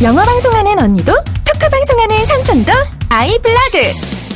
영어 0.00 0.22
방송하는 0.22 0.78
언니도 0.78 1.12
토크 1.44 1.68
방송하는 1.68 2.24
삼촌도 2.24 2.72
아이블로그 3.08 3.78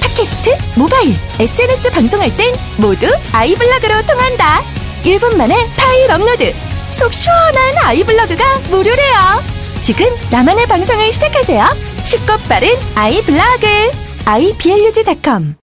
팟캐스트, 0.03 0.51
모바일, 0.77 1.15
SNS 1.39 1.91
방송할 1.93 2.37
땐 2.37 2.53
모두 2.79 3.07
아이블로그로 3.33 4.03
통한다. 4.03 4.61
1분 5.05 5.37
만에 5.37 5.55
파일 5.77 6.11
업로드. 6.11 6.53
속 6.91 7.13
시원한 7.13 7.79
아이블로그가 7.79 8.59
무료래요. 8.71 9.17
지금 9.81 10.07
나만의 10.31 10.67
방송을 10.67 11.13
시작하세요. 11.13 11.65
쉽고 12.05 12.39
빠른 12.49 12.69
아이블로그. 12.97 13.67
iblog.com 14.25 15.62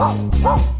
Oh. 0.00 0.77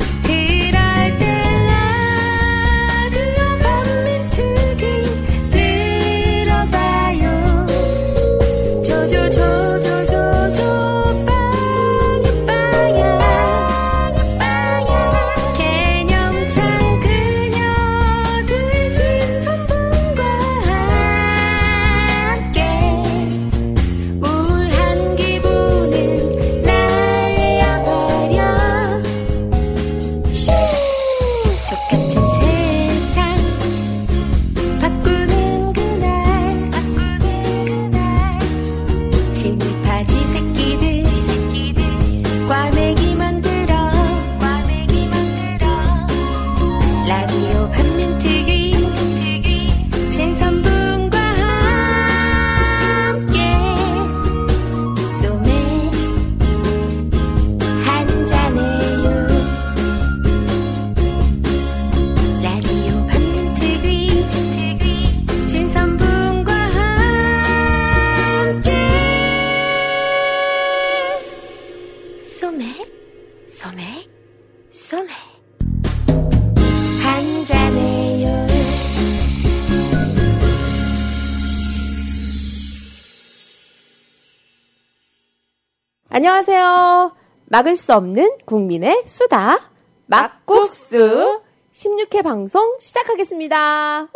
안녕하세요. 86.18 87.12
막을 87.44 87.76
수 87.76 87.94
없는 87.94 88.38
국민의 88.44 89.04
수다. 89.06 89.70
막국수 90.06 91.42
16회 91.72 92.24
방송 92.24 92.74
시작하겠습니다. 92.80 94.02
우! 94.02 94.08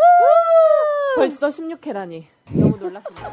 벌써 1.14 1.46
16회라니 1.46 2.24
너무 2.50 2.76
놀랍습니다. 2.76 3.30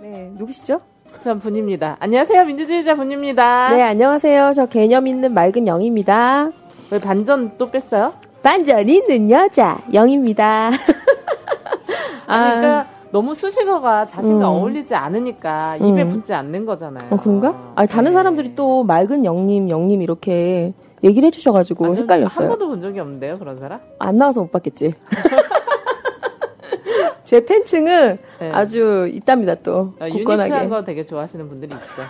네, 0.00 0.32
누구시죠? 0.32 0.80
전 1.22 1.38
분입니다. 1.38 1.98
안녕하세요, 2.00 2.42
민주주의자 2.46 2.94
분입니다. 2.94 3.74
네, 3.74 3.82
안녕하세요. 3.82 4.52
저 4.54 4.64
개념 4.64 5.06
있는 5.06 5.34
맑은 5.34 5.66
영입니다. 5.66 6.52
왜 6.90 6.98
반전 6.98 7.56
또 7.58 7.70
뺐어요? 7.70 8.12
반전 8.42 8.88
있는 8.88 9.30
여자 9.30 9.78
영입니다. 9.92 10.70
아, 12.26 12.44
그러니까 12.44 12.86
너무 13.10 13.34
수식어가 13.34 14.06
자신과 14.06 14.50
음. 14.50 14.56
어울리지 14.56 14.94
않으니까 14.94 15.76
입에 15.76 16.02
음. 16.02 16.08
붙지 16.08 16.34
않는 16.34 16.66
거잖아요. 16.66 17.08
어, 17.10 17.16
그런가? 17.16 17.72
아, 17.74 17.86
다른 17.86 18.10
네. 18.10 18.12
사람들이 18.12 18.54
또 18.54 18.84
맑은 18.84 19.24
영님, 19.24 19.70
영님 19.70 20.02
이렇게 20.02 20.72
얘기를 21.02 21.26
해주셔가지고 21.28 21.84
아, 21.84 21.88
저는 21.88 21.98
한 21.98 22.02
헷갈렸어요. 22.04 22.48
번도 22.48 22.68
본 22.68 22.80
적이 22.80 23.00
없는데요, 23.00 23.38
그런 23.38 23.56
사람? 23.58 23.80
안 23.98 24.18
나와서 24.18 24.40
못 24.40 24.50
봤겠지. 24.50 24.94
제 27.24 27.44
팬층은 27.44 28.18
네. 28.40 28.50
아주 28.52 29.08
있답니다, 29.12 29.54
또. 29.54 29.94
어, 29.98 30.06
굳건하게. 30.10 30.50
유니크한 30.50 30.68
거 30.68 30.84
되게 30.84 31.04
좋아하시는 31.04 31.48
분들이 31.48 31.72
있죠. 31.72 32.02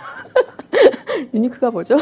유니크가 1.33 1.71
뭐죠? 1.71 1.97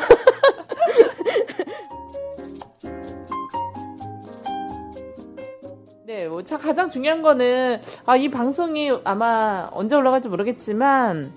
네, 6.06 6.28
뭐, 6.28 6.44
자, 6.44 6.58
가장 6.58 6.90
중요한 6.90 7.22
거는, 7.22 7.80
아, 8.06 8.18
이 8.18 8.30
방송이 8.30 8.91
아마 9.06 9.69
언제 9.72 9.96
올라갈지 9.96 10.28
모르겠지만, 10.28 11.31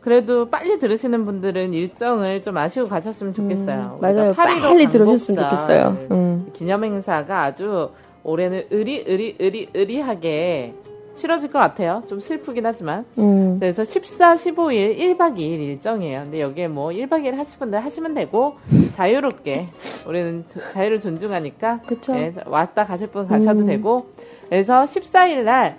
그래도 0.00 0.48
빨리 0.48 0.78
들으시는 0.78 1.24
분들은 1.24 1.74
일정을 1.74 2.40
좀 2.40 2.56
아시고 2.56 2.88
가셨으면 2.88 3.34
좋겠어요. 3.34 3.98
음, 3.98 4.00
맞아요. 4.00 4.28
우리가 4.28 4.32
8.15 4.32 4.62
빨리 4.62 4.86
광복절 4.86 5.36
좋겠어요. 5.36 6.06
음. 6.12 6.50
기념 6.52 6.84
행사가 6.84 7.42
아주 7.42 7.90
올해는 8.22 8.66
의리, 8.70 9.02
의리, 9.04 9.34
의리, 9.40 9.68
의리하게 9.74 10.74
치러질 11.14 11.50
것 11.50 11.58
같아요. 11.60 12.02
좀 12.08 12.20
슬프긴 12.20 12.66
하지만. 12.66 13.04
음. 13.18 13.56
그래서 13.60 13.84
14, 13.84 14.34
15일 14.34 14.98
1박 14.98 15.36
2일 15.36 15.60
일정이에요. 15.60 16.22
근데 16.24 16.40
여기에 16.40 16.68
뭐 16.68 16.88
1박 16.90 17.22
2일 17.24 17.36
하실 17.36 17.58
분들 17.58 17.82
하시면 17.84 18.14
되고 18.14 18.56
자유롭게 18.92 19.68
우리는 20.06 20.44
저- 20.46 20.60
자유를 20.70 20.98
존중하니까 21.00 21.80
그쵸. 21.86 22.12
네, 22.14 22.32
왔다 22.46 22.84
가실 22.84 23.06
분 23.08 23.26
가셔도 23.28 23.60
음. 23.60 23.66
되고 23.66 24.06
그래서 24.48 24.82
14일 24.84 25.42
날 25.44 25.76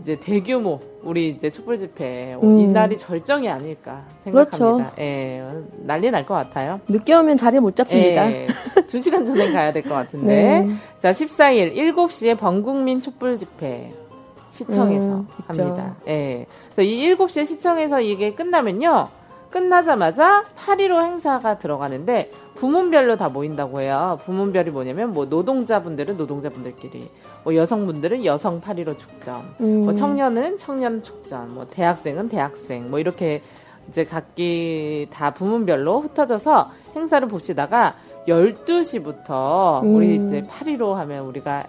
이제 0.00 0.14
대규모 0.16 0.78
우리 1.02 1.30
이제 1.30 1.50
촛불 1.50 1.78
집회 1.78 2.36
음. 2.42 2.60
이날이 2.60 2.96
절정이 2.98 3.48
아닐까 3.48 4.04
생각합니다. 4.24 4.92
예, 4.98 5.42
난리 5.78 6.10
날 6.10 6.24
것 6.26 6.34
같아요. 6.34 6.80
늦게 6.88 7.14
오면 7.14 7.36
자리 7.36 7.58
못 7.58 7.74
잡습니다. 7.74 8.30
예, 8.30 8.46
두 8.86 9.00
시간 9.00 9.26
전에 9.26 9.50
가야 9.50 9.72
될 9.72 9.82
것 9.82 9.90
같은데. 9.94 10.26
네. 10.66 10.68
자, 10.98 11.10
14일 11.12 11.74
7시에 11.74 12.38
범국민 12.38 13.00
촛불 13.00 13.38
집회 13.38 13.92
시청에서 14.58 15.06
음. 15.06 15.28
합니다. 15.46 15.96
예. 16.08 16.46
그래서 16.72 16.82
이 16.82 17.14
7시에 17.14 17.46
시청에서 17.46 18.00
이게 18.00 18.34
끝나면요. 18.34 19.08
끝나자마자 19.50 20.44
8.15 20.58 21.02
행사가 21.02 21.58
들어가는데 21.58 22.30
부문별로 22.54 23.16
다 23.16 23.28
모인다고 23.28 23.80
해요. 23.80 24.18
부문별이 24.24 24.70
뭐냐면 24.70 25.12
뭐 25.12 25.24
노동자분들은 25.24 26.18
노동자분들끼리, 26.18 27.08
뭐 27.44 27.54
여성분들은 27.54 28.24
여성 28.24 28.60
8.15 28.60 28.98
축전, 28.98 29.54
음. 29.60 29.84
뭐 29.84 29.94
청년은 29.94 30.58
청년 30.58 31.02
축전, 31.02 31.54
뭐 31.54 31.66
대학생은 31.70 32.28
대학생, 32.28 32.90
뭐 32.90 32.98
이렇게 32.98 33.42
이제 33.88 34.04
각기 34.04 35.06
다 35.10 35.32
부문별로 35.32 36.00
흩어져서 36.00 36.70
행사를 36.94 37.26
봅시다가 37.26 37.94
12시부터 38.26 39.82
음. 39.82 39.94
우리 39.94 40.16
이제 40.16 40.42
8.15 40.42 40.92
하면 40.92 41.24
우리가 41.24 41.64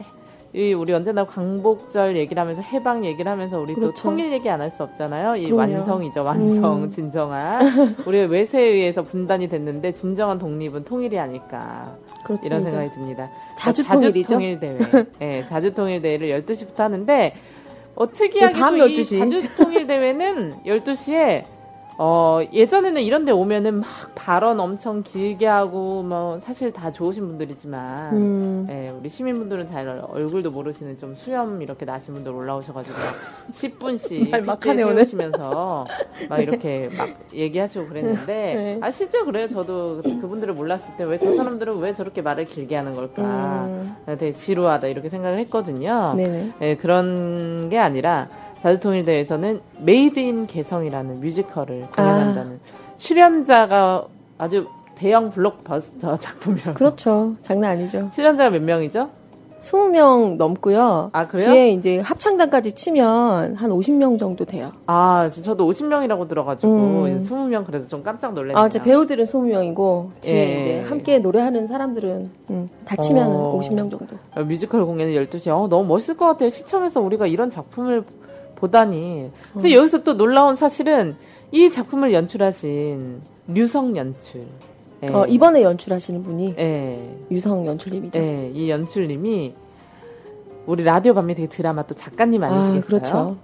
이 0.52 0.74
우리 0.74 0.94
언제나 0.94 1.26
광복절 1.26 2.18
얘기를 2.18 2.42
하면서 2.42 2.62
해방 2.62 3.06
얘기를 3.06 3.32
하면서 3.32 3.60
우리 3.60 3.76
또 3.76 3.82
그렇죠. 3.82 4.02
통일 4.04 4.32
얘기 4.32 4.50
안 4.50 4.62
할 4.62 4.72
수 4.72 4.82
없잖아요. 4.84 5.36
이 5.36 5.46
그럼요. 5.52 5.58
완성이죠, 5.76 6.24
완성, 6.24 6.84
음. 6.84 6.90
진정한. 6.90 7.96
우리 8.08 8.20
외세에 8.26 8.64
의해서 8.66 9.04
분단이 9.04 9.48
됐는데 9.48 9.92
진정한 9.92 10.40
독립은 10.40 10.86
통일이 10.86 11.20
아닐까 11.20 11.96
그렇습니다. 12.24 12.48
이런 12.48 12.62
생각이 12.64 12.92
듭니다. 12.92 13.30
자주 13.58 13.86
통일이죠. 13.88 14.34
통일 14.36 14.60
대회. 14.60 14.80
네, 15.20 15.46
자주 15.48 15.74
통일 15.74 16.02
대회를 16.02 16.28
12시부터 16.42 16.78
하는데 16.78 17.34
어, 17.96 18.12
특이하게 18.12 18.54
밤 18.60 18.76
또이 18.78 18.96
12시. 18.96 19.20
자주 19.20 19.56
통일 19.56 19.86
대회는 19.86 20.64
12시에 20.66 21.44
어, 22.02 22.40
예전에는 22.54 23.02
이런 23.02 23.26
데 23.26 23.34
오면은 23.34 23.82
막 23.82 23.88
발언 24.16 24.58
엄청 24.62 25.04
길게 25.04 25.46
하고, 25.46 26.02
뭐, 26.02 26.40
사실 26.40 26.72
다 26.72 26.94
좋으신 26.94 27.28
분들이지만, 27.28 28.14
음. 28.14 28.68
예, 28.70 28.88
우리 28.98 29.10
시민분들은 29.10 29.68
잘 29.68 30.02
얼굴도 30.08 30.50
모르시는 30.52 30.98
좀 30.98 31.14
수염 31.14 31.62
이렇게 31.62 31.84
나신 31.84 32.14
분들 32.14 32.32
올라오셔가지고, 32.32 32.98
막 32.98 33.52
10분씩 33.52 34.30
말 34.32 34.44
막하네, 34.44 34.84
오늘. 34.84 34.96
세우시면서, 35.04 35.86
막 36.30 36.40
이렇게 36.40 36.90
막 36.98 37.10
얘기하시고 37.34 37.88
그랬는데, 37.88 38.24
네. 38.56 38.78
아, 38.82 38.92
실제 38.92 39.22
그래요. 39.26 39.50
저도 39.50 40.02
그분들을 40.02 40.54
몰랐을 40.54 40.96
때, 40.98 41.04
왜 41.04 41.18
저 41.20 41.36
사람들은 41.36 41.80
왜 41.80 41.94
저렇게 41.94 42.22
말을 42.22 42.46
길게 42.46 42.78
하는 42.78 42.96
걸까. 42.96 43.24
음. 43.66 43.96
되게 44.18 44.32
지루하다, 44.32 44.88
이렇게 44.88 45.10
생각을 45.10 45.38
했거든요. 45.40 46.14
네네. 46.16 46.52
예, 46.62 46.76
그런 46.78 47.68
게 47.70 47.78
아니라 47.78 48.30
자주통일대회에서는 48.64 49.62
Made 49.80 50.20
in 50.20 50.48
개성이라는 50.48 51.20
뮤지컬을 51.22 51.88
공연한다는 51.96 52.60
출연자가 52.98 54.06
아주 54.38 54.68
대형 54.96 55.30
블록버스터 55.30 56.18
작품이라고. 56.20 56.74
그렇죠. 56.74 57.36
장난 57.42 57.72
아니죠. 57.72 58.10
출연자가 58.12 58.50
몇 58.50 58.62
명이죠? 58.62 59.10
20명 59.62 60.38
넘고요. 60.38 61.10
아, 61.12 61.28
그래요? 61.28 61.52
뒤에 61.52 61.72
이제 61.72 62.00
합창단까지 62.00 62.72
치면 62.72 63.56
한 63.56 63.72
50명 63.72 64.18
정도 64.18 64.46
돼요. 64.46 64.72
아, 64.86 65.30
저- 65.34 65.42
저도 65.42 65.70
50명이라고 65.70 66.30
들어가지고 66.30 66.74
음. 66.74 67.20
20명 67.20 67.66
그래서 67.66 67.86
좀 67.90 68.02
깜짝 68.02 68.34
놀랐네요. 68.34 68.58
아, 68.58 68.68
이제 68.68 68.82
배우들은 68.82 69.26
20명이고 69.26 70.10
뒤에 70.22 70.36
예. 70.56 70.60
이제 70.60 70.80
함께 70.88 71.20
노래하는 71.20 71.68
사람들은 71.68 72.30
음, 72.52 72.70
다 72.86 72.96
치면 72.96 73.30
어. 73.30 73.56
은 73.56 73.60
50명 73.60 73.90
정도. 73.92 74.08
어, 74.36 74.44
뮤지컬 74.44 74.86
공연이 74.86 75.14
12시에 75.14 75.50
어, 75.50 75.68
너무 75.68 75.86
멋있을 75.90 76.16
것 76.18 76.26
같아요. 76.28 76.48
시청에서 76.48 77.02
우리가 77.02 77.28
이런 77.28 77.50
작품을 77.50 78.04
보다니. 78.60 79.32
근데 79.54 79.74
여기서 79.74 80.04
또 80.04 80.16
놀라운 80.16 80.56
사실은 80.56 81.16
이 81.52 81.70
작품을 81.70 82.14
연출하신 82.14 83.22
류성 83.48 83.96
연출. 83.96 84.46
예. 85.04 85.08
어, 85.14 85.26
이번에 85.26 85.64
연출하시는 85.64 86.24
분이 86.24 86.56
예. 86.58 87.18
유성 87.32 87.66
연출님이죠. 87.66 88.20
네, 88.20 88.52
이 88.54 88.70
연출님이 88.70 89.56
우리 90.66 90.84
라디오 90.84 91.14
밤미특기 91.14 91.48
드라마 91.48 91.84
또 91.84 91.96
작가님 91.96 92.44
아니시겠어요? 92.44 92.80
아, 92.80 92.86
그렇죠. 92.86 93.38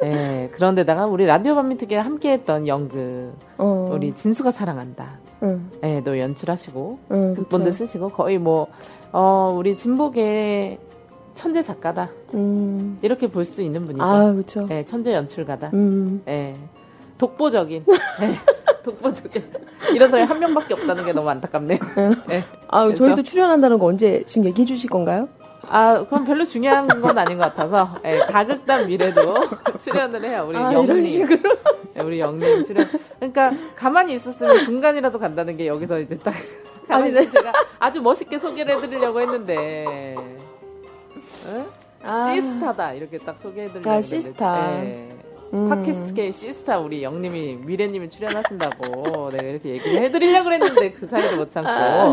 네, 0.00 0.48
그런데다가 0.52 1.06
우리 1.06 1.26
라디오 1.26 1.54
밤미특기에 1.56 1.98
함께했던 1.98 2.68
연극 2.68 3.32
어, 3.58 3.90
우리 3.92 4.12
진수가 4.14 4.52
사랑한다. 4.52 5.18
응, 5.42 5.70
네, 5.80 6.02
또 6.04 6.18
연출하시고 6.18 6.98
응, 7.10 7.34
극본도 7.34 7.64
그렇죠. 7.64 7.72
쓰시고 7.72 8.10
거의 8.10 8.38
뭐 8.38 8.68
어, 9.12 9.52
우리 9.54 9.76
진복의 9.76 10.78
천재 11.34 11.62
작가다 11.62 12.08
음, 12.34 12.98
이렇게 13.02 13.28
볼 13.28 13.44
수 13.44 13.62
있는 13.62 13.86
분이죠. 13.86 14.02
아, 14.04 14.32
그렇죠. 14.32 14.66
네, 14.66 14.84
천재 14.84 15.14
연출가다. 15.14 15.70
음, 15.74 16.22
네, 16.24 16.56
독보적인. 17.18 17.84
네, 18.20 18.34
독보적인. 18.84 19.42
이런 19.94 20.10
사람이 20.10 20.28
한 20.28 20.38
명밖에 20.38 20.74
없다는 20.74 21.04
게 21.04 21.12
너무 21.12 21.28
안타깝네요. 21.30 21.78
네. 22.28 22.44
아, 22.68 22.84
그래서- 22.84 23.04
저희도 23.04 23.22
출연한다는 23.22 23.78
거 23.78 23.86
언제 23.86 24.22
지금 24.26 24.46
얘기해 24.46 24.64
주실 24.66 24.90
건가요? 24.90 25.28
아, 25.72 26.04
그럼 26.08 26.24
별로 26.24 26.44
중요한 26.44 26.88
건 26.88 27.16
아닌 27.16 27.38
것 27.38 27.44
같아서, 27.44 27.96
예, 28.04 28.18
다극단 28.28 28.88
미래도 28.88 29.34
출연을 29.78 30.24
해요. 30.24 30.46
우리 30.48 30.56
아, 30.58 30.72
영님. 30.72 30.84
이런 30.84 31.02
식으로. 31.04 31.50
예, 31.96 32.00
우리 32.00 32.18
영님 32.18 32.64
출연. 32.64 32.86
그러니까, 33.18 33.52
가만히 33.76 34.14
있었으면 34.14 34.56
중간이라도 34.64 35.18
간다는 35.18 35.56
게 35.56 35.66
여기서 35.68 36.00
이제 36.00 36.18
딱. 36.18 36.34
아니, 36.88 37.12
네. 37.12 37.28
제가 37.30 37.52
아주 37.78 38.00
멋있게 38.02 38.38
소개를 38.40 38.76
해드리려고 38.78 39.20
했는데, 39.20 40.16
응? 40.18 40.38
아, 42.02 42.34
시스타다. 42.34 42.92
이렇게 42.94 43.18
딱 43.18 43.38
소개해드리려고 43.38 43.90
아, 43.90 44.00
시스타. 44.00 44.84
예. 44.84 45.08
음. 45.52 45.68
팟캐스트계 45.68 46.30
시스타 46.30 46.78
우리 46.78 47.02
영님이 47.02 47.56
미래님이 47.64 48.08
출연하신다고 48.08 49.30
내가 49.34 49.42
이렇게 49.42 49.70
얘기를 49.70 50.00
해드리려고 50.02 50.44
그랬는데 50.44 50.92
그 50.92 51.08
사이를 51.08 51.36
못 51.36 51.50
참고 51.50 51.68
아. 51.68 52.12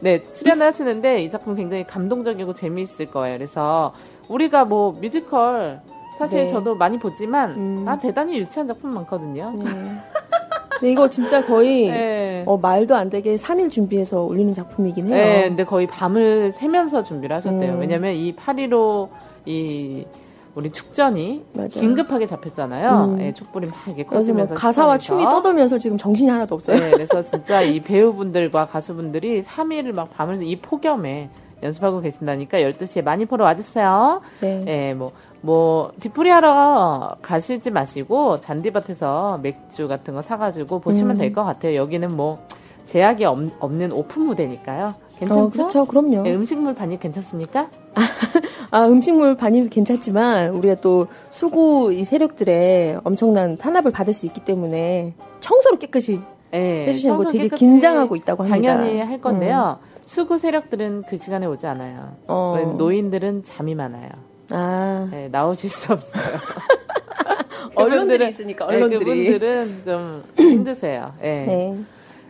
네 0.00 0.24
출연을 0.26 0.64
하시는데 0.66 1.24
이 1.24 1.30
작품 1.30 1.56
굉장히 1.56 1.84
감동적이고 1.84 2.54
재미있을 2.54 3.06
거예요. 3.06 3.36
그래서 3.38 3.92
우리가 4.28 4.64
뭐 4.64 4.92
뮤지컬 4.92 5.80
사실 6.18 6.44
네. 6.44 6.48
저도 6.48 6.76
많이 6.76 6.98
보지만 6.98 7.50
음. 7.56 7.88
아 7.88 7.98
대단히 7.98 8.38
유치한 8.38 8.66
작품 8.68 8.94
많거든요. 8.94 9.52
네. 9.56 9.64
이거 10.82 11.08
진짜 11.08 11.44
거의 11.44 11.88
네. 11.90 12.42
어, 12.46 12.56
말도 12.56 12.94
안 12.94 13.10
되게 13.10 13.34
3일 13.36 13.70
준비해서 13.70 14.22
올리는 14.22 14.52
작품이긴 14.52 15.06
해요. 15.08 15.14
네, 15.16 15.48
근데 15.48 15.64
거의 15.64 15.86
밤을 15.86 16.52
새면서 16.52 17.02
준비를 17.04 17.34
하셨대요. 17.36 17.74
음. 17.74 17.80
왜냐면 17.80 18.14
이8.15이 18.14 20.06
우리 20.54 20.70
축전이 20.70 21.44
맞아요. 21.52 21.68
긴급하게 21.68 22.26
잡혔잖아요. 22.26 23.14
음. 23.14 23.20
예, 23.20 23.32
촛불이 23.32 23.66
막 23.66 23.76
이렇게 23.86 24.04
그래서 24.04 24.32
뭐 24.32 24.44
커지면서 24.44 24.54
가사와. 24.54 24.96
춤이 24.98 25.24
떠돌면서 25.24 25.76
지금 25.76 25.98
정신이 25.98 26.30
하나도 26.30 26.54
없어요. 26.54 26.78
네, 26.78 26.90
그래서 26.92 27.22
진짜 27.22 27.60
이 27.60 27.80
배우분들과 27.80 28.64
가수분들이 28.66 29.42
3일을 29.42 29.92
막 29.92 30.10
밤을 30.16 30.42
이 30.42 30.56
폭염에 30.56 31.28
연습하고 31.62 32.00
계신다니까 32.00 32.58
12시에 32.60 33.02
많이 33.04 33.26
보러 33.26 33.44
와주세요. 33.44 34.22
네. 34.40 34.64
예, 34.66 34.94
뭐, 34.94 35.12
뭐, 35.46 35.92
뒤풀이 36.00 36.28
하러 36.28 37.14
가시지 37.22 37.70
마시고, 37.70 38.40
잔디밭에서 38.40 39.38
맥주 39.42 39.86
같은 39.86 40.14
거 40.14 40.20
사가지고 40.20 40.80
보시면 40.80 41.16
음. 41.16 41.18
될것 41.18 41.46
같아요. 41.46 41.76
여기는 41.76 42.16
뭐, 42.16 42.44
제약이 42.84 43.24
없, 43.24 43.38
는 43.70 43.92
오픈 43.92 44.22
무대니까요. 44.22 44.94
괜찮죠? 45.20 45.40
어, 45.44 45.50
그렇죠. 45.50 45.84
그럼요. 45.86 46.26
예, 46.26 46.34
음식물 46.34 46.74
반입 46.74 46.98
괜찮습니까? 46.98 47.68
아, 48.72 48.86
음식물 48.86 49.36
반입 49.36 49.70
괜찮지만 49.70 50.50
우리가 50.50 50.80
또 50.80 51.06
수구 51.30 51.92
이 51.92 52.02
세력들의 52.02 53.00
엄청난 53.04 53.56
탄압을 53.56 53.92
받을 53.92 54.12
수 54.12 54.26
있기 54.26 54.44
때문에 54.44 55.14
청소를 55.40 55.78
깨끗이 55.78 56.20
예, 56.54 56.86
해주시는 56.88 57.16
거 57.16 57.30
되게 57.30 57.48
긴장하고 57.48 58.16
있다고 58.16 58.42
합니다. 58.42 58.74
음. 58.74 58.78
당연히 58.78 59.00
할 59.00 59.20
건데요. 59.20 59.78
수구 60.06 60.38
세력들은 60.38 61.04
그 61.08 61.16
시간에 61.16 61.46
오지 61.46 61.66
않아요. 61.66 62.16
어. 62.28 62.74
노인들은 62.76 63.42
잠이 63.44 63.74
많아요. 63.74 64.08
아, 64.50 65.08
네, 65.10 65.28
나오실 65.30 65.70
수 65.70 65.92
없어요. 65.92 66.22
언론들이 67.74 68.28
있으니까 68.28 68.66
네, 68.68 68.76
언론들이. 68.76 69.04
그분들은 69.04 69.82
좀 69.84 70.24
힘드세요. 70.38 71.12
예. 71.22 71.44
네. 71.46 71.78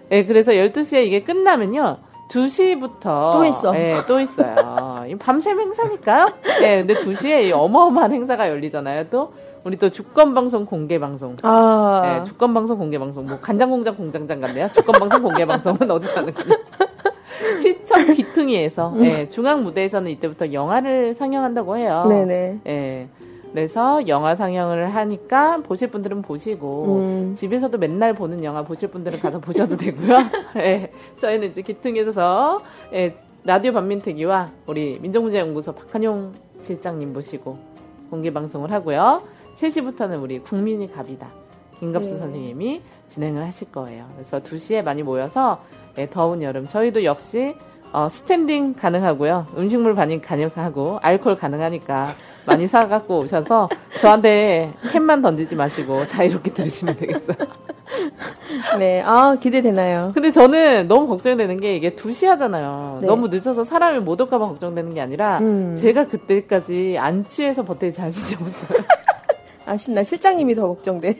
네. 0.09 0.27
그래서 0.27 0.53
12시에 0.53 1.05
이게 1.07 1.23
끝나면요. 1.23 1.99
2시부터 2.31 3.33
또 3.35 3.45
있어. 3.45 3.77
예, 3.77 3.99
또 4.09 4.19
있어요. 4.19 5.05
이 5.09 5.15
밤샘 5.15 5.61
행사니까요. 5.61 6.33
예, 6.63 6.79
근데 6.85 6.95
2시에 6.95 7.45
이 7.45 7.53
어마어마한 7.53 8.13
행사가 8.13 8.49
열리잖아요. 8.49 9.05
또 9.11 9.33
우리 9.63 9.77
또 9.77 9.89
주권 9.91 10.35
방송 10.35 10.65
공개 10.67 10.99
방송. 10.99 11.37
아, 11.43 12.19
예, 12.21 12.25
주권 12.25 12.53
방송 12.53 12.79
공개 12.79 12.99
방송. 12.99 13.27
뭐 13.27 13.39
간장 13.39 13.71
공장 13.71 13.95
공장장 13.95 14.41
같네요. 14.41 14.69
주권 14.75 14.99
방송 14.99 15.23
공개 15.23 15.45
방송은 15.47 15.89
어디서 15.89 16.21
하는 16.21 16.35
거냐? 16.35 16.57
시청 17.61 18.13
귀퉁이에서 18.13 18.95
예, 19.01 19.29
중앙 19.29 19.63
무대에서는 19.63 20.11
이때부터 20.13 20.53
영화를 20.53 21.15
상영한다고 21.15 21.77
해요. 21.77 22.07
네네. 22.09 22.61
예. 22.67 23.09
그래서 23.53 24.07
영화 24.07 24.35
상영을 24.35 24.95
하니까 24.95 25.59
보실 25.59 25.89
분들은 25.89 26.23
보시고 26.23 26.83
음. 26.85 27.35
집에서도 27.35 27.79
맨날 27.79 28.13
보는 28.13 28.45
영화 28.45 28.63
보실 28.63 28.91
분들은 28.91 29.19
가서 29.21 29.39
보셔도 29.41 29.77
되고요. 29.77 30.19
예. 30.57 30.91
저희는 31.19 31.51
이제 31.51 31.63
기퉁에서 31.63 32.61
예, 32.93 33.17
라디오 33.45 33.73
반민특위와 33.73 34.51
우리 34.67 34.99
민족문제연구소 35.01 35.73
박한용 35.73 36.35
실장님 36.61 37.13
모시고 37.13 37.57
공개 38.11 38.33
방송을 38.33 38.73
하고요. 38.73 39.23
3시부터는 39.55 40.23
우리 40.23 40.39
국민이 40.41 40.91
갑이다. 40.91 41.29
김갑수 41.79 42.13
네. 42.13 42.19
선생님이 42.19 42.83
진행을 43.09 43.43
하실 43.43 43.71
거예요. 43.71 44.07
그래서 44.15 44.41
2시에 44.41 44.83
많이 44.83 45.03
모여서 45.03 45.63
예, 45.99 46.09
더운 46.11 46.43
여름 46.43 46.69
저희도 46.69 47.05
역시 47.05 47.55
어, 47.93 48.09
standing 48.11 48.75
가능하고요. 48.75 49.47
음식물 49.57 49.95
반입 49.95 50.23
가능하고 50.27 50.99
알콜 51.03 51.37
가능하니까 51.37 52.15
많이 52.45 52.67
사 52.69 52.81
갖고 52.81 53.19
오셔서 53.21 53.69
저한테 53.99 54.73
캔만 54.93 55.23
던지지 55.23 55.57
마시고 55.57 56.07
자유롭게 56.07 56.53
들으시면 56.53 56.97
되겠어요. 56.97 57.37
네. 58.79 59.01
아, 59.03 59.37
기대되나요? 59.41 60.11
근데 60.13 60.31
저는 60.31 60.89
너무 60.89 61.07
걱정되는 61.07 61.59
게 61.61 61.77
이게 61.77 61.95
2시 61.95 62.27
하잖아요. 62.27 62.99
네. 63.01 63.07
너무 63.07 63.29
늦어서 63.29 63.65
사람이 63.65 64.01
못 64.01 64.21
올까봐 64.21 64.47
걱정되는 64.49 64.93
게 64.95 65.01
아니라 65.01 65.39
음. 65.39 65.77
제가 65.77 66.07
그때까지 66.09 66.97
안 66.99 67.25
취해서 67.27 67.65
버틸 67.65 67.93
자신이 67.93 68.43
없어요. 68.43 68.79
아, 69.65 69.77
신 69.77 69.95
나 69.95 70.03
실장님이 70.03 70.55
더 70.55 70.67
걱정돼. 70.69 71.15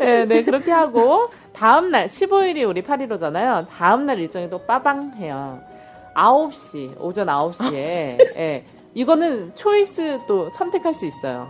네, 0.00 0.24
네, 0.24 0.42
그렇게 0.44 0.72
하고 0.72 1.28
다음날 1.52 2.06
15일이 2.06 2.68
우리 2.68 2.82
8.15잖아요. 2.82 3.66
다음날 3.68 4.18
일정이 4.18 4.48
또 4.50 4.58
빠방 4.58 5.12
해요. 5.16 5.60
9시, 6.14 7.00
오전 7.00 7.26
9시에 7.28 7.74
예, 8.36 8.64
이거는 8.94 9.52
초이스 9.54 10.20
또 10.26 10.48
선택할 10.50 10.92
수 10.94 11.06
있어요. 11.06 11.46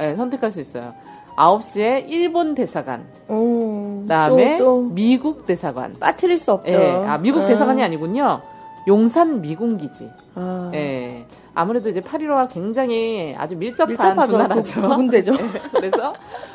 예, 0.00 0.14
선택할 0.14 0.50
수 0.50 0.60
있어요. 0.60 0.94
9시에 1.36 2.04
일본 2.08 2.54
대사관, 2.54 3.04
음, 3.28 4.02
그다음에 4.02 4.56
또, 4.58 4.64
또 4.64 4.82
미국 4.82 5.46
대사관. 5.46 5.94
빠뜨릴 5.98 6.38
수 6.38 6.52
없죠. 6.52 6.76
예, 6.76 6.92
아, 7.06 7.18
미국 7.18 7.46
대사관이 7.46 7.82
아니군요. 7.82 8.40
용산 8.86 9.40
미군기지. 9.40 10.10
아, 10.34 10.70
예. 10.74 11.26
아무래도 11.54 11.88
이제 11.88 12.00
8.15와 12.00 12.52
굉장히 12.52 13.34
아주 13.38 13.56
밀접한 13.56 13.88
밀접하죠. 13.90 14.38
나라죠. 14.38 14.62
두, 14.62 14.82
두 14.82 14.88
군데죠. 14.88 15.32
그래서 15.72 16.12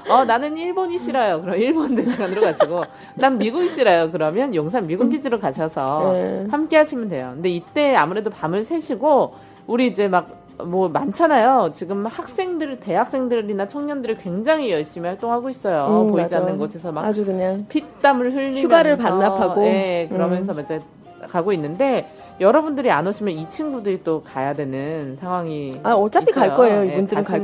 어 0.10 0.26
나는 0.26 0.58
일본이 0.58 1.00
싫어요. 1.00 1.42
그럼 1.42 1.56
일본 1.56 1.96
대사관으로 1.96 2.42
가시고 2.42 2.84
난 3.16 3.38
미국 3.38 3.68
싫어요. 3.70 4.12
그러면 4.12 4.54
용산 4.54 4.86
미군 4.86 5.10
기지로 5.10 5.40
가셔서 5.40 6.12
네. 6.14 6.48
함께 6.52 6.78
하시면 6.78 7.10
돼요. 7.10 7.32
근데 7.36 7.50
이때 7.50 7.96
아무래도 7.96 8.30
밤을 8.30 8.66
새시고 8.66 9.34
우리 9.68 9.88
이제 9.88 10.08
막 10.08 10.40
뭐 10.64 10.90
많잖아요. 10.90 11.72
지금 11.74 12.06
학생들, 12.06 12.80
대학생들이나 12.80 13.68
청년들이 13.68 14.18
굉장히 14.18 14.72
열심히 14.72 15.08
활동하고 15.08 15.50
있어요. 15.50 15.88
음, 15.88 16.12
보이지 16.12 16.36
맞아. 16.36 16.40
않는 16.40 16.58
곳에서 16.58 16.92
막 16.92 17.06
아주 17.06 17.26
그냥 17.26 17.66
피땀을 17.70 18.34
흘리면서 18.34 18.62
휴가를 18.62 18.98
반납하고. 18.98 19.64
예, 19.66 20.08
그러면서 20.12 20.60
이제 20.60 20.82
가고 21.28 21.54
있는데 21.54 22.10
여러분들이 22.40 22.90
안 22.90 23.06
오시면 23.06 23.34
이 23.34 23.50
친구들이 23.50 24.04
또 24.04 24.24
가야 24.24 24.54
되는 24.54 25.16
상황이 25.18 25.80
아 25.84 25.94
어차피 25.94 26.32
갈 26.32 26.46
있어요. 26.48 26.58
거예요. 26.58 26.82
예, 26.84 26.94
이분들은 26.94 27.24
갈 27.24 27.44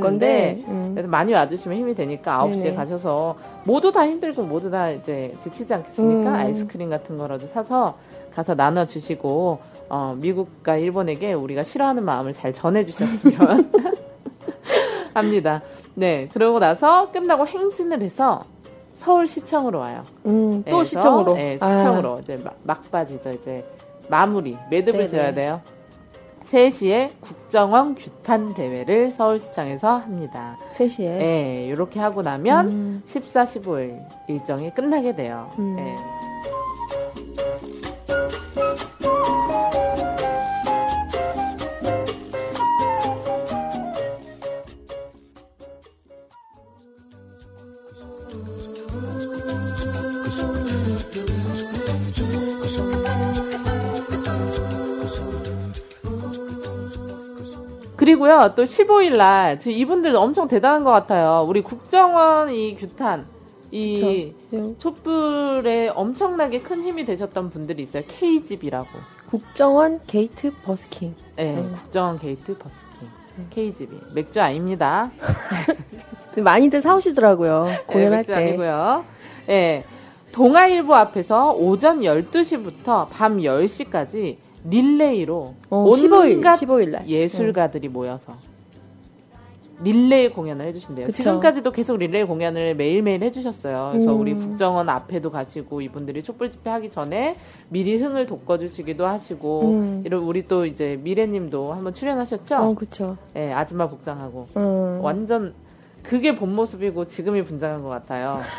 건데. 0.56 0.64
음. 0.68 0.90
그래서 0.94 1.08
많이 1.08 1.32
와주시면 1.34 1.76
힘이 1.78 1.94
되니까 1.94 2.42
9시에 2.44 2.62
네네. 2.62 2.74
가셔서 2.76 3.36
모두 3.64 3.92
다 3.92 4.06
힘들고 4.06 4.42
모두 4.42 4.70
다 4.70 4.90
이제 4.90 5.34
지치지 5.40 5.74
않겠습니까? 5.74 6.30
음. 6.30 6.34
아이스크림 6.34 6.88
같은 6.88 7.18
거라도 7.18 7.46
사서 7.46 7.98
가서 8.34 8.54
나눠주시고 8.54 9.58
어, 9.88 10.16
미국과 10.18 10.76
일본에게 10.76 11.32
우리가 11.34 11.62
싫어하는 11.62 12.04
마음을 12.04 12.32
잘 12.32 12.52
전해주셨으면 12.52 13.72
합니다. 15.14 15.62
네, 15.94 16.28
그러고 16.32 16.58
나서 16.58 17.10
끝나고 17.10 17.46
행진을 17.46 18.02
해서 18.02 18.42
서울시청으로 18.94 19.78
와요. 19.78 20.02
음, 20.26 20.62
또 20.68 20.82
시청으로. 20.82 21.34
네, 21.34 21.58
아, 21.60 21.78
시청으로 21.78 22.18
이제 22.22 22.38
막, 22.42 22.56
막바지죠. 22.64 23.30
이제 23.32 23.64
마무리 24.08 24.56
매듭을 24.70 24.98
네네. 25.00 25.08
지어야 25.08 25.34
돼요. 25.34 25.60
3시에 26.46 27.10
국정원 27.20 27.96
규탄 27.96 28.54
대회를 28.54 29.10
서울시청에서 29.10 29.96
합니다. 29.96 30.56
3시에. 30.72 31.18
네, 31.18 31.66
이렇게 31.66 31.98
하고 31.98 32.22
나면 32.22 32.68
음. 32.68 33.02
14, 33.06 33.44
15일 33.44 34.00
일정이 34.28 34.72
끝나게 34.72 35.16
돼요. 35.16 35.50
음. 35.58 35.76
네. 35.76 35.96
그리고요, 58.36 58.54
또 58.54 58.64
15일 58.64 59.16
날, 59.16 59.58
지금 59.58 59.76
이분들 59.78 60.14
엄청 60.14 60.46
대단한 60.46 60.84
것 60.84 60.90
같아요. 60.90 61.44
우리 61.48 61.62
국정원 61.62 62.52
이 62.52 62.76
규탄, 62.76 63.26
이 63.70 64.32
네. 64.50 64.74
촛불에 64.78 65.88
엄청나게 65.88 66.60
큰 66.60 66.82
힘이 66.84 67.04
되셨던 67.04 67.50
분들이 67.50 67.82
있어요. 67.82 68.02
KGB라고. 68.06 68.88
국정원 69.30 70.00
게이트 70.06 70.52
버스킹. 70.64 71.14
네, 71.36 71.56
음. 71.56 71.72
국정원 71.74 72.18
게이트 72.18 72.56
busking. 72.58 73.08
KGB. 73.50 74.00
맥주 74.14 74.40
아닙니다. 74.40 75.10
많이들 76.36 76.80
사오시더라고요. 76.80 77.64
네, 77.64 77.82
공연할 77.86 78.18
맥주 78.18 78.32
때. 78.32 78.34
아니고요. 78.34 79.04
예. 79.48 79.84
동아일보 80.32 80.94
앞에서 80.94 81.52
오전 81.52 82.00
12시부터 82.00 83.08
밤 83.10 83.38
10시까지 83.38 84.36
릴레이로 84.68 85.54
어, 85.70 85.84
15일, 85.90 86.36
온갖 86.36 86.52
15일 86.54 86.90
날. 86.90 87.08
예술가들이 87.08 87.88
모여서 87.88 88.34
릴레이 89.82 90.30
공연을 90.30 90.64
해주신대요. 90.66 91.06
그쵸. 91.06 91.22
지금까지도 91.22 91.70
계속 91.70 91.98
릴레이 91.98 92.24
공연을 92.24 92.74
매일매일 92.76 93.22
해주셨어요. 93.24 93.90
그래서 93.92 94.14
음. 94.14 94.20
우리 94.20 94.34
국정원 94.34 94.88
앞에도 94.88 95.30
가시고 95.30 95.82
이분들이 95.82 96.22
촛불 96.22 96.50
집회 96.50 96.70
하기 96.70 96.88
전에 96.88 97.36
미리 97.68 97.98
흥을 97.98 98.24
돋궈주시기도 98.26 99.06
하시고 99.06 99.62
음. 99.70 100.02
이런 100.06 100.22
우리 100.22 100.48
또 100.48 100.64
이제 100.64 100.98
미래님도 101.02 101.74
한번 101.74 101.92
출연하셨죠? 101.92 102.56
어, 102.56 102.74
그쵸. 102.74 103.18
예, 103.36 103.52
아줌마 103.52 103.86
복장하고 103.86 104.46
음. 104.56 105.00
완전 105.02 105.52
그게 106.02 106.34
본 106.34 106.54
모습이고 106.54 107.06
지금이 107.06 107.44
분장한 107.44 107.82
것 107.82 107.90
같아요. 107.90 108.40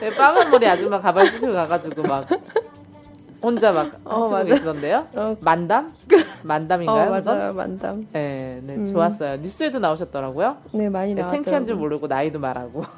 네, 0.00 0.10
까만 0.10 0.50
머리 0.50 0.66
아줌마 0.66 0.98
가발 0.98 1.28
쓰고 1.28 1.52
가가지고 1.52 2.02
막 2.02 2.26
혼자 3.42 3.72
막 3.72 3.90
어, 4.04 4.14
하시고 4.20 4.30
맞아. 4.30 4.44
계시던데요? 4.54 5.06
어, 5.14 5.36
만담? 5.40 5.92
만담인가요? 6.42 7.10
어, 7.12 7.16
그건? 7.18 7.38
맞아요. 7.38 7.52
만담. 7.52 8.06
네, 8.12 8.60
네, 8.62 8.74
음. 8.76 8.92
좋았어요. 8.92 9.36
뉴스에도 9.38 9.78
나오셨더라고요. 9.80 10.56
네, 10.72 10.88
많이 10.88 11.14
네, 11.14 11.20
나왔더라고요. 11.22 11.44
창피한 11.44 11.66
줄 11.66 11.74
모르고 11.74 12.06
나이도 12.06 12.38
말하고. 12.38 12.84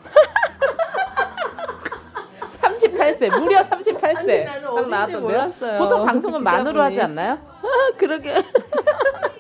38세, 2.61 3.39
무려 3.41 3.63
38세. 3.63 4.05
아니, 4.17 4.45
나는 4.45 4.91
딱 4.91 5.03
어딘지? 5.05 5.17
몰랐어요. 5.17 5.79
보통 5.79 6.05
방송은 6.07 6.39
그 6.41 6.45
만으로. 6.45 6.83
하지 6.83 7.01
않나요? 7.01 7.33
아, 7.33 7.69
그러게. 7.97 8.35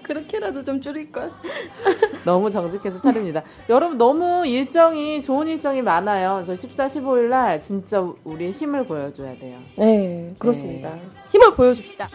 그렇게라도 0.05 0.65
좀 0.65 0.81
줄일 0.81 1.11
걸. 1.11 1.31
너무 2.25 2.51
정직해서 2.51 3.01
탈입니다. 3.01 3.43
여러분 3.69 3.99
너무 3.99 4.47
일정이 4.47 5.21
좋은 5.21 5.49
일정이 5.49 5.83
많아요. 5.83 6.45
저 6.47 6.55
14, 6.55 6.87
15일 6.87 7.29
날 7.29 7.61
진짜 7.61 8.01
우리의 8.23 8.53
힘을 8.53 8.85
보여줘야 8.87 9.35
돼요. 9.37 9.59
네, 9.77 10.33
그렇습니다. 10.39 10.95
네. 10.95 11.03
힘을 11.31 11.55
보여줍시다. 11.55 12.09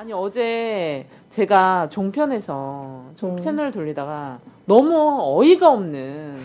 아니 0.00 0.14
어제 0.14 1.06
제가 1.40 1.88
종편에서 1.88 3.04
종 3.14 3.32
음. 3.32 3.40
채널을 3.40 3.72
돌리다가 3.72 4.40
너무 4.66 5.38
어이가 5.38 5.70
없는 5.72 6.36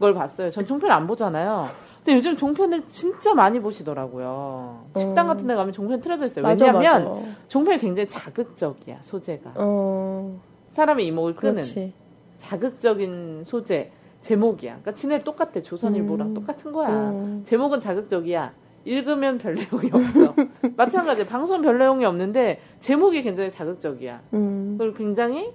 걸 0.00 0.14
봤어요. 0.14 0.48
전 0.48 0.64
종편 0.64 0.90
안 0.90 1.06
보잖아요. 1.06 1.68
근데 1.98 2.16
요즘 2.16 2.34
종편을 2.36 2.86
진짜 2.86 3.34
많이 3.34 3.60
보시더라고요. 3.60 4.86
식당 4.96 5.26
음. 5.26 5.28
같은 5.28 5.46
데 5.46 5.54
가면 5.54 5.74
종편 5.74 6.00
틀어져 6.00 6.24
있어요. 6.24 6.42
맞아, 6.42 6.64
왜냐하면 6.64 7.04
맞아. 7.04 7.26
종편이 7.48 7.76
굉장히 7.78 8.08
자극적이야, 8.08 8.98
소재가. 9.02 9.52
어, 9.56 10.40
사람의 10.70 11.06
이목을 11.08 11.34
끄는 11.34 11.52
그렇지. 11.54 11.92
자극적인 12.38 13.42
소재, 13.44 13.92
제목이야. 14.22 14.70
그러니까 14.70 14.94
지네 14.94 15.22
똑같아. 15.22 15.60
조선일보랑 15.60 16.28
음. 16.28 16.34
똑같은 16.34 16.72
거야. 16.72 16.88
음. 16.88 17.42
제목은 17.44 17.78
자극적이야. 17.80 18.54
읽으면 18.84 19.38
별 19.38 19.54
내용이 19.54 19.90
없어. 19.92 20.34
마찬가지야. 20.76 21.26
방송은 21.26 21.62
별 21.62 21.78
내용이 21.78 22.04
없는데 22.04 22.60
제목이 22.78 23.22
굉장히 23.22 23.50
자극적이야. 23.50 24.20
음. 24.34 24.76
그리고 24.78 24.94
굉장히 24.94 25.52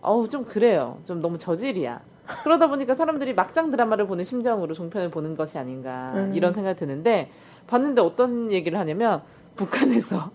어우 0.00 0.28
좀 0.28 0.44
그래요. 0.44 0.98
좀 1.04 1.20
너무 1.20 1.38
저질이야. 1.38 2.00
그러다 2.42 2.68
보니까 2.68 2.94
사람들이 2.94 3.34
막장 3.34 3.70
드라마를 3.70 4.06
보는 4.06 4.24
심정으로 4.24 4.74
종편을 4.74 5.10
보는 5.10 5.36
것이 5.36 5.56
아닌가 5.58 6.12
음. 6.14 6.32
이런 6.34 6.52
생각이 6.52 6.78
드는데 6.78 7.30
봤는데 7.66 8.02
어떤 8.02 8.52
얘기를 8.52 8.78
하냐면 8.78 9.22
북한에서 9.56 10.30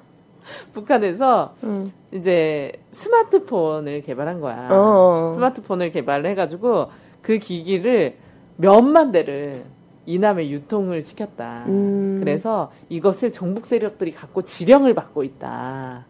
북한에서 0.72 1.54
음. 1.64 1.92
이제 2.12 2.72
스마트폰을 2.92 4.02
개발한 4.02 4.40
거야. 4.40 4.68
어. 4.70 5.32
스마트폰을 5.34 5.90
개발을 5.90 6.30
해가지고 6.30 6.90
그 7.20 7.38
기기를 7.38 8.16
몇만 8.56 9.12
대를 9.12 9.64
이남에 10.08 10.48
유통을 10.48 11.02
시켰다. 11.02 11.64
음. 11.66 12.16
그래서 12.20 12.72
이것을 12.88 13.30
종북 13.30 13.66
세력들이 13.66 14.12
갖고 14.12 14.40
지령을 14.40 14.94
받고 14.94 15.22
있다. 15.22 16.06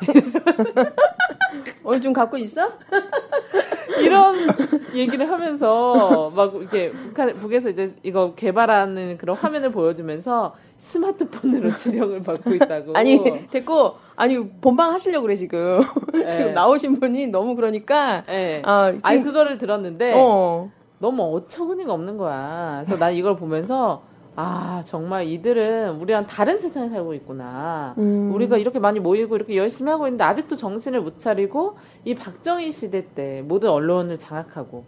오늘 1.84 2.00
좀 2.00 2.12
갖고 2.12 2.36
있어? 2.38 2.72
이런 4.02 4.48
얘기를 4.94 5.30
하면서 5.30 6.32
막 6.34 6.54
이렇게 6.56 6.90
북한 6.90 7.36
북에서 7.36 7.70
이제 7.70 7.94
이거 8.02 8.34
개발하는 8.34 9.16
그런 9.16 9.36
화면을 9.36 9.70
보여주면서 9.70 10.56
스마트폰으로 10.78 11.70
지령을 11.78 12.22
받고 12.22 12.54
있다고. 12.54 12.94
아니, 12.94 13.20
됐고, 13.50 13.96
아니, 14.16 14.44
본방 14.60 14.92
하시려고 14.92 15.22
그래, 15.26 15.36
지금. 15.36 15.80
네. 16.12 16.28
지금 16.28 16.54
나오신 16.54 16.98
분이 16.98 17.28
너무 17.28 17.54
그러니까. 17.54 18.24
예. 18.28 18.62
아, 18.64 18.90
지금. 18.90 19.00
아니 19.04 19.22
그거를 19.22 19.58
들었는데 19.58 20.14
어. 20.16 20.70
너무 21.00 21.34
어처구니가 21.36 21.92
없는 21.92 22.16
거야. 22.18 22.82
그래서 22.84 22.98
난 22.98 23.14
이걸 23.14 23.36
보면서 23.36 24.02
아 24.36 24.82
정말 24.84 25.26
이들은 25.26 25.96
우리랑 26.00 26.26
다른 26.26 26.60
세상에 26.60 26.90
살고 26.90 27.14
있구나. 27.14 27.94
음. 27.98 28.30
우리가 28.34 28.58
이렇게 28.58 28.78
많이 28.78 29.00
모이고 29.00 29.34
이렇게 29.34 29.56
열심히 29.56 29.90
하고 29.90 30.06
있는데 30.06 30.24
아직도 30.24 30.56
정신을 30.56 31.00
못 31.00 31.18
차리고 31.18 31.76
이 32.04 32.14
박정희 32.14 32.70
시대 32.70 33.06
때 33.14 33.42
모든 33.44 33.70
언론을 33.70 34.18
장악하고 34.18 34.84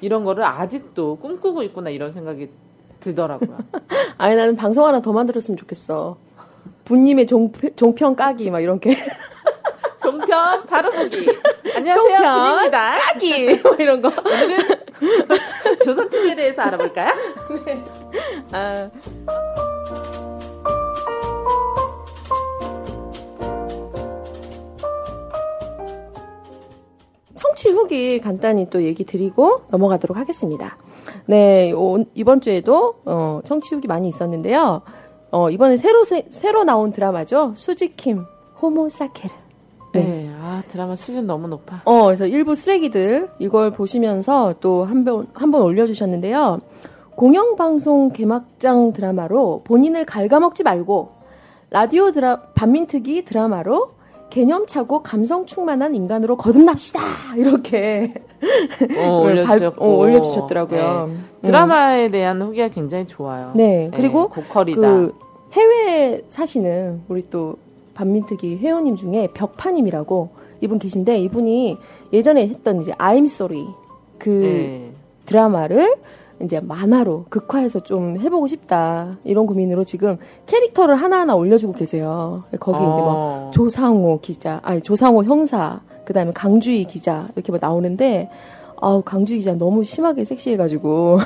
이런 0.00 0.24
거를 0.24 0.44
아직도 0.44 1.16
꿈꾸고 1.16 1.62
있구나 1.64 1.90
이런 1.90 2.12
생각이 2.12 2.50
들더라고요. 3.00 3.58
아니, 4.16 4.36
나는 4.36 4.56
방송 4.56 4.86
하나 4.86 5.00
더 5.00 5.12
만들었으면 5.12 5.56
좋겠어. 5.56 6.16
부님의 6.84 7.26
종, 7.26 7.52
종편 7.76 8.16
까기, 8.16 8.50
막 8.50 8.60
이런 8.60 8.80
게. 8.80 8.96
총편 10.00 10.66
바로 10.66 10.90
보기. 10.90 11.28
안녕하세요, 11.76 11.94
총편. 11.94 12.54
군입니다. 12.54 12.92
까기 12.98 13.60
뭐 13.62 13.76
이런 13.78 14.02
거. 14.02 14.08
오늘은 14.08 14.58
조선 15.88 16.10
TV에 16.10 16.34
대해서 16.34 16.60
알아볼까요? 16.60 17.14
아. 18.52 18.90
청취 27.36 27.70
후기 27.70 28.18
간단히 28.18 28.68
또 28.68 28.82
얘기 28.82 29.04
드리고 29.04 29.62
넘어가도록 29.70 30.18
하겠습니다. 30.18 30.76
네, 31.24 31.72
오- 31.72 32.04
이번 32.14 32.42
주에도 32.42 32.96
어, 33.06 33.40
청취 33.44 33.74
후기 33.74 33.88
많이 33.88 34.08
있었는데요. 34.08 34.82
어, 35.30 35.48
이번에 35.50 35.78
새로 35.78 36.04
새, 36.04 36.26
새로 36.28 36.64
나온 36.64 36.92
드라마죠. 36.92 37.54
수지킴 37.56 38.24
호모사케르. 38.60 39.32
네. 40.00 40.06
네. 40.06 40.30
아 40.40 40.62
드라마 40.68 40.94
수준 40.94 41.26
너무 41.26 41.48
높아. 41.48 41.82
어, 41.84 42.04
그래서 42.06 42.26
일부 42.26 42.54
쓰레기들 42.54 43.28
이걸 43.38 43.70
보시면서 43.70 44.54
또 44.60 44.84
한 44.86 45.04
번 45.04 45.26
한 45.34 45.50
번 45.50 45.62
올려주셨는데요. 45.62 46.60
공영방송 47.16 48.10
개막장 48.10 48.92
드라마로 48.92 49.62
본인을 49.64 50.04
ഘ알아먹지 50.06 50.62
말고 50.62 51.10
라디오 51.70 52.12
드라 52.12 52.40
반민특위 52.54 53.24
드라마로 53.24 53.90
개념차고 54.30 55.02
감성 55.02 55.44
충만한 55.46 55.94
인간으로 55.94 56.36
거듭납시다 56.36 57.00
이렇게 57.36 58.14
어, 59.04 59.18
올려주셨고 59.24 59.84
어, 59.84 59.96
올려주셨더라고요. 59.98 61.10
네. 61.10 61.14
드라마에 61.42 62.10
대한 62.10 62.40
후기가 62.40 62.68
굉장히 62.68 63.06
좋아요. 63.06 63.52
네, 63.54 63.90
그리고 63.94 64.28
고퀄이다. 64.28 64.80
그 64.80 65.14
해외 65.52 66.22
사시는 66.28 67.02
우리 67.08 67.28
또 67.30 67.56
반민특위 67.98 68.58
회원님 68.58 68.94
중에 68.94 69.28
벽파님이라고 69.34 70.28
이분 70.60 70.78
계신데 70.78 71.18
이분이 71.18 71.76
예전에 72.12 72.46
했던 72.46 72.80
이제 72.80 72.92
I'm 72.92 73.24
Sorry 73.24 73.66
그 74.18 74.28
네. 74.28 74.90
드라마를 75.26 75.96
이제 76.40 76.60
만화로 76.60 77.24
극화해서 77.28 77.80
좀 77.80 78.16
해보고 78.18 78.46
싶다 78.46 79.18
이런 79.24 79.46
고민으로 79.46 79.82
지금 79.82 80.18
캐릭터를 80.46 80.94
하나하나 80.94 81.34
올려주고 81.34 81.72
계세요. 81.72 82.44
거기 82.60 82.78
이제 82.78 83.02
뭐 83.02 83.12
어. 83.16 83.50
조상호 83.52 84.20
기자, 84.20 84.60
아니 84.62 84.80
조상호 84.80 85.24
형사, 85.24 85.80
그 86.04 86.12
다음에 86.12 86.32
강주희 86.32 86.84
기자 86.84 87.28
이렇게 87.34 87.50
뭐 87.50 87.58
나오는데 87.60 88.30
아우 88.80 89.02
강주희 89.02 89.38
기자 89.38 89.54
너무 89.56 89.82
심하게 89.82 90.24
섹시해가지고 90.24 91.18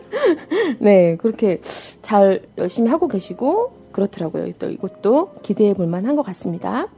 네 0.80 1.16
그렇게 1.16 1.60
잘 2.00 2.40
열심히 2.56 2.88
하고 2.88 3.08
계시고 3.08 3.79
그렇더라고요. 4.00 4.50
또 4.58 4.70
이것도 4.70 5.34
기대해 5.42 5.74
볼 5.74 5.86
만한 5.86 6.16
것 6.16 6.22
같습니다. 6.22 6.88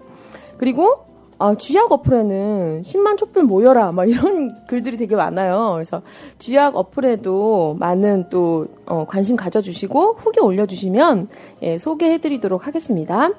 그리고 0.58 1.04
아, 1.38 1.56
쥐약 1.56 1.90
어플에는 1.90 2.82
10만 2.82 3.16
촛불 3.16 3.42
모여라 3.42 3.90
막 3.90 4.08
이런 4.08 4.50
글들이 4.68 4.96
되게 4.96 5.16
많아요. 5.16 5.72
그래서 5.74 6.02
쥐약 6.38 6.76
어플에도 6.76 7.76
많은 7.80 8.26
또 8.30 8.68
어, 8.86 9.04
관심 9.08 9.34
가져주시고 9.34 10.14
후기 10.18 10.38
올려주시면 10.38 11.28
예, 11.62 11.78
소개해드리도록 11.78 12.66
하겠습니다. 12.66 13.30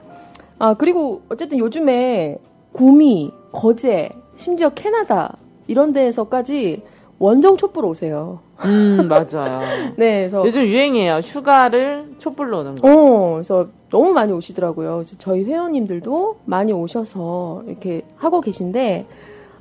아 0.59 0.73
그리고 0.73 1.21
어쨌든 1.29 1.59
요즘에 1.59 2.39
구미, 2.73 3.31
거제, 3.53 4.09
심지어 4.35 4.69
캐나다 4.69 5.37
이런 5.67 5.93
데에서까지 5.93 6.83
원정 7.19 7.57
촛불 7.57 7.85
오세요. 7.85 8.39
음 8.65 9.07
맞아요. 9.07 9.61
네, 9.97 10.19
그래서 10.21 10.45
요즘 10.45 10.63
유행이에요. 10.63 11.15
휴가를 11.17 12.15
촛불로 12.17 12.59
오는 12.59 12.75
거. 12.75 12.87
어, 12.87 13.33
그래서 13.33 13.67
너무 13.89 14.11
많이 14.11 14.33
오시더라고요. 14.33 14.95
그래서 14.95 15.15
저희 15.17 15.43
회원님들도 15.43 16.39
많이 16.45 16.73
오셔서 16.73 17.63
이렇게 17.67 18.03
하고 18.15 18.41
계신데, 18.41 19.05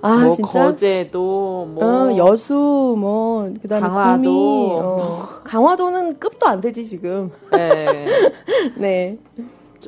아, 0.01 0.25
뭐 0.25 0.35
진짜. 0.35 0.65
거제도 0.65 1.69
뭐 1.73 1.85
어, 1.85 2.17
여수, 2.17 2.97
뭐, 2.99 3.53
그 3.61 3.69
다음에 3.69 3.87
강화도. 3.87 4.23
구미, 4.23 4.71
어, 4.81 5.29
강화도는 5.45 6.19
급도 6.19 6.47
안 6.47 6.61
되지, 6.61 6.85
지금. 6.85 7.31
네. 7.53 8.07
네. 8.77 9.19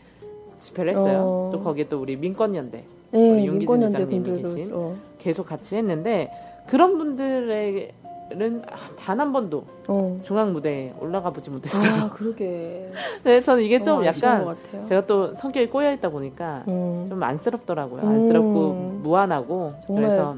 집회를 0.59 0.93
했어요. 0.93 1.21
어. 1.23 1.51
또 1.51 1.63
거기에 1.63 1.89
또 1.89 1.99
우리 2.03 2.15
민권연대 2.15 2.85
네, 3.13 3.49
우리 3.49 3.67
회장님이 3.67 4.23
분들도. 4.23 4.55
계신. 4.55 4.75
어, 4.75 4.97
계속 5.17 5.47
같이 5.47 5.77
했는데 5.77 6.31
그런 6.67 6.99
분들에게는 6.99 8.63
단한 8.99 9.33
번도 9.33 9.65
어. 9.89 10.19
중앙 10.23 10.53
무대에 10.53 10.93
올라가 11.01 11.31
보지 11.31 11.49
못했어요. 11.49 12.03
아, 12.03 12.11
그러게. 12.11 12.91
네, 13.25 13.41
저는 13.41 13.63
이게 13.63 13.81
좀 13.81 14.01
어, 14.01 14.05
약간. 14.05 14.55
제가 14.87 15.07
또 15.07 15.35
성격이 15.35 15.71
꼬여 15.71 15.91
있다 15.95 16.11
보니까 16.11 16.65
음. 16.69 17.07
좀 17.09 17.23
안쓰럽더라고요. 17.23 18.03
음. 18.03 18.09
안쓰럽고 18.09 18.73
무안하고 19.05 19.73
정말. 19.87 20.05
그래서 20.05 20.37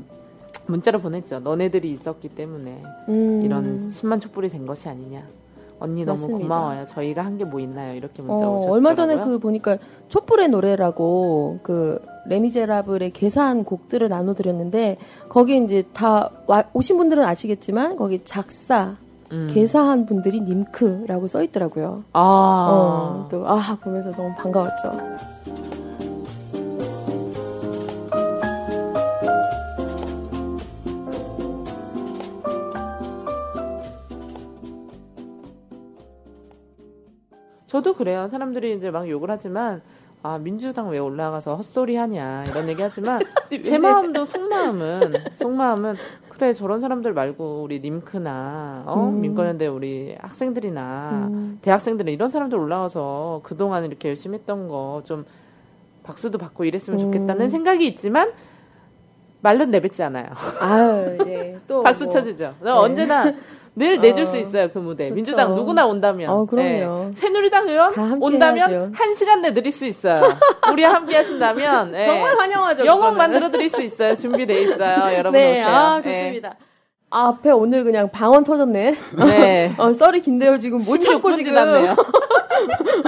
문자를 0.66 1.00
보냈죠. 1.00 1.40
너네들이 1.40 1.90
있었기 1.92 2.30
때문에 2.30 2.82
음. 3.08 3.42
이런 3.44 3.76
10만 3.76 4.20
촛불이 4.20 4.48
된 4.48 4.66
것이 4.66 4.88
아니냐. 4.88 5.22
언니 5.78 6.04
맞습니다. 6.06 6.38
너무 6.38 6.48
고마워요. 6.48 6.86
저희가 6.86 7.22
한 7.24 7.36
게 7.36 7.44
뭐 7.44 7.60
있나요? 7.60 7.94
이렇게 7.94 8.22
문자 8.22 8.46
어, 8.46 8.50
오셨더라고요. 8.56 8.72
얼마 8.72 8.94
전에 8.94 9.18
그 9.22 9.38
보니까 9.38 9.76
촛불의 10.08 10.48
노래라고 10.48 11.58
그 11.62 12.00
레미제라블의 12.28 13.10
개사한 13.12 13.64
곡들을 13.64 14.08
나눠드렸는데 14.08 14.96
거기 15.28 15.62
이제 15.62 15.84
다 15.92 16.30
와- 16.46 16.64
오신 16.72 16.96
분들은 16.96 17.22
아시겠지만 17.24 17.96
거기 17.96 18.22
작사 18.24 18.96
음. 19.32 19.48
개사한 19.52 20.06
분들이 20.06 20.40
님크라고 20.40 21.26
써 21.26 21.42
있더라고요. 21.42 22.04
아, 22.14 22.20
어, 22.70 23.28
또아 23.30 23.76
보면서 23.82 24.12
너무 24.12 24.34
반가웠죠. 24.34 24.92
저도 37.76 37.92
그래요. 37.94 38.28
사람들이 38.30 38.74
이제 38.74 38.90
막 38.90 39.06
욕을 39.06 39.30
하지만 39.30 39.82
아 40.22 40.38
민주당 40.38 40.88
왜 40.88 40.98
올라가서 40.98 41.56
헛소리 41.56 41.94
하냐 41.96 42.44
이런 42.48 42.68
얘기 42.70 42.80
하지만 42.80 43.20
제 43.62 43.76
마음도 43.76 44.24
속마음은 44.24 45.14
속마음은 45.34 45.96
그래 46.30 46.54
저런 46.54 46.80
사람들 46.80 47.12
말고 47.12 47.62
우리 47.64 47.80
님크나 47.80 48.84
어 48.86 49.08
음. 49.08 49.20
민권연대 49.20 49.66
우리 49.66 50.16
학생들이나 50.18 51.10
음. 51.30 51.58
대학생들 51.60 52.08
이런 52.08 52.30
사람들 52.30 52.58
올라와서 52.58 53.40
그동안 53.42 53.84
이렇게 53.84 54.08
열심히 54.08 54.38
했던 54.38 54.68
거 54.68 55.02
좀 55.04 55.26
박수도 56.02 56.38
받고 56.38 56.64
이랬으면 56.64 56.98
좋겠다는 56.98 57.42
음. 57.42 57.48
생각이 57.50 57.86
있지만 57.88 58.32
말로는 59.42 59.70
내뱉지 59.70 60.02
않아요. 60.02 60.28
아유 60.60 61.18
예. 61.26 61.58
또 61.68 61.82
박수 61.82 62.04
뭐. 62.04 62.12
쳐주죠. 62.12 62.54
네. 62.62 62.70
언제나 62.70 63.34
늘 63.78 64.00
내줄 64.00 64.22
어, 64.22 64.26
수 64.26 64.38
있어요 64.38 64.68
그 64.72 64.78
무대. 64.78 65.04
좋죠. 65.04 65.14
민주당 65.14 65.54
누구나 65.54 65.86
온다면. 65.86 66.30
어, 66.30 66.46
그럼요. 66.46 66.68
네. 67.08 67.10
새누리당 67.14 67.68
의원 67.68 67.92
온다면 68.22 68.70
해야죠. 68.70 68.90
한 68.94 69.14
시간 69.14 69.42
내 69.42 69.52
드릴 69.52 69.70
수 69.70 69.84
있어요. 69.84 70.22
우리와 70.72 70.94
함께 70.94 71.16
하신다면 71.16 71.92
네. 71.92 72.06
정말 72.06 72.38
환영하죠. 72.38 72.84
그거는. 72.84 73.18
만들어 73.18 73.50
드릴 73.50 73.68
수 73.68 73.82
있어요. 73.82 74.16
준비돼 74.16 74.62
있어요. 74.62 75.12
여러분 75.14 75.32
네, 75.32 75.60
오세요. 75.60 75.66
아 75.66 76.00
네. 76.00 76.02
좋습니다. 76.02 76.56
아, 77.10 77.28
앞에 77.28 77.50
오늘 77.50 77.84
그냥 77.84 78.10
방언 78.10 78.44
터졌네. 78.44 78.94
네. 79.26 79.74
어, 79.78 79.92
썰이 79.92 80.20
긴데요, 80.20 80.58
지금. 80.58 80.78
못 80.78 80.98
참고 80.98 81.28
16분 81.30 81.36
지금. 81.36 81.94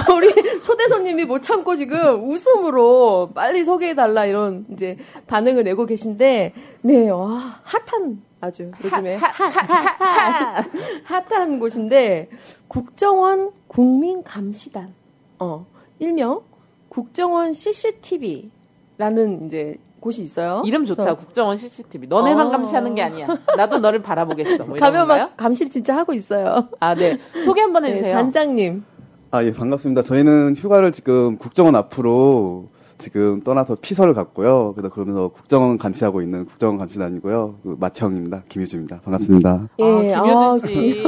우리 0.15 0.61
초대 0.61 0.87
손님이 0.87 1.25
못 1.25 1.41
참고 1.41 1.75
지금 1.75 2.29
웃음으로 2.29 3.31
빨리 3.35 3.63
소개해달라 3.65 4.25
이런 4.25 4.65
이제 4.71 4.97
반응을 5.27 5.63
내고 5.65 5.85
계신데, 5.85 6.53
네, 6.81 7.09
와, 7.09 7.59
핫한, 7.63 8.21
아주 8.41 8.71
요즘에. 8.83 9.15
핫, 9.17 10.65
핫한 11.29 11.59
곳인데, 11.59 12.29
국정원 12.67 13.51
국민감시단. 13.67 14.93
어, 15.39 15.65
일명 15.99 16.41
국정원 16.89 17.53
CCTV라는 17.53 19.45
이제 19.45 19.75
곳이 19.99 20.21
있어요. 20.21 20.61
이름 20.65 20.85
좋다. 20.85 21.03
그래서 21.03 21.17
국정원 21.17 21.57
CCTV. 21.57 22.07
너네만 22.07 22.47
어. 22.47 22.51
감시하는 22.51 22.95
게 22.95 23.01
아니야. 23.01 23.27
나도 23.57 23.79
너를 23.79 24.01
바라보겠어. 24.01 24.63
뭐 24.65 24.77
가면 24.77 25.07
건가요? 25.07 25.23
막 25.25 25.37
감시를 25.37 25.69
진짜 25.71 25.95
하고 25.97 26.13
있어요. 26.13 26.69
아, 26.79 26.95
네. 26.95 27.17
소개 27.43 27.61
한번 27.61 27.83
네, 27.83 27.89
해주세요. 27.89 28.13
단장님. 28.13 28.83
아, 29.31 29.43
예, 29.43 29.51
반갑습니다. 29.51 30.01
저희는 30.03 30.55
휴가를 30.55 30.91
지금 30.93 31.37
국정원 31.37 31.75
앞으로 31.75 32.67
지금 32.99 33.41
떠나서 33.41 33.75
피서를 33.81 34.13
갔고요. 34.13 34.73
그래서 34.75 34.93
그러면서 34.93 35.29
국정원 35.29 35.77
감시하고 35.77 36.21
있는 36.21 36.45
국정원 36.45 36.77
감시단이고요. 36.77 37.55
그 37.63 37.77
마태형입니다. 37.79 38.43
김유주입니다. 38.49 38.99
반갑습니다. 39.03 39.67
예, 39.79 40.13
아, 40.13 40.19
아, 40.19 40.23
김효진 40.57 40.69
씨. 40.69 41.03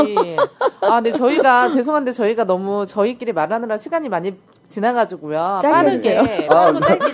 아, 0.81 1.01
근데 1.01 1.11
저희가, 1.11 1.69
죄송한데 1.69 2.13
저희가 2.13 2.45
너무 2.45 2.85
저희끼리 2.85 3.33
말하느라 3.33 3.77
시간이 3.77 4.07
많이 4.09 4.33
지나가지고요. 4.69 5.59
짧게 5.61 5.69
빠르게. 6.17 6.47
아, 6.49 6.69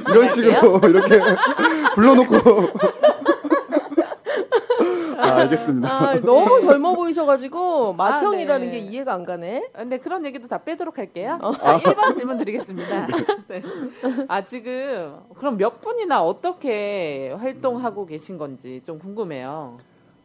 이런. 0.09 0.27
식으로 0.29 0.79
이렇게 0.87 1.19
불러놓고. 1.95 2.35
아, 5.17 5.35
알겠습니다. 5.41 5.89
아, 6.09 6.19
너무 6.21 6.61
젊어 6.61 6.95
보이셔가지고 6.95 7.93
마태형이라는 7.93 8.69
네. 8.69 8.71
게 8.71 8.77
이해가 8.85 9.13
안 9.13 9.25
가네. 9.25 9.69
아, 9.73 9.79
근데 9.79 9.97
그런 9.99 10.25
얘기도 10.25 10.47
다 10.47 10.59
빼도록 10.59 10.97
할게요. 10.97 11.39
어. 11.41 11.51
자, 11.57 11.79
1번 11.79 12.13
질문 12.13 12.37
드리겠습니다. 12.37 13.07
네. 13.49 13.61
아, 14.27 14.43
지금, 14.45 15.15
그럼 15.35 15.57
몇 15.57 15.81
분이나 15.81 16.23
어떻게 16.23 17.31
활동하고 17.37 18.05
계신 18.05 18.37
건지 18.37 18.81
좀 18.85 18.99
궁금해요. 18.99 19.77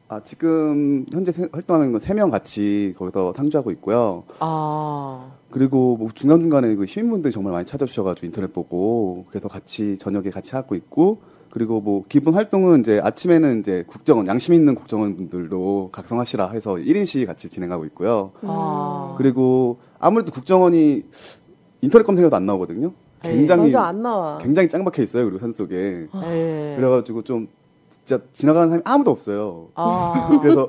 아, 0.08 0.20
지금 0.22 1.06
현재 1.10 1.32
세- 1.32 1.48
활동하는 1.52 1.90
건 1.92 1.98
세 2.00 2.12
명 2.14 2.30
같이 2.30 2.92
거기서 2.98 3.32
상주하고 3.34 3.70
있고요. 3.72 4.24
아, 4.40 5.30
그리고 5.50 5.96
뭐 5.96 6.10
중간중간에 6.12 6.74
그 6.74 6.84
시민분들이 6.84 7.32
정말 7.32 7.52
많이 7.54 7.64
찾아주셔가지고 7.64 8.26
인터넷 8.26 8.52
보고 8.52 9.24
그래서 9.30 9.48
같이 9.48 9.96
저녁에 9.96 10.28
같이 10.28 10.54
하고 10.54 10.74
있고 10.74 11.22
그리고 11.52 11.82
뭐 11.82 12.02
기본 12.08 12.32
활동은 12.32 12.80
이제 12.80 12.98
아침에는 13.04 13.60
이제 13.60 13.84
국정원 13.86 14.26
양심 14.26 14.54
있는 14.54 14.74
국정원 14.74 15.16
분들도 15.16 15.90
각성하시라 15.92 16.48
해서 16.48 16.76
1인 16.76 17.04
시위 17.04 17.26
같이 17.26 17.50
진행하고 17.50 17.84
있고요. 17.86 18.32
아. 18.40 19.14
그리고 19.18 19.76
아무래도 19.98 20.32
국정원이 20.32 21.04
인터넷 21.82 22.04
검색해도 22.04 22.34
안 22.34 22.46
나오거든요. 22.46 22.92
네. 23.22 23.36
굉장히 23.36 23.70
나와. 23.70 24.38
굉장히 24.38 24.70
짱 24.70 24.82
박혀 24.82 25.02
있어요. 25.02 25.26
그리고 25.26 25.40
산 25.40 25.52
속에 25.52 26.08
네. 26.22 26.74
그래가지고 26.78 27.20
좀 27.22 27.48
진짜 28.04 28.22
지나가는 28.32 28.68
사람이 28.68 28.82
아무도 28.84 29.10
없어요. 29.12 29.68
아, 29.74 30.28
그래서 30.42 30.66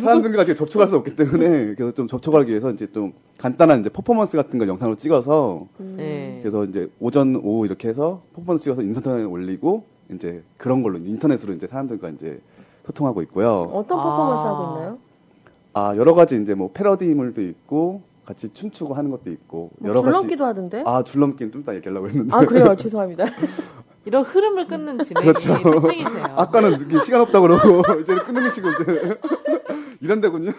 사람들과 0.00 0.44
지금 0.44 0.56
접촉할 0.56 0.88
수 0.88 0.96
없기 0.96 1.16
때문에 1.16 1.74
그래서 1.74 1.92
좀 1.92 2.06
접촉하기 2.06 2.48
위해서 2.50 2.70
이제 2.70 2.86
좀 2.86 3.12
간단한 3.38 3.80
이제 3.80 3.88
퍼포먼스 3.88 4.36
같은 4.36 4.58
걸 4.58 4.68
영상으로 4.68 4.96
찍어서 4.96 5.66
네. 5.78 6.38
그래서 6.42 6.64
이제 6.64 6.88
오전 7.00 7.36
오후 7.36 7.66
이렇게 7.66 7.88
해서 7.88 8.22
퍼포먼스 8.34 8.64
찍어서 8.64 8.82
인터넷에 8.82 9.24
올리고 9.24 9.84
이제 10.12 10.42
그런 10.56 10.82
걸로 10.82 10.98
인터넷으로 10.98 11.52
이제 11.52 11.66
사람들과 11.66 12.10
이제 12.10 12.40
소통하고 12.86 13.22
있고요. 13.22 13.70
어떤 13.72 13.98
아. 13.98 14.04
퍼포먼스 14.04 14.42
하고 14.46 14.76
있나요? 14.76 14.98
아 15.74 15.96
여러 15.96 16.14
가지 16.14 16.40
이제 16.40 16.54
뭐 16.54 16.70
패러디물도 16.72 17.42
있고 17.42 18.02
같이 18.24 18.48
춤추고 18.48 18.94
하는 18.94 19.10
것도 19.10 19.30
있고 19.30 19.70
뭐 19.78 19.90
여러 19.90 20.00
가지 20.00 20.12
줄넘기도 20.12 20.44
하던데? 20.44 20.82
아 20.86 21.02
줄넘기는 21.02 21.52
좀 21.52 21.62
이따 21.62 21.74
얘기하려고 21.74 22.08
했는데 22.08 22.34
아, 22.34 22.40
그래요. 22.46 22.74
죄송합니다. 22.78 23.24
이런 24.06 24.24
흐름을 24.24 24.68
끊는 24.68 25.02
진행이 25.02 25.26
그렇죠. 25.26 25.58
특징이세요. 25.62 26.24
아까는 26.36 26.78
시간 27.04 27.22
없다고 27.22 27.48
그러고 27.48 27.82
이제는 28.00 28.22
끊는 28.22 28.50
식으로 28.52 28.72
이제 28.72 29.18
이런 30.00 30.20
데군요. 30.20 30.52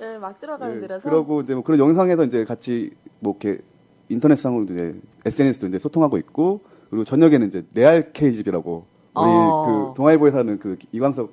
네, 0.00 0.18
막 0.18 0.40
들어가는 0.40 0.74
네, 0.74 0.80
데라서. 0.80 1.08
그러고 1.08 1.42
이제 1.42 1.54
뭐 1.54 1.62
그런 1.62 1.78
영상에서 1.78 2.24
이제 2.24 2.44
같이 2.44 2.90
뭐 3.20 3.36
이렇게 3.40 3.62
인터넷상으로 4.08 4.64
이제 4.64 5.00
SNS도 5.24 5.68
이제 5.68 5.78
소통하고 5.78 6.18
있고 6.18 6.62
그리고 6.90 7.04
저녁에는 7.04 7.46
이제 7.46 7.64
레알 7.72 8.12
K집이라고 8.12 8.84
우리 9.14 9.24
어. 9.24 9.66
그 9.92 9.96
동아일보에서 9.96 10.38
하는 10.38 10.58
그 10.58 10.76
이광석 10.90 11.30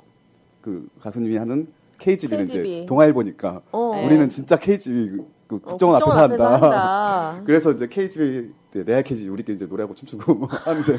그 0.61 0.87
가수님이 0.99 1.37
하는 1.37 1.67
K집이는 1.97 2.45
KGB. 2.45 2.77
이제 2.77 2.85
동아일보니까 2.85 3.61
어. 3.71 3.91
네. 3.95 4.05
우리는 4.05 4.29
진짜 4.29 4.55
K집이 4.57 5.09
그, 5.09 5.25
그 5.47 5.55
어, 5.55 5.59
국정원 5.59 5.99
앞에서 5.99 6.11
앞에서 6.11 6.47
한다. 6.47 6.67
한다. 6.67 7.41
그래서 7.45 7.71
이제 7.71 7.87
K집이 7.87 8.51
이제 8.73 8.83
레알 8.83 9.03
K집 9.03 9.31
우리끼리 9.31 9.55
이제 9.55 9.65
노래하고 9.65 9.93
춤추고 9.93 10.33
뭐 10.33 10.47
하는데요. 10.65 10.97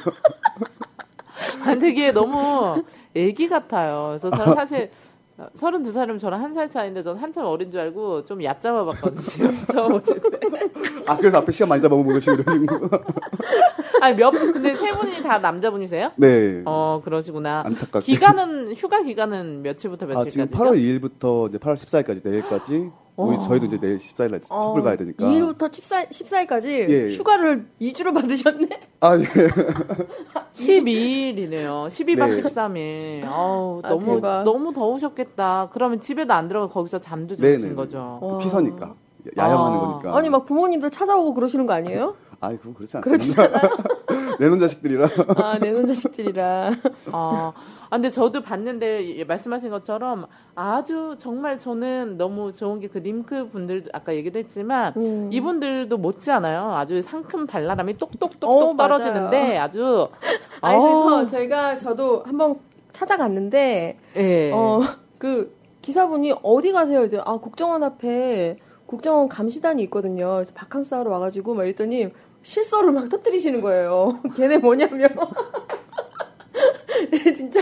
아니, 1.65 1.81
되게 1.81 2.13
너무 2.13 2.85
애기 3.15 3.49
같아요. 3.49 4.09
그래서 4.11 4.31
저는 4.31 4.55
사실 4.55 4.91
32살이면 5.57 6.21
저랑 6.21 6.41
한 6.41 6.55
살 6.55 6.71
차인데 6.71 7.03
전 7.03 7.17
한참 7.19 7.45
어린 7.47 7.71
줄 7.73 7.81
알고 7.81 8.25
좀 8.25 8.43
얕잡아 8.45 8.85
봤거든요. 8.85 9.53
처음 9.67 9.95
오실 9.99 10.21
때. 10.21 10.39
아 11.09 11.17
그래서 11.17 11.39
앞에 11.39 11.51
시간 11.51 11.69
많이 11.71 11.83
잡아먹으시고 11.83 12.35
이러시는 12.43 12.67
거. 12.67 12.89
아니, 14.05 14.17
몇 14.17 14.31
분, 14.33 14.53
근데 14.53 14.75
세 14.75 14.91
분이 14.93 15.23
다 15.23 15.39
남자분이세요? 15.39 16.13
네. 16.17 16.63
어, 16.67 17.01
그러시구나. 17.03 17.63
안타깝게. 17.65 18.01
기간은, 18.01 18.75
휴가 18.75 19.01
기간은 19.01 19.63
며칠부터 19.63 20.05
아, 20.15 20.25
지금 20.27 20.47
며칠까지죠? 20.47 20.59
8월 20.59 20.77
2일부터 20.77 21.49
이제 21.49 21.59
8월 21.59 21.75
14일까지 21.75 22.21
내일까지 22.29 22.91
우리 23.17 23.37
어. 23.37 23.41
저희도 23.41 23.67
이제 23.67 23.79
내일 23.81 23.97
14일 23.97 24.31
날 24.33 24.41
톱을 24.41 24.83
가야 24.83 24.97
되니까. 24.97 25.25
2일부터 25.25 25.73
14, 25.73 26.05
14일까지 26.05 26.67
예. 26.91 27.17
휴가를 27.17 27.67
2주로 27.81 28.13
받으셨네? 28.13 28.69
아, 29.01 29.17
예. 29.17 29.23
12일이네요. 30.53 31.87
12박 31.89 32.31
네. 32.31 32.43
13일. 32.43 33.33
아우, 33.33 33.81
아, 33.83 33.89
너무, 33.89 34.15
대박. 34.17 34.43
너무 34.45 34.73
더우셨겠다. 34.75 35.71
그러면 35.73 36.01
집에도 36.01 36.35
안 36.35 36.49
들어가 36.49 36.67
거기서 36.67 36.99
잠도. 36.99 37.37
주무신 37.37 37.75
거죠. 37.75 38.19
와. 38.21 38.39
피서니까. 38.39 38.95
야영하는 39.39 39.79
아. 39.79 39.81
거니까. 39.81 40.17
아니, 40.19 40.29
막 40.29 40.45
부모님들 40.45 40.91
찾아오고 40.91 41.33
그러시는 41.35 41.65
거 41.67 41.73
아니에요? 41.73 42.17
아이, 42.47 42.57
그건 42.59 42.75
그렇지 42.75 42.97
않습니다. 42.99 43.49
그렇지 43.49 43.57
않아요? 43.57 43.77
내놓은 44.41 44.59
자식들이라. 44.59 45.09
아, 45.37 45.59
내놓은 45.59 45.87
자식들이라. 45.87 46.71
아, 47.13 47.53
아, 47.53 47.89
근데 47.91 48.11
저도 48.11 48.43
봤는데 48.43 49.19
예, 49.19 49.25
말씀하신 49.25 49.71
것처럼 49.71 50.27
아주 50.57 51.15
정말 51.19 51.59
저는 51.59 52.17
너무 52.19 52.53
좋은 52.53 52.81
게 52.81 52.89
그 52.89 52.99
림크 52.99 53.49
분들도 53.49 53.91
아까 53.93 54.15
얘기도 54.15 54.39
했지만 54.39 54.93
음. 54.97 55.29
이분들도 55.33 55.97
못지 55.99 56.31
않아요. 56.31 56.75
아주 56.75 57.01
상큼 57.03 57.47
발랄함이 57.47 57.97
똑똑똑똑 57.99 58.51
어, 58.51 58.73
맞아요. 58.75 58.95
떨어지는데 58.99 59.59
아주 59.59 60.09
아니, 60.61 60.77
어우, 60.79 61.05
그래서 61.05 61.27
저희가 61.27 61.77
저도 61.77 62.23
한번 62.25 62.57
찾아갔는데, 62.93 63.99
예. 64.17 64.53
어, 64.53 64.81
그 65.19 65.57
기사분이 65.83 66.35
어디 66.43 66.73
가세요? 66.73 67.01
이랬더니 67.01 67.23
아, 67.27 67.37
국정원 67.39 67.83
앞에 67.83 68.57
국정원 68.87 69.29
감시단이 69.29 69.83
있거든요. 69.85 70.35
그래서 70.35 70.53
바캉스 70.55 70.95
하러 70.95 71.11
와가지고 71.11 71.55
막 71.55 71.65
이랬더니 71.65 72.11
실소를 72.45 72.93
막 72.93 73.09
터뜨리시는 73.09 73.61
거예요. 73.61 74.21
걔네 74.37 74.59
뭐냐면. 74.59 75.11
진짜 77.35 77.61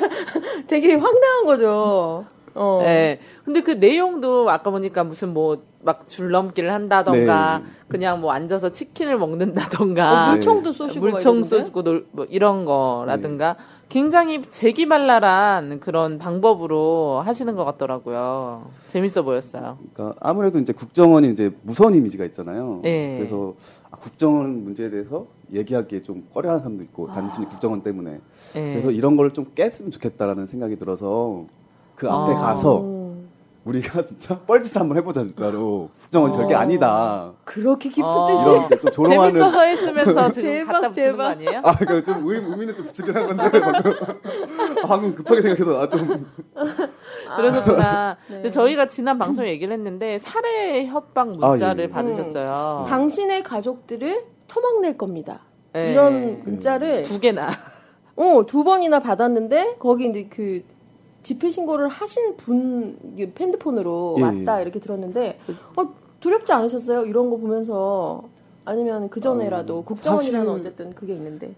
되게 0.66 0.94
황당한 0.94 1.46
거죠. 1.46 2.24
어. 2.54 2.80
예. 2.84 3.18
근데 3.44 3.62
그 3.62 3.70
내용도 3.70 4.50
아까 4.50 4.70
보니까 4.70 5.04
무슨 5.04 5.32
뭐 5.32 5.72
막 5.84 6.08
줄넘기를 6.08 6.72
한다던가 6.72 7.60
네. 7.64 7.70
그냥 7.88 8.20
뭐 8.20 8.32
앉아서 8.32 8.72
치킨을 8.72 9.18
먹는다던가 9.18 10.28
어, 10.28 10.30
물총도 10.32 10.72
쏘시고 10.72 11.06
막 11.06 11.12
물총? 11.12 11.42
쏘고 11.42 11.82
놀- 11.82 12.06
뭐 12.12 12.24
이런 12.30 12.64
거라든가 12.64 13.56
굉장히 13.88 14.42
재기발랄한 14.48 15.80
그런 15.80 16.18
방법으로 16.18 17.20
하시는 17.24 17.54
것 17.56 17.64
같더라고요. 17.64 18.70
재밌어 18.88 19.22
보였어요. 19.22 19.76
그러니까 19.92 20.16
아무래도 20.20 20.58
이제 20.60 20.72
국정원이 20.72 21.28
이제 21.30 21.50
무서운 21.62 21.94
이미지가 21.96 22.24
있잖아요. 22.26 22.80
예. 22.84 23.16
그래서 23.18 23.54
아, 23.81 23.81
국정원 24.02 24.64
문제에 24.64 24.90
대해서 24.90 25.26
얘기하기에 25.52 26.02
좀 26.02 26.26
꺼려하는 26.34 26.60
사람도 26.62 26.82
있고 26.84 27.06
단순히 27.08 27.46
국정원 27.48 27.82
때문에. 27.82 28.20
예. 28.56 28.72
그래서 28.72 28.90
이런 28.90 29.16
걸 29.16 29.32
좀 29.32 29.46
깼으면 29.54 29.90
좋겠다라는 29.92 30.46
생각이 30.46 30.76
들어서 30.76 31.44
그 31.94 32.10
앞에 32.10 32.32
아. 32.32 32.36
가서 32.36 32.82
음. 32.82 33.28
우리가 33.64 34.02
진짜 34.06 34.38
뻘짓 34.40 34.76
한번 34.76 34.96
해보자 34.98 35.22
진짜로. 35.22 35.88
국정원 36.02 36.32
어. 36.32 36.36
별게 36.36 36.54
아니다. 36.54 37.32
그렇게 37.44 37.88
깊은 37.90 38.04
어. 38.04 38.26
뜻이. 38.68 38.80
좀 38.82 38.90
조롱하는. 38.92 39.32
재밌어서 39.34 39.60
했으면서 39.62 40.30
지금 40.32 40.48
대박, 40.50 40.72
갖다 40.72 40.88
붙이는 40.88 41.12
거 41.12 41.16
대박. 41.16 41.30
아니에요? 41.30 41.60
아, 41.64 41.76
그러니까 41.76 42.12
좀 42.12 42.28
의, 42.28 42.36
의미는 42.38 42.76
좀 42.76 42.86
붙이긴 42.86 43.14
한 43.16 43.26
건데 43.28 43.60
방금, 43.60 43.92
아, 43.92 44.16
방금 44.88 45.14
급하게 45.14 45.42
생각해서 45.42 45.80
아, 45.80 45.88
좀 45.88 46.26
그러셨구나. 47.36 48.16
네. 48.28 48.34
근데 48.36 48.50
저희가 48.50 48.88
지난 48.88 49.18
방송에 49.18 49.48
얘기를 49.50 49.72
했는데 49.72 50.18
살해 50.18 50.86
협박 50.86 51.30
문자를 51.36 51.84
아, 51.84 51.88
예. 51.88 51.90
받으셨어요. 51.90 52.86
당신의 52.88 53.42
가족들을 53.42 54.24
토막낼 54.48 54.96
겁니다. 54.98 55.40
예. 55.76 55.92
이런 55.92 56.42
문자를 56.44 57.02
두 57.02 57.18
개나. 57.20 57.48
어, 58.16 58.44
두 58.46 58.62
번이나 58.64 59.00
받았는데 59.00 59.76
거기 59.78 60.08
이제 60.08 60.26
그 60.28 60.62
집회 61.22 61.50
신고를 61.50 61.88
하신 61.88 62.36
분 62.36 62.98
이게 63.14 63.32
핸드폰으로 63.38 64.16
예, 64.18 64.22
왔다 64.22 64.58
예. 64.58 64.62
이렇게 64.62 64.80
들었는데 64.80 65.38
어, 65.76 65.84
두렵지 66.20 66.52
않으셨어요? 66.52 67.06
이런 67.06 67.30
거 67.30 67.36
보면서 67.36 68.24
아니면 68.64 69.08
그 69.08 69.20
전에라도 69.20 69.78
어, 69.78 69.84
국정원이라는 69.84 70.46
사실- 70.46 70.60
어쨌든 70.60 70.94
그게 70.94 71.14
있는데 71.14 71.54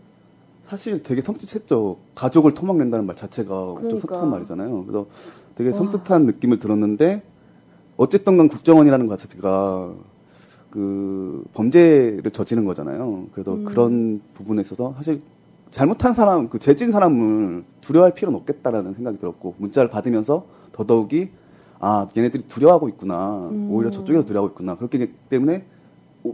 사실 0.68 1.02
되게 1.02 1.20
섬찟했죠. 1.20 1.96
가족을 2.14 2.54
토막낸다는 2.54 3.04
말 3.04 3.14
자체가 3.16 3.48
좀 3.50 3.74
그러니까. 3.82 4.00
섬뜩한 4.00 4.30
말이잖아요. 4.30 4.84
그래서 4.86 5.06
되게 5.56 5.70
와. 5.70 5.76
섬뜩한 5.76 6.26
느낌을 6.26 6.58
들었는데 6.58 7.22
어쨌든 7.96 8.36
간 8.36 8.48
국정원이라는 8.48 9.06
것 9.06 9.18
자체가 9.18 9.92
그 10.70 11.44
범죄를 11.54 12.30
저지른 12.32 12.64
거잖아요. 12.64 13.26
그래서 13.32 13.54
음. 13.54 13.64
그런 13.64 14.20
부분에 14.34 14.60
있어서 14.62 14.92
사실 14.96 15.22
잘못한 15.70 16.14
사람, 16.14 16.48
그 16.48 16.58
죄진 16.58 16.90
사람을 16.90 17.64
두려워할 17.80 18.14
필요는 18.14 18.38
없겠다라는 18.40 18.94
생각이 18.94 19.18
들었고 19.18 19.54
문자를 19.58 19.90
받으면서 19.90 20.46
더더욱이 20.72 21.30
아 21.78 22.08
얘네들이 22.16 22.44
두려워하고 22.44 22.88
있구나. 22.88 23.48
음. 23.50 23.68
오히려 23.70 23.90
저쪽에서 23.90 24.24
두려워하고 24.24 24.52
있구나. 24.54 24.76
그렇기 24.76 25.12
때문에 25.28 25.64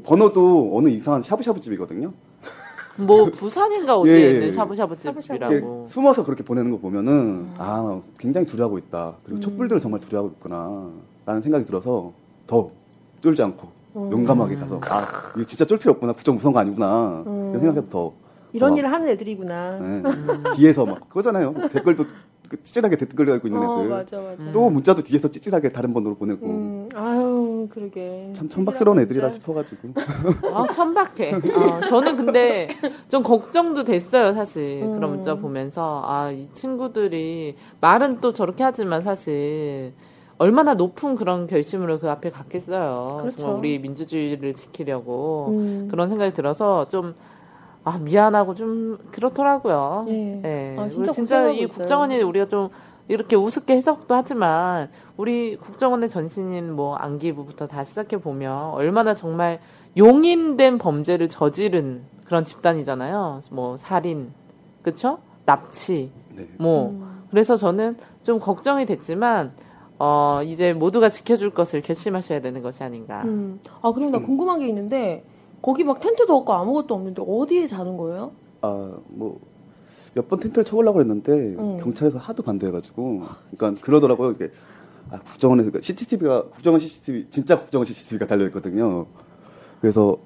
번호도 0.05 0.71
어느 0.77 0.89
이상한 0.89 1.23
샤브샤브 1.23 1.61
집이거든요. 1.61 2.13
뭐 2.97 3.27
부산인가 3.31 3.97
어디에 3.99 4.13
예, 4.15 4.21
예, 4.21 4.31
있는 4.33 4.47
예. 4.49 4.53
샤브샤브 4.53 4.97
샤브샤브. 4.99 5.23
집이라고. 5.23 5.55
이렇게 5.55 5.89
숨어서 5.91 6.25
그렇게 6.25 6.43
보내는 6.45 6.71
거 6.71 6.79
보면은 6.79 7.13
음. 7.13 7.55
아 7.59 8.01
굉장히 8.19 8.47
두려워하고 8.47 8.79
있다. 8.79 9.15
그리고 9.25 9.41
촛불들을 9.41 9.81
정말 9.81 10.01
두려워하고 10.01 10.35
있구나라는 10.37 11.43
생각이 11.43 11.65
들어서 11.65 12.13
더 12.47 12.71
쫄지 13.23 13.43
않고 13.43 13.69
음. 13.97 14.13
용감하게 14.13 14.57
가서 14.57 14.81
아 14.85 15.07
이거 15.35 15.45
진짜 15.45 15.65
쫄 15.65 15.79
필요 15.79 15.93
없구나. 15.93 16.13
국정 16.13 16.35
무서운 16.35 16.53
거 16.53 16.61
아니구나. 16.61 17.23
음. 17.27 17.51
이런 17.51 17.61
생각해서 17.61 17.91
더 17.91 18.13
이런 18.53 18.73
어. 18.73 18.77
일을 18.77 18.91
하는 18.91 19.09
애들이구나. 19.09 19.79
네. 19.79 20.03
뒤에서 20.57 20.87
막 20.87 21.09
그거잖아요. 21.09 21.55
댓글도 21.73 22.05
그 22.49 22.61
찌질하게 22.65 22.97
댓글 22.97 23.27
달고 23.27 23.47
있는 23.47 23.63
어, 23.63 23.79
애들. 23.79 23.91
맞아, 23.91 24.19
맞아. 24.19 24.53
또 24.53 24.69
문자도 24.71 25.03
뒤에서 25.03 25.29
찌질하게 25.29 25.69
다른 25.69 25.95
번호로 25.95 26.17
보내고 26.17 26.47
음, 26.47 26.89
아유, 26.97 27.69
그러게. 27.71 28.33
참 28.35 28.49
천박스러운 28.49 28.99
애들이라 28.99 29.27
문자. 29.29 29.37
싶어가지고 29.37 29.89
아, 30.53 30.67
천박해. 30.73 31.33
어, 31.35 31.81
저는 31.89 32.17
근데 32.17 32.67
좀 33.09 33.23
걱정도 33.23 33.85
됐어요, 33.85 34.33
사실. 34.35 34.81
음. 34.83 34.97
그런 34.97 35.11
문자 35.11 35.37
보면서. 35.37 36.03
아, 36.05 36.33
이 36.33 36.49
친구들이, 36.55 37.55
말은 37.81 38.21
또 38.21 38.33
저렇게 38.33 38.65
하지만 38.65 39.05
사실, 39.05 39.93
얼마나 40.39 40.75
높은 40.75 41.15
그런 41.15 41.47
결심으로 41.47 42.01
그 42.01 42.11
앞에 42.11 42.31
갔겠어요. 42.31 43.19
그렇죠. 43.21 43.37
정말 43.37 43.59
우리 43.61 43.79
민주주의를 43.79 44.55
지키려고. 44.55 45.51
음. 45.51 45.89
그런 45.89 46.09
생각이 46.09 46.33
들어서 46.35 46.89
좀, 46.89 47.15
아, 47.85 47.99
미안하고 47.99 48.55
좀 48.55 48.99
그렇더라고요. 49.11 50.07
예. 50.09 50.43
예. 50.45 50.77
아, 50.79 50.89
진짜 50.89 51.13
진짜 51.13 51.49
이 51.49 51.63
있어요. 51.63 51.79
국정원이 51.79 52.21
우리가 52.23 52.49
좀 52.49 52.69
이렇게 53.09 53.37
우습게 53.37 53.75
해석도 53.75 54.15
하지만 54.15 54.91
우리 55.17 55.57
국정원의 55.57 56.09
전신인 56.09 56.73
뭐 56.73 56.95
안기부부터 56.97 57.67
다 57.67 57.83
시작해 57.85 58.19
보면 58.19 58.71
얼마나 58.71 59.15
정말 59.15 59.61
용인된 59.97 60.79
범죄를 60.79 61.29
저지른 61.29 62.03
그런 62.27 62.45
집단이잖아요. 62.45 63.41
뭐 63.51 63.77
살인, 63.77 64.33
그쵸? 64.83 65.19
납치, 65.45 66.13
네. 66.33 66.47
뭐 66.59 66.91
음. 66.91 67.25
그래서 67.31 67.57
저는 67.57 67.97
좀 68.23 68.39
걱정이 68.39 68.87
됐지만 68.87 69.53
어 69.99 70.41
이제 70.45 70.73
모두가 70.73 71.09
지켜줄 71.09 71.51
것을 71.51 71.83
결심하셔야 71.83 72.41
되는 72.41 72.63
것이 72.63 72.85
아닌가. 72.85 73.23
음. 73.25 73.61
아, 73.83 73.93
그럼 73.93 74.13
나 74.13 74.19
음. 74.19 74.27
궁금한 74.27 74.61
게 74.61 74.69
있는데, 74.69 75.25
거기 75.63 75.85
막 75.85 76.01
텐트도 76.01 76.35
없고 76.37 76.53
아무것도 76.53 76.95
없는데, 76.95 77.23
어디에 77.27 77.67
자는 77.67 77.97
거예요? 77.97 78.33
아 78.63 78.97
뭐 79.09 79.39
몇 80.15 80.29
번 80.29 80.41
텐트를 80.41 80.65
쳐보려고 80.65 81.01
했는데 81.01 81.33
음. 81.33 81.79
경찰에서 81.81 82.19
하도 82.19 82.43
반대해가지고 82.43 83.23
그러니까 83.57 83.81
그러더라고요. 83.85 84.33
이게 84.33 84.51
아, 85.11 85.21
국정원에서 85.21 85.71
그러니까 85.71 85.87
CCTV가 85.87 86.49
국정원 86.49 86.81
CCTV 86.81 87.27
진짜 87.31 87.61
국정원 87.61 87.85
CCTV가 87.85 88.27
달려 88.27 88.45
있거든요. 88.47 89.07
그래서 89.81 90.17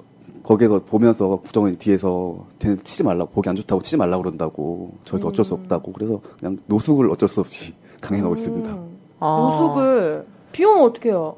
거기에서 0.42 0.83
보면서 0.83 1.37
국정원이 1.37 1.77
뒤에서 1.77 2.47
쟤네 2.59 2.77
치지 2.77 3.03
말라고 3.05 3.31
보기 3.33 3.49
안 3.51 3.57
좋다고 3.57 3.83
치지 3.83 3.99
말라고 3.99 4.23
그런다고 4.23 4.94
저희도 5.05 5.29
어쩔 5.29 5.44
수 5.44 5.55
음. 5.55 5.61
없다고 5.61 5.92
그래서 5.92 6.20
그냥 6.38 6.59
노숙을 6.66 7.11
어쩔 7.11 7.29
수 7.29 7.40
없이 7.40 7.75
강행하고 8.01 8.35
있습니다. 8.35 8.70
음. 8.70 8.99
어. 9.20 9.38
노숙을, 9.51 10.27
비 10.53 10.64
오면 10.64 10.83
어떡해요? 10.85 11.37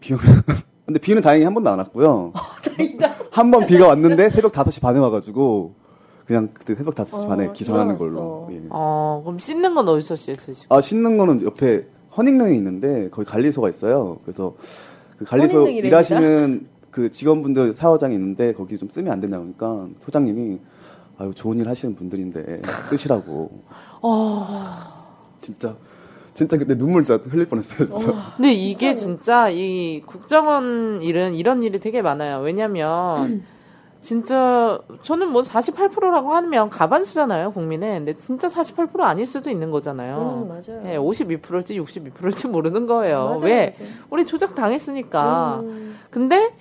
비 0.00 0.12
오면 0.14 0.24
근데 0.90 0.98
비는 0.98 1.22
다행히 1.22 1.44
한 1.44 1.54
번도 1.54 1.70
안 1.70 1.78
왔고요. 1.78 2.32
다행이다. 2.64 3.14
한 3.30 3.52
번 3.52 3.64
비가 3.64 3.86
왔는데 3.86 4.30
새벽 4.34 4.50
5시 4.50 4.82
반에 4.82 4.98
와가지고 4.98 5.72
그냥 6.26 6.48
그때 6.52 6.74
새벽 6.74 6.96
5시 6.96 7.28
반에 7.28 7.46
어, 7.46 7.52
기상하는 7.52 7.94
일어났어. 7.94 8.04
걸로. 8.04 8.48
예. 8.50 8.60
어, 8.70 9.22
그럼 9.24 9.38
씻는 9.38 9.72
건 9.76 9.86
어디서 9.88 10.16
씻으시고? 10.16 10.74
아 10.74 10.80
씻는 10.80 11.16
거는 11.16 11.44
옆에 11.44 11.86
허닝릉이 12.16 12.56
있는데 12.56 13.08
거기 13.10 13.24
관리소가 13.30 13.68
있어요. 13.68 14.18
그래서 14.24 14.56
그 15.16 15.24
관리소. 15.26 15.68
일하시는 15.68 16.66
그 16.90 17.08
직원분들 17.12 17.74
사업장이 17.74 18.12
있는데 18.16 18.52
거기 18.52 18.76
좀 18.76 18.88
쓰면 18.90 19.12
안 19.12 19.20
되냐고 19.20 19.44
하니까 19.44 19.86
소장님이 20.00 20.58
아유 21.18 21.32
좋은 21.36 21.60
일 21.60 21.68
하시는 21.68 21.94
분들인데 21.94 22.62
쓰시라고. 22.88 23.48
진짜 25.40 25.76
진짜 26.40 26.56
그때 26.56 26.74
눈물 26.74 27.04
진짜 27.04 27.22
흘릴 27.28 27.46
뻔했어요. 27.50 27.86
진짜. 27.86 28.14
근데 28.34 28.50
이게 28.50 28.96
진짜 28.96 29.50
이 29.50 30.00
국정원 30.06 31.02
일은 31.02 31.34
이런 31.34 31.62
일이 31.62 31.78
되게 31.78 32.00
많아요. 32.00 32.40
왜냐면 32.40 33.44
진짜 34.00 34.80
저는 35.02 35.28
뭐 35.28 35.42
48%라고 35.42 36.32
하면 36.32 36.70
가반수잖아요, 36.70 37.52
국민의. 37.52 37.98
근데 37.98 38.16
진짜 38.16 38.48
48% 38.48 39.00
아닐 39.00 39.26
수도 39.26 39.50
있는 39.50 39.68
음, 39.68 39.70
거잖아요. 39.70 40.46
맞아요. 40.48 40.82
예, 40.86 40.96
52%일지 40.96 41.78
62%일지 41.78 42.48
모르는 42.48 42.86
거예요. 42.86 43.24
맞아요, 43.24 43.40
왜? 43.42 43.72
맞아요. 43.78 43.92
우리 44.08 44.24
조작 44.24 44.54
당했으니까. 44.54 45.60
음. 45.62 45.98
근데 46.08 46.54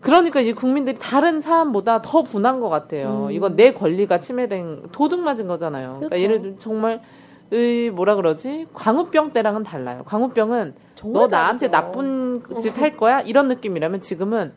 그러니까 0.00 0.42
이 0.42 0.52
국민들이 0.52 0.98
다른 1.00 1.40
사람보다 1.40 2.02
더 2.02 2.22
분한 2.24 2.60
것 2.60 2.68
같아요. 2.68 3.28
음. 3.28 3.32
이건 3.32 3.56
내 3.56 3.72
권리가 3.72 4.20
침해된 4.20 4.88
도둑 4.92 5.20
맞은 5.20 5.48
거잖아요. 5.48 6.00
그러니까 6.00 6.08
그렇죠. 6.10 6.22
예를 6.22 6.42
들면 6.42 6.58
정말 6.58 7.00
의 7.50 7.90
뭐라 7.90 8.14
그러지? 8.16 8.66
광우병 8.74 9.32
때랑은 9.32 9.62
달라요. 9.62 10.02
광우병은 10.04 10.74
너 11.12 11.26
나한테 11.28 11.70
다르죠. 11.70 11.92
나쁜 12.02 12.42
짓 12.60 12.76
할 12.78 12.96
거야? 12.96 13.20
이런 13.22 13.48
느낌이라면 13.48 14.00
지금은 14.02 14.52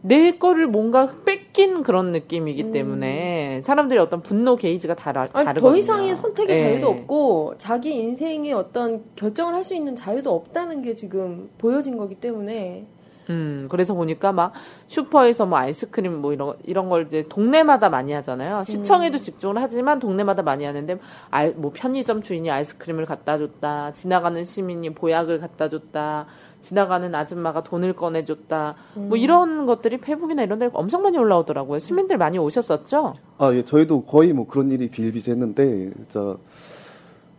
내 0.00 0.32
거를 0.32 0.66
뭔가 0.66 1.10
뺏긴 1.24 1.82
그런 1.82 2.12
느낌이기 2.12 2.64
음. 2.64 2.72
때문에 2.72 3.62
사람들이 3.62 3.98
어떤 3.98 4.20
분노 4.20 4.56
게이지가 4.56 4.94
다르, 4.96 5.20
아니, 5.20 5.30
다르거든요. 5.46 5.60
더 5.70 5.76
이상의 5.76 6.14
선택의 6.16 6.56
예. 6.56 6.60
자유도 6.60 6.88
없고 6.88 7.54
자기 7.58 7.94
인생의 7.94 8.52
어떤 8.52 9.04
결정을 9.16 9.54
할 9.54 9.64
수 9.64 9.74
있는 9.74 9.94
자유도 9.96 10.34
없다는 10.34 10.82
게 10.82 10.94
지금 10.94 11.48
보여진 11.56 11.96
거기 11.96 12.16
때문에 12.16 12.86
음, 13.30 13.66
그래서 13.70 13.94
보니까 13.94 14.32
막 14.32 14.52
슈퍼에서 14.86 15.46
뭐 15.46 15.58
아이스크림 15.58 16.20
뭐 16.20 16.32
이런 16.32 16.54
이런 16.64 16.88
걸 16.88 17.06
이제 17.06 17.26
동네마다 17.28 17.88
많이 17.88 18.12
하잖아요. 18.12 18.64
시청에도 18.64 19.18
집중을 19.18 19.60
하지만 19.60 19.98
동네마다 19.98 20.42
많이 20.42 20.64
하는데 20.64 20.98
알, 21.30 21.54
뭐 21.56 21.72
편의점 21.74 22.22
주인이 22.22 22.50
아이스크림을 22.50 23.06
갖다 23.06 23.38
줬다. 23.38 23.92
지나가는 23.94 24.44
시민이 24.44 24.90
보약을 24.94 25.40
갖다 25.40 25.68
줬다. 25.68 26.26
지나가는 26.64 27.14
아줌마가 27.14 27.62
돈을 27.62 27.92
꺼내 27.92 28.24
줬다. 28.24 28.74
뭐 28.94 29.18
이런 29.18 29.66
것들이 29.66 29.98
페북이나 29.98 30.42
이런 30.42 30.58
데 30.58 30.70
엄청 30.72 31.02
많이 31.02 31.18
올라오더라고요. 31.18 31.78
시민들 31.78 32.16
많이 32.16 32.38
오셨었죠? 32.38 33.12
아, 33.36 33.52
예, 33.52 33.62
저희도 33.62 34.04
거의 34.04 34.32
뭐 34.32 34.46
그런 34.46 34.72
일이 34.72 34.88
비일비재했는데, 34.88 35.90
진짜, 35.94 36.36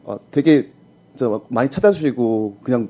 아, 0.06 0.20
되게, 0.30 0.72
진짜 1.10 1.28
막 1.28 1.46
많이 1.50 1.72
찾아주시고, 1.72 2.60
그냥 2.64 2.90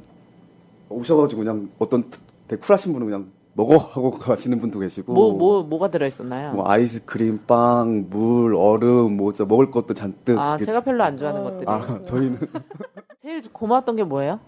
오셔가지고 0.90 1.44
그냥 1.44 1.70
어떤 1.80 2.04
되게 2.48 2.60
쿨하신 2.60 2.94
분은 2.94 3.08
그냥 3.08 3.28
먹어! 3.54 3.78
하고 3.78 4.12
가시는 4.20 4.60
분도 4.60 4.80
계시고. 4.80 5.14
뭐 5.14 5.32
뭐 5.34 5.64
뭐, 5.64 5.80
가 5.80 5.90
들어 5.90 6.06
있었나요? 6.06 6.54
뭐 6.54 6.68
아이스크림, 6.70 7.42
빵, 7.48 8.08
물, 8.10 8.56
얼음, 8.56 9.16
뭐 9.18 9.32
진짜 9.32 9.48
먹을 9.48 9.72
것도 9.72 9.94
잔뜩. 9.94 10.38
아, 10.38 10.52
이렇게- 10.56 10.66
제가 10.66 10.80
별로 10.82 11.04
안 11.04 11.18
좋아하는 11.18 11.42
어. 11.42 11.44
것들이. 11.46 11.66
아, 11.70 12.02
저희는. 12.06 12.38
제일 13.24 13.42
고마웠던 13.52 13.96
게 13.96 14.04
뭐예요? 14.04 14.40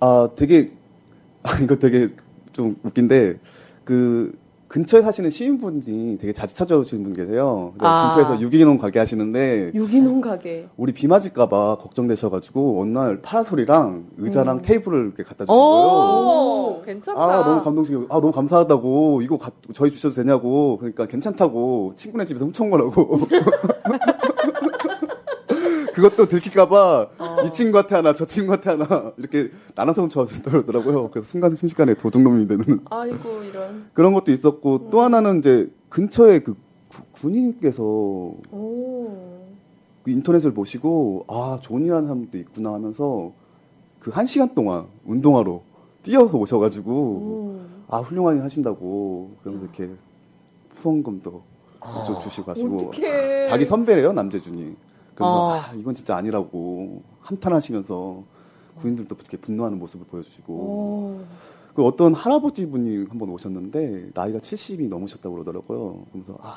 아, 0.00 0.28
되게, 0.34 0.72
아, 1.42 1.58
이거 1.62 1.76
되게 1.76 2.08
좀 2.52 2.76
웃긴데, 2.82 3.38
그, 3.84 4.32
근처에 4.70 5.02
사시는 5.02 5.30
시민분이 5.30 6.18
되게 6.20 6.32
자주 6.32 6.54
찾아오시는 6.54 7.02
분 7.02 7.12
계세요. 7.12 7.74
아. 7.78 8.08
근처에서 8.08 8.40
유기농 8.40 8.78
가게 8.78 9.00
하시는데, 9.00 9.72
유기농 9.74 10.20
가게. 10.20 10.68
우리 10.76 10.92
비 10.92 11.08
맞을까봐 11.08 11.78
걱정되셔가지고, 11.80 12.80
어느 12.80 12.96
날 12.96 13.20
파라솔이랑 13.20 14.06
의자랑 14.18 14.58
음. 14.58 14.60
테이블을 14.62 15.06
이렇게 15.06 15.24
갖다 15.24 15.44
주신 15.44 15.52
거예요. 15.52 15.58
오, 15.58 16.82
괜찮다. 16.84 17.20
아, 17.20 17.44
너무 17.44 17.60
감동적이고, 17.62 18.06
아, 18.10 18.20
너무 18.20 18.30
감사하다고, 18.30 19.22
이거 19.22 19.38
가- 19.38 19.50
저희 19.72 19.90
주셔도 19.90 20.14
되냐고, 20.14 20.76
그러니까 20.78 21.06
괜찮다고, 21.06 21.94
친구네 21.96 22.24
집에서 22.24 22.44
훔쳐온 22.44 22.70
거라고. 22.70 23.18
그것도 26.00 26.26
들킬까봐, 26.26 27.08
어. 27.18 27.36
이 27.44 27.52
친구한테 27.52 27.94
하나, 27.94 28.14
저 28.14 28.24
친구한테 28.24 28.70
하나, 28.70 29.12
이렇게 29.18 29.50
나눠서 29.74 30.02
훔쳐왔더라고요. 30.02 31.10
그래서 31.10 31.28
순간, 31.28 31.54
순식간에 31.54 31.94
도둑놈이 31.94 32.46
되는 32.46 32.80
아이고 32.88 33.42
이런. 33.44 33.86
그런 33.92 34.14
것도 34.14 34.32
있었고, 34.32 34.88
또 34.90 35.00
하나는 35.02 35.38
이제 35.40 35.70
근처에 35.90 36.40
그 36.40 36.54
구- 36.88 37.02
군인께서 37.12 37.82
오. 37.82 39.08
그 40.02 40.10
인터넷을 40.10 40.52
보시고, 40.54 41.26
아, 41.28 41.58
하는 41.90 42.08
사람도 42.08 42.38
있구나 42.38 42.72
하면서, 42.72 43.32
그 44.00 44.10
한 44.10 44.24
시간 44.26 44.54
동안 44.54 44.86
운동하러 45.04 45.60
뛰어서 46.02 46.38
오셔가지고, 46.38 46.90
음. 47.20 47.84
아 47.92 47.98
훌륭한 47.98 48.36
일 48.36 48.42
하신다고 48.44 49.32
그러면서 49.42 49.66
이렇게 49.66 49.90
후원금도 50.76 51.42
좀 52.06 52.22
주시고 52.22 52.50
하시고 52.52 52.76
어떡해. 52.88 53.44
자기 53.44 53.64
선배래요 53.66 54.12
남재준이 54.12 54.76
그래서 55.20 55.46
어. 55.46 55.50
아 55.52 55.72
이건 55.74 55.94
진짜 55.94 56.16
아니라고 56.16 57.02
한탄하시면서 57.20 58.22
군인들도 58.78 59.14
이렇게 59.20 59.36
분노하는 59.36 59.78
모습을 59.78 60.06
보여주시고 60.06 60.52
오. 60.54 61.20
그 61.74 61.84
어떤 61.84 62.14
할아버지 62.14 62.66
분이 62.68 63.06
한 63.08 63.18
번 63.18 63.28
오셨는데 63.30 64.10
나이가 64.14 64.38
70이 64.38 64.88
넘으셨다고 64.88 65.34
그러더라고요 65.34 66.04
그러면서 66.10 66.38
아 66.40 66.54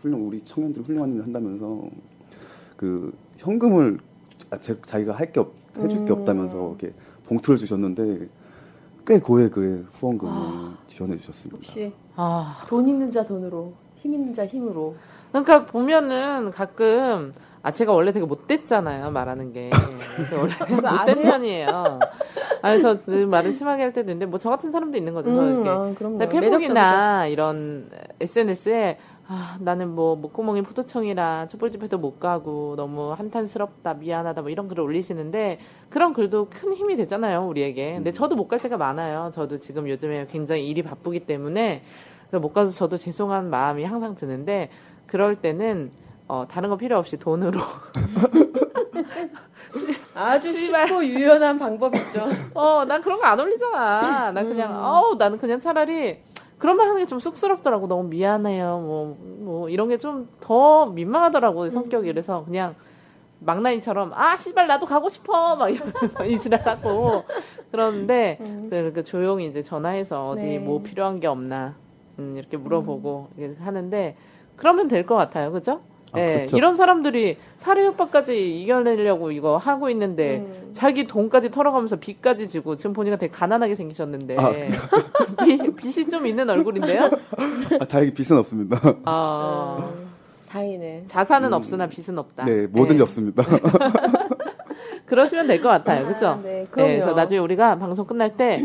훌륭 0.00 0.26
우리 0.26 0.40
청년들이 0.42 0.84
훌륭한 0.84 1.12
일을 1.12 1.24
한다면서 1.24 1.82
그 2.76 3.12
현금을 3.38 3.98
아, 4.50 4.58
제, 4.58 4.78
자기가 4.82 5.12
할 5.12 5.32
게 5.32 5.40
없, 5.40 5.52
해줄 5.78 6.04
게 6.04 6.12
음. 6.12 6.18
없다면서 6.18 6.68
이렇게 6.78 6.92
봉투를 7.26 7.56
주셨는데 7.58 8.28
꽤 9.06 9.20
고액의 9.20 9.84
후원금을 9.92 10.32
아. 10.34 10.76
지원해 10.86 11.16
주셨습니다. 11.16 11.58
역시 11.58 11.92
아, 12.16 12.64
돈 12.68 12.86
있는 12.88 13.10
자 13.10 13.22
돈으로, 13.24 13.72
힘 13.96 14.14
있는 14.14 14.32
자 14.34 14.46
힘으로. 14.46 14.94
그러니까 15.30 15.66
보면은 15.66 16.50
가끔 16.50 17.32
아 17.64 17.70
제가 17.70 17.92
원래 17.94 18.12
되게 18.12 18.26
못됐잖아요 18.26 19.10
말하는 19.10 19.50
게 19.50 19.70
원래 20.38 20.52
못된? 20.68 21.22
편이에요. 21.22 21.68
아, 22.60 22.70
그래서 22.70 22.98
그 23.02 23.10
말을 23.24 23.52
심하게 23.54 23.82
할 23.84 23.92
때도 23.94 24.10
있는데 24.10 24.26
뭐 24.26 24.38
저 24.38 24.50
같은 24.50 24.70
사람도 24.70 24.98
있는 24.98 25.14
거죠. 25.14 25.30
음, 25.30 25.52
이렇게 25.54 25.68
아. 25.70 25.94
근데 25.98 26.28
페북이나 26.28 27.26
이런 27.26 27.88
SNS에 28.20 28.98
아, 29.26 29.56
나는 29.60 29.88
뭐 29.94 30.14
목구멍이 30.16 30.60
포도청이라 30.60 31.46
촛불집회도 31.46 31.96
못 31.96 32.20
가고 32.20 32.74
너무 32.76 33.12
한탄스럽다 33.12 33.94
미안하다 33.94 34.42
뭐 34.42 34.50
이런 34.50 34.68
글을 34.68 34.84
올리시는데 34.84 35.58
그런 35.88 36.12
글도 36.12 36.48
큰 36.50 36.74
힘이 36.74 36.96
되잖아요 36.96 37.46
우리에게. 37.46 37.94
근데 37.94 38.12
저도 38.12 38.36
못 38.36 38.48
갈 38.48 38.58
때가 38.58 38.76
많아요. 38.76 39.30
저도 39.32 39.56
지금 39.58 39.88
요즘에 39.88 40.26
굉장히 40.30 40.68
일이 40.68 40.82
바쁘기 40.82 41.20
때문에 41.20 41.82
못 42.32 42.52
가서 42.52 42.72
저도 42.72 42.98
죄송한 42.98 43.48
마음이 43.48 43.84
항상 43.84 44.14
드는데 44.14 44.68
그럴 45.06 45.34
때는 45.36 45.90
어, 46.28 46.46
다른 46.48 46.70
거 46.70 46.76
필요 46.76 46.98
없이 46.98 47.16
돈으로 47.18 47.60
아주 50.14 50.52
씨발. 50.52 50.88
쉽고 50.88 51.04
유연한 51.04 51.58
방법이죠. 51.58 52.28
어, 52.54 52.84
난 52.86 53.02
그런 53.02 53.18
거 53.20 53.26
안 53.26 53.38
올리잖아. 53.40 54.32
난 54.32 54.48
그냥, 54.48 54.72
음. 54.72 54.76
어우, 54.84 55.14
나는 55.16 55.38
그냥 55.38 55.58
차라리 55.60 56.22
그런 56.58 56.76
말 56.76 56.86
하는 56.88 57.00
게 57.02 57.06
좀 57.06 57.18
쑥스럽더라고. 57.18 57.88
너무 57.88 58.08
미안해요. 58.08 58.78
뭐, 58.78 59.16
뭐, 59.40 59.68
이런 59.68 59.88
게 59.88 59.98
좀 59.98 60.28
더 60.40 60.86
민망하더라고, 60.86 61.68
성격이. 61.68 62.06
그래서 62.06 62.44
그냥 62.44 62.74
막나니처럼, 63.40 64.12
아, 64.14 64.36
씨발, 64.36 64.66
나도 64.68 64.86
가고 64.86 65.08
싶어. 65.08 65.56
막 65.56 65.68
이런 65.68 65.92
이지랄하고. 66.26 67.24
그러는데, 67.72 68.38
그러니까 68.70 69.02
조용히 69.02 69.46
이제 69.48 69.62
전화해서 69.62 70.30
어디 70.30 70.42
네. 70.42 70.58
뭐 70.58 70.80
필요한 70.82 71.18
게 71.20 71.26
없나, 71.26 71.74
음, 72.20 72.36
이렇게 72.36 72.56
물어보고 72.56 73.30
이렇게 73.36 73.60
하는데, 73.60 74.16
그러면 74.56 74.86
될 74.86 75.04
것 75.04 75.16
같아요. 75.16 75.50
그죠? 75.50 75.80
아, 76.14 76.20
예, 76.20 76.34
그렇죠. 76.36 76.56
이런 76.56 76.74
사람들이 76.74 77.36
사례 77.56 77.84
협박까지 77.86 78.60
이겨내려고 78.62 79.30
이거 79.32 79.56
하고 79.56 79.90
있는데 79.90 80.38
음. 80.38 80.70
자기 80.72 81.06
돈까지 81.06 81.50
털어가면서 81.50 81.96
빚까지 81.96 82.48
지고 82.48 82.76
지금 82.76 82.92
보니까 82.92 83.16
되게 83.16 83.30
가난하게 83.32 83.74
생기셨는데 83.74 84.36
아, 84.38 84.52
빚, 85.44 85.76
빚이 85.76 86.08
좀 86.08 86.26
있는 86.26 86.48
얼굴인데요. 86.50 87.10
아, 87.80 87.84
다행히 87.86 88.12
빚은 88.12 88.38
없습니다. 88.38 88.80
아, 89.04 89.76
어, 89.78 89.94
다행이네. 90.48 91.02
자산은 91.06 91.48
음. 91.48 91.52
없으나 91.54 91.86
빚은 91.86 92.18
없다. 92.18 92.44
네, 92.44 92.66
뭐든지 92.68 93.00
예, 93.00 93.02
없습니다. 93.02 93.42
그러시면 95.06 95.46
될 95.46 95.60
것 95.62 95.68
같아요. 95.68 96.06
그죠? 96.06 96.28
아, 96.28 96.40
네, 96.42 96.66
그럼요. 96.70 96.90
그래서 96.92 97.12
나중에 97.12 97.38
우리가 97.38 97.78
방송 97.78 98.06
끝날 98.06 98.36
때 98.36 98.62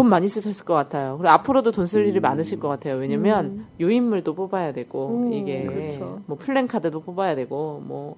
돈 0.00 0.08
많이 0.08 0.28
쓰셨을 0.28 0.64
것 0.64 0.74
같아요. 0.74 1.16
그리고 1.18 1.28
앞으로도 1.30 1.72
돈 1.72 1.86
쓸 1.86 2.06
일이 2.06 2.20
음. 2.20 2.22
많으실 2.22 2.58
것 2.60 2.68
같아요. 2.68 2.96
왜냐면 2.96 3.44
음. 3.46 3.66
유인물도 3.80 4.34
뽑아야 4.34 4.72
되고 4.72 5.08
음, 5.08 5.32
이게 5.32 5.64
그렇죠. 5.66 6.20
뭐 6.26 6.36
플랜 6.38 6.66
카드도 6.66 7.00
뽑아야 7.02 7.34
되고 7.34 7.82
뭐 7.84 8.16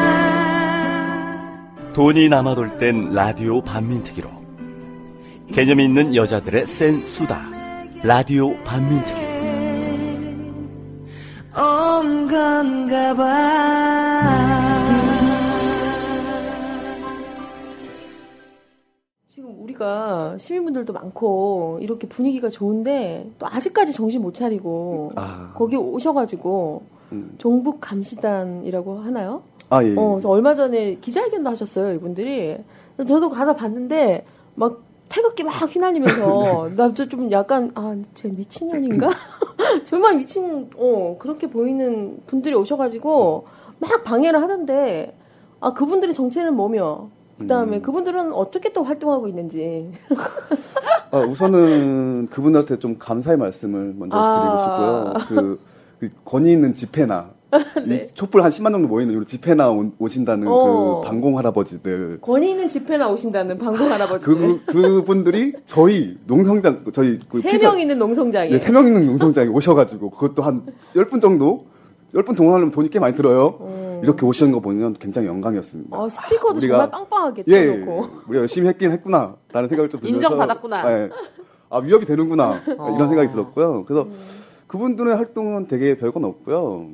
돈이 1.94 2.28
남아돌 2.28 2.78
땐 2.78 3.14
라디오 3.14 3.62
반민특위로. 3.62 4.30
개념 5.54 5.80
있는 5.80 6.14
여자들의 6.14 6.68
센 6.68 6.98
수다. 6.98 7.55
라디오 8.06 8.54
반민특위. 8.64 9.20
온 11.58 12.28
건가 12.28 13.16
봐 13.16 14.22
지금 19.26 19.56
우리가 19.64 20.38
시민분들도 20.38 20.94
많고 20.94 21.80
이렇게 21.82 22.08
분위기가 22.08 22.50
좋은데 22.50 23.32
또 23.40 23.48
아직까지 23.48 23.92
정신 23.94 24.22
못 24.22 24.36
차리고 24.36 25.12
아, 25.16 25.52
거기 25.56 25.76
오셔가지고 25.76 26.84
음. 27.14 27.34
종북 27.40 27.82
감시단이라고 27.82 29.00
하나요? 29.00 29.42
아 29.72 29.84
예. 29.84 29.96
어, 29.96 30.12
그래서 30.12 30.30
얼마 30.30 30.54
전에 30.54 30.96
기자회견도 31.00 31.50
하셨어요, 31.50 31.94
이분들이. 31.96 32.58
저도 33.08 33.32
가서 33.32 33.56
봤는데, 33.56 34.26
막, 34.54 34.85
태극기 35.16 35.44
막 35.44 35.52
휘날리면서, 35.52 36.72
나저좀 36.76 37.32
약간, 37.32 37.72
아, 37.76 37.96
쟤 38.14 38.28
미친년인가? 38.28 39.10
정말 39.86 40.18
미친, 40.18 40.70
어, 40.76 41.16
그렇게 41.18 41.50
보이는 41.50 42.18
분들이 42.28 42.54
오셔가지고, 42.54 43.46
막 43.80 44.04
방해를 44.04 44.42
하는데, 44.42 45.16
아, 45.62 45.74
그분들의 45.74 46.14
정체는 46.14 46.54
뭐며, 46.54 47.10
그 47.40 47.48
다음에 47.48 47.78
음. 47.78 47.82
그분들은 47.82 48.34
어떻게 48.34 48.72
또 48.74 48.84
활동하고 48.84 49.28
있는지. 49.28 49.90
아, 51.12 51.20
우선은 51.20 52.28
그분한테 52.30 52.80
좀 52.80 52.98
감사의 52.98 53.38
말씀을 53.38 53.94
먼저 53.98 54.18
아. 54.18 54.40
드리고 54.40 54.58
싶고요. 54.58 55.14
그, 55.28 55.60
그 56.00 56.10
권위 56.26 56.52
있는 56.52 56.74
집회나 56.74 57.35
네. 57.86 57.96
이 57.96 58.06
촛불 58.08 58.44
한 58.44 58.50
10만 58.52 58.72
정도 58.72 58.88
모이는 58.88 59.22
이 59.22 59.26
집회나 59.26 59.72
오, 59.72 59.92
오신다는 60.00 60.48
어. 60.48 61.02
그 61.02 61.08
방공 61.08 61.38
할아버지들 61.38 62.20
권위 62.22 62.52
있는 62.52 62.68
집회나 62.70 63.10
오신다는 63.10 63.58
방송 63.58 63.92
할아버지. 63.92 64.26
그 64.26 64.64
그분들이 64.66 65.54
저희 65.66 66.18
농성장 66.28 66.84
저희 66.94 67.20
그세 67.30 67.50
피서- 67.52 67.64
명 67.72 67.80
있는 67.80 67.98
농성장에. 68.00 68.50
네, 68.50 68.60
세명 68.60 68.88
있는 68.88 69.06
농성장에 69.06 69.48
오셔가지고 69.50 70.10
그것도 70.12 70.42
한열분 70.44 71.20
정도 71.22 71.66
열분 72.14 72.36
동원하려면 72.36 72.72
돈이 72.72 72.90
꽤 72.90 73.00
많이 73.00 73.14
들어요. 73.16 73.58
음. 73.62 74.00
이렇게 74.04 74.26
오시는 74.26 74.52
거 74.52 74.60
보면 74.60 74.94
굉장히 75.00 75.28
영광이었습니다. 75.28 75.98
어, 75.98 76.08
스피커도 76.08 76.60
우리가- 76.60 76.70
정말 76.70 76.92
빵빵하게 76.92 77.44
예, 77.48 77.62
틀어놓고. 77.66 78.08
우리가 78.28 78.42
열심히 78.42 78.68
했긴 78.70 78.92
했구나 78.92 79.36
라는 79.52 79.68
생각을 79.70 79.90
좀 79.90 80.00
들면서 80.00 80.28
인정받았구나. 80.28 80.92
예. 80.92 81.10
아 81.70 81.80
위협이 81.80 82.06
되는구나 82.06 82.62
어. 82.78 82.94
이런 82.96 83.10
생각이 83.10 83.32
들었고요. 83.32 83.86
그래서 83.86 84.04
음. 84.04 84.16
그분들의 84.68 85.16
활동은 85.16 85.68
되게 85.68 85.98
별건 85.98 86.24
없고요. 86.26 86.88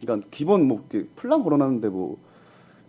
그러니까 0.00 0.26
기본 0.30 0.66
뭐 0.68 0.84
이렇게 0.90 1.08
플랑 1.16 1.42
걸어놨는데 1.42 1.88
뭐 1.88 2.18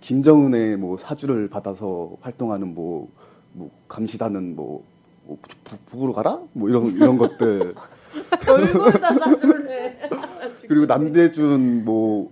김정은의 0.01 0.77
뭐 0.77 0.97
사주를 0.97 1.49
받아서 1.49 2.11
활동하는 2.21 2.73
뭐, 2.73 3.09
뭐 3.53 3.71
감시단은 3.87 4.55
뭐, 4.55 4.83
뭐 5.23 5.37
북, 5.41 5.85
북으로 5.87 6.13
가라 6.13 6.39
뭐 6.53 6.69
이런 6.69 6.85
이런 6.91 7.17
것들 7.17 7.73
얼굴다 8.47 9.13
사주를 9.13 9.69
해. 9.69 10.09
그리고 10.67 10.85
남대준 10.85 11.83
뭐 11.85 12.31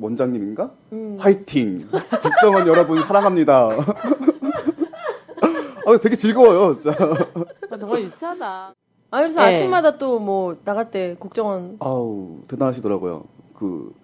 원장님인가 0.00 0.72
음. 0.92 1.16
화이팅 1.20 1.88
국정원 2.22 2.66
여러분 2.66 3.00
사랑합니다. 3.02 3.70
아 5.84 5.96
되게 6.00 6.14
즐거워요 6.16 6.78
진짜. 6.80 6.96
아, 7.70 7.76
정말 7.78 8.02
유치하다. 8.02 8.74
아 9.10 9.18
그래서 9.20 9.40
네. 9.44 9.52
아침마다 9.54 9.98
또 9.98 10.18
뭐 10.18 10.56
나갈 10.64 10.90
때 10.90 11.16
국정원 11.18 11.76
아우 11.80 12.38
대단하시더라고요. 12.48 13.24
그 13.62 13.94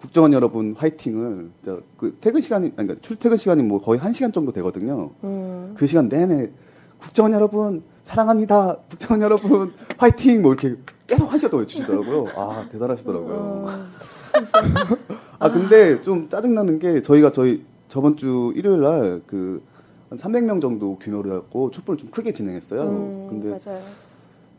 국정원 0.00 0.32
여러분 0.32 0.74
화이팅을 0.76 1.50
진짜 1.62 1.80
그 1.96 2.18
퇴근 2.20 2.40
시간이 2.40 2.66
아니 2.76 2.88
그러니까 2.88 3.00
출퇴근 3.00 3.36
시간이 3.36 3.62
뭐 3.62 3.80
거의 3.80 4.00
한 4.00 4.12
시간 4.12 4.32
정도 4.32 4.50
되거든요. 4.50 5.10
음. 5.22 5.74
그 5.76 5.86
시간 5.86 6.08
내내 6.08 6.50
국정원 6.98 7.32
여러분 7.32 7.84
사랑합니다. 8.02 8.78
국정원 8.90 9.22
여러분 9.22 9.72
화이팅 9.96 10.42
뭐 10.42 10.54
이렇게 10.54 10.76
계속 11.06 11.30
동안 11.30 11.60
외치시더라고요. 11.60 12.26
아 12.34 12.68
대단하시더라고요. 12.72 13.66
음. 13.68 13.92
아 15.38 15.50
근데 15.50 16.02
좀 16.02 16.28
짜증 16.28 16.54
나는 16.54 16.80
게 16.80 17.00
저희가 17.00 17.30
저희 17.30 17.64
저번 17.86 18.16
주 18.16 18.52
일요일 18.56 18.80
날그 18.80 19.62
한 20.10 20.18
300명 20.18 20.60
정도 20.60 20.98
규모로 20.98 21.30
해갖고 21.30 21.70
촛불을 21.70 21.96
좀 21.96 22.10
크게 22.10 22.32
진행했어요. 22.32 22.82
음, 22.82 23.26
근데 23.30 23.50
맞아요. 23.50 23.82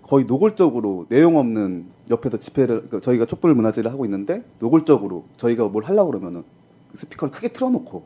거의 0.08 0.26
노골적으로 0.26 1.06
내용 1.10 1.38
없는 1.38 1.86
옆에서 2.10 2.38
집회를 2.38 2.76
그러니까 2.88 3.00
저희가 3.02 3.26
촛불 3.26 3.54
문화제를 3.54 3.92
하고 3.92 4.06
있는데 4.06 4.44
노골적으로 4.60 5.26
저희가 5.38 5.66
뭘 5.66 5.84
하려고 5.84 6.12
그러면은 6.12 6.44
그 6.92 6.98
스피커를 7.00 7.32
크게 7.32 7.50
틀어놓고 7.50 8.04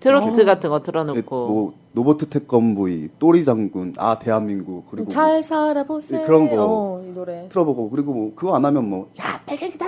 트로트 0.00 0.44
같은 0.46 0.70
거 0.70 0.76
예, 0.78 0.82
틀어놓고. 0.82 1.46
뭐 1.48 1.74
로보트 1.92 2.26
태권브이 2.26 3.10
똘이 3.18 3.44
장군 3.44 3.92
아 3.98 4.18
대한민국 4.18 4.86
그리고 4.90 5.04
뭐 5.04 5.26
잘 5.26 5.42
살아보세요. 5.42 6.22
예, 6.22 6.24
그런 6.24 6.48
거. 6.48 6.56
어, 6.58 7.02
이 7.04 7.12
노래. 7.12 7.48
틀어보고 7.50 7.90
그리고 7.90 8.12
뭐 8.14 8.32
그거 8.34 8.54
안 8.56 8.64
하면 8.64 8.88
뭐 8.88 9.08
야 9.20 9.40
빨갱이다 9.46 9.86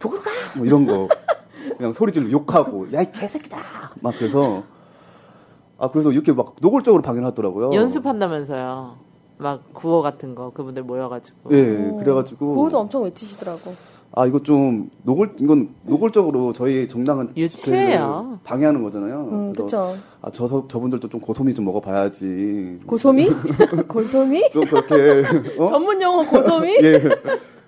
북으로 0.00 0.20
가 0.52 0.57
뭐 0.57 0.66
이런 0.66 0.86
거 0.86 1.08
그냥 1.76 1.92
소리 1.92 2.10
질러 2.12 2.30
욕하고 2.30 2.92
야 2.92 3.02
이 3.02 3.12
개새끼다 3.12 3.58
막 4.00 4.14
그래서 4.18 4.64
아 5.78 5.88
그래서 5.90 6.10
이렇게 6.10 6.32
막 6.32 6.56
노골적으로 6.60 7.02
방해하더라고요. 7.02 7.72
연습한다면서요. 7.72 8.96
막 9.38 9.62
구호 9.72 10.02
같은 10.02 10.34
거 10.34 10.50
그분들 10.50 10.82
모여가지고. 10.82 11.50
예 11.52 11.60
음. 11.62 11.96
그래가지고 11.98 12.54
그것도 12.56 12.78
엄청 12.78 13.04
외치시더라고. 13.04 13.72
아 14.12 14.26
이거 14.26 14.42
좀 14.42 14.90
노골 15.02 15.36
이건 15.38 15.74
노골적으로 15.84 16.52
저희 16.52 16.88
정당은 16.88 17.32
유치해요. 17.36 17.48
집회를 17.48 18.38
방해하는 18.42 18.82
거잖아요. 18.82 19.28
음, 19.30 19.52
그쵸. 19.52 19.94
아저 20.22 20.66
저분들도 20.66 21.08
좀 21.08 21.20
고소미 21.20 21.54
좀 21.54 21.66
먹어봐야지. 21.66 22.78
고소미? 22.86 23.28
고소미? 23.86 24.50
좀 24.50 24.66
저렇게 24.66 25.22
어? 25.58 25.66
전문 25.66 26.00
용어 26.02 26.24
고소미? 26.24 26.78
예. 26.82 27.00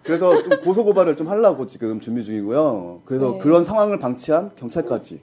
그래서 0.02 0.42
좀 0.42 0.60
고소 0.64 0.84
고발을 0.84 1.16
좀 1.16 1.28
하려고 1.28 1.66
지금 1.66 2.00
준비 2.00 2.24
중이고요. 2.24 3.02
그래서 3.04 3.32
네. 3.32 3.38
그런 3.38 3.62
상황을 3.62 3.98
방치한 3.98 4.52
경찰까지 4.56 5.20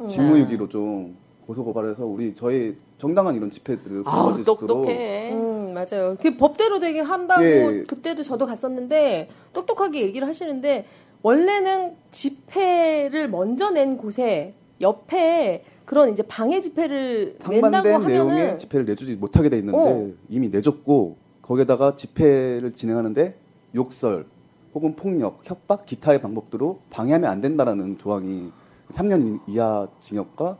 음. 0.00 0.06
직무유기로 0.06 0.68
좀 0.68 1.16
고소 1.46 1.64
고발해서 1.64 2.06
우리 2.06 2.34
저희 2.34 2.76
정당한 2.96 3.34
이런 3.36 3.50
집회들을 3.50 4.04
벌어질 4.04 4.36
수 4.44 4.52
있도록 4.52 4.66
똑똑해. 4.66 5.32
음, 5.32 5.53
맞아요. 5.74 6.16
그 6.20 6.36
법대로 6.36 6.78
되게 6.78 7.00
한다고 7.00 7.42
예. 7.44 7.84
그때도 7.86 8.22
저도 8.22 8.46
갔었는데 8.46 9.28
똑똑하게 9.52 10.02
얘기를 10.02 10.26
하시는데 10.26 10.86
원래는 11.22 11.96
집회를 12.10 13.28
먼저 13.28 13.70
낸 13.70 13.96
곳에 13.96 14.54
옆에 14.80 15.64
그런 15.84 16.12
이제 16.12 16.22
방해 16.22 16.60
집회를 16.60 17.38
낸다고 17.48 17.88
하면은 17.88 18.06
내용의 18.06 18.58
집회를 18.58 18.86
내주지 18.86 19.14
못하게 19.16 19.48
돼 19.48 19.58
있는데 19.58 19.78
어. 19.78 20.10
이미 20.28 20.48
내줬고 20.48 21.16
거기에다가 21.42 21.96
집회를 21.96 22.72
진행하는데 22.72 23.36
욕설 23.74 24.26
혹은 24.74 24.96
폭력, 24.96 25.40
협박, 25.44 25.86
기타의 25.86 26.20
방법으로 26.20 26.80
방해하면 26.90 27.30
안 27.30 27.40
된다라는 27.40 27.98
조항이 27.98 28.50
3년 28.92 29.40
이하 29.46 29.88
징역과 30.00 30.58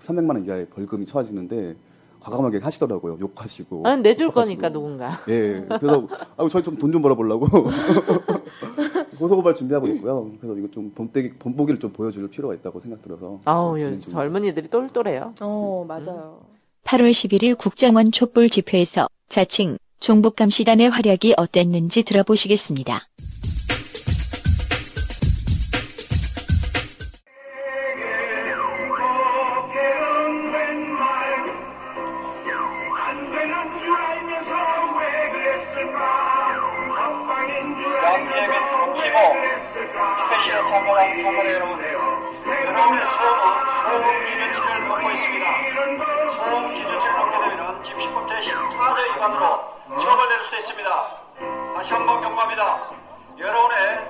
300만 0.00 0.30
원 0.30 0.44
이하의 0.44 0.66
벌금이 0.66 1.04
처해지는데 1.04 1.74
과감하게 2.26 2.58
하시더라고요. 2.58 3.18
욕하시고. 3.20 3.86
아니 3.86 4.02
내줄. 4.02 4.32
거니까 4.32 4.68
누군가. 4.68 5.10
예. 5.28 5.64
그래서 5.78 6.08
아 6.36 6.48
저희 6.50 6.62
좀 6.64 6.76
돈 6.76 6.90
좀 6.92 7.00
벌어보려고 7.02 7.46
고소고발 9.18 9.54
준비하고 9.54 9.86
있고요. 9.88 10.32
그래서 10.40 10.58
이거 10.58 10.68
좀 10.72 10.90
본때기 10.90 11.34
본보기를 11.38 11.78
좀 11.78 11.92
보여줄 11.92 12.28
필요가 12.28 12.54
있다고 12.54 12.80
생각 12.80 13.00
들어서. 13.02 13.40
아우. 13.44 13.78
젊은이들이 14.00 14.68
똘똘해요. 14.68 15.34
어, 15.40 15.84
맞아요. 15.86 16.40
8월 16.84 17.10
11일 17.10 17.56
국정원 17.56 18.10
촛불 18.12 18.48
집회에서 18.50 19.08
자칭 19.28 19.78
종북감시단의 20.00 20.90
활약이 20.90 21.34
어땠는지 21.36 22.02
들어보시겠습니다. 22.02 23.08
치고 39.16 39.34
스페셜에 40.18 40.66
참가한 40.68 41.18
참가자 41.22 41.52
여러분 41.52 41.82
여러분의 41.82 43.06
소음은 43.06 43.42
소음 43.88 44.24
기준치를 44.26 44.88
넘고 44.88 45.10
있습니다. 45.10 45.46
소음 46.32 46.74
기준치를 46.74 47.16
넘게 47.16 47.48
되면 47.48 47.82
집시법 47.82 48.26
제14조 48.28 49.14
위반으로 49.14 49.76
처벌될 49.98 50.40
수 50.46 50.56
있습니다. 50.56 50.90
다시 51.76 51.94
한 51.94 52.06
번 52.06 52.20
경고합니다. 52.20 52.90
여러분의 53.38 54.06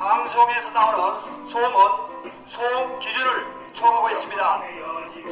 방송에서 0.00 0.70
나오는 0.70 1.46
소음은 1.46 1.80
소음 2.46 2.98
기준을 2.98 3.46
초과하고 3.72 4.10
있습니다. 4.10 4.62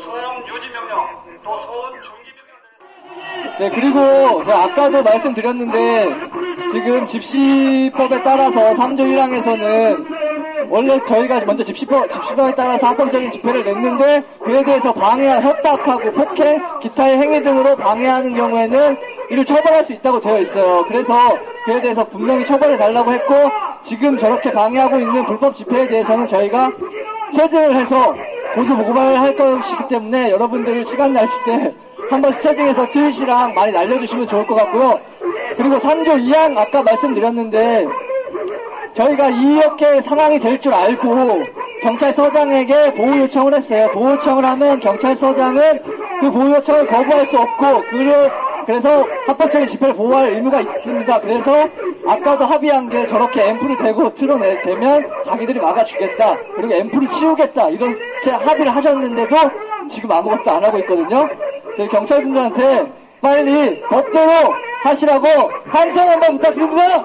소음 0.00 0.46
유지 0.46 0.70
명령 0.70 1.40
또 1.42 1.60
소음 1.62 2.00
명령 2.00 2.37
네, 3.58 3.70
그리고 3.70 3.98
아까도 4.46 5.02
말씀드렸는데 5.02 6.14
지금 6.72 7.06
집시법에 7.06 8.22
따라서 8.22 8.72
3조 8.74 9.00
1항에서는 9.00 10.68
원래 10.70 11.00
저희가 11.06 11.40
먼저 11.44 11.64
집시법, 11.64 12.08
집시법에 12.08 12.54
따라서 12.54 12.88
합법적인 12.88 13.30
집회를 13.30 13.64
냈는데 13.64 14.22
그에 14.44 14.62
대해서 14.64 14.92
방해, 14.92 15.28
협박하고 15.40 16.12
폭행, 16.12 16.62
기타의 16.80 17.18
행위 17.18 17.42
등으로 17.42 17.74
방해하는 17.76 18.36
경우에는 18.36 18.96
이를 19.30 19.44
처벌할 19.44 19.84
수 19.84 19.92
있다고 19.92 20.20
되어 20.20 20.40
있어요. 20.40 20.84
그래서 20.86 21.38
그에 21.64 21.80
대해서 21.80 22.04
분명히 22.06 22.44
처벌해 22.44 22.76
달라고 22.76 23.12
했고 23.12 23.34
지금 23.82 24.18
저렇게 24.18 24.52
방해하고 24.52 24.98
있는 24.98 25.24
불법 25.24 25.56
집회에 25.56 25.88
대해서는 25.88 26.26
저희가 26.26 26.70
체증을 27.34 27.74
해서 27.74 28.14
고소 28.54 28.76
보고를 28.76 29.20
할 29.20 29.34
것이기 29.36 29.88
때문에 29.88 30.30
여러분들 30.30 30.84
시간 30.84 31.12
나실 31.12 31.30
때 31.44 31.74
한번 32.10 32.40
체증해서 32.40 32.88
트윗이랑 32.90 33.54
많이 33.54 33.72
날려주시면 33.72 34.28
좋을 34.28 34.46
것 34.46 34.54
같고요. 34.54 35.00
그리고 35.56 35.76
3조 35.78 36.06
2항 36.06 36.56
아까 36.56 36.82
말씀드렸는데 36.82 37.86
저희가 38.94 39.28
이렇게 39.28 40.00
상황이 40.02 40.38
될 40.40 40.58
줄 40.60 40.74
알고 40.74 41.42
경찰서장에게 41.82 42.94
보호 42.94 43.16
요청을 43.18 43.54
했어요. 43.54 43.88
보호 43.92 44.12
요청을 44.12 44.44
하면 44.44 44.80
경찰서장은 44.80 45.82
그 46.20 46.30
보호 46.30 46.50
요청을 46.56 46.86
거부할 46.86 47.26
수 47.26 47.38
없고 47.38 47.82
그를 47.90 48.30
그래서 48.66 49.06
합법적인 49.26 49.66
집회를 49.66 49.94
보호할 49.94 50.30
의무가 50.34 50.60
있습니다. 50.60 51.20
그래서 51.20 51.68
아까도 52.06 52.44
합의한 52.44 52.90
게 52.90 53.06
저렇게 53.06 53.48
앰플을 53.50 53.78
대고 53.78 54.12
틀어내면 54.14 55.10
자기들이 55.24 55.58
막아주겠다. 55.60 56.36
그리고 56.56 56.74
앰플을 56.74 57.08
치우겠다. 57.08 57.68
이렇게 57.70 58.30
합의를 58.30 58.74
하셨는데도 58.74 59.36
지금 59.90 60.12
아무것도 60.12 60.50
안 60.50 60.64
하고 60.64 60.78
있거든요. 60.80 61.28
저희 61.78 61.88
경찰분들한테 61.88 62.92
빨리 63.20 63.80
법대로 63.82 64.52
하시라고 64.82 65.26
한성 65.66 66.08
한번 66.08 66.36
부탁드립니다. 66.38 67.04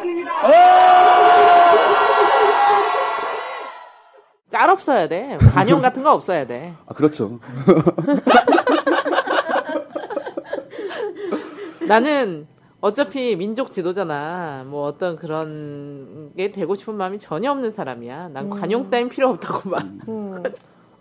짤 4.49 4.67
없어야 4.71 5.07
돼. 5.07 5.37
관용 5.53 5.79
같은 5.79 6.01
거 6.01 6.11
없어야 6.11 6.47
돼. 6.47 6.73
아 6.87 6.93
그렇죠. 6.95 7.39
나는 11.87 12.47
어차피 12.81 13.35
민족 13.35 13.71
지도자나 13.71 14.63
뭐 14.65 14.87
어떤 14.87 15.17
그런 15.17 16.31
게 16.35 16.51
되고 16.51 16.73
싶은 16.73 16.95
마음이 16.95 17.19
전혀 17.19 17.51
없는 17.51 17.69
사람이야. 17.69 18.29
난 18.29 18.49
관용 18.49 18.89
따윈 18.89 19.09
필요 19.09 19.29
없다고 19.29 19.69
봐. 19.69 19.77
음. 20.07 20.41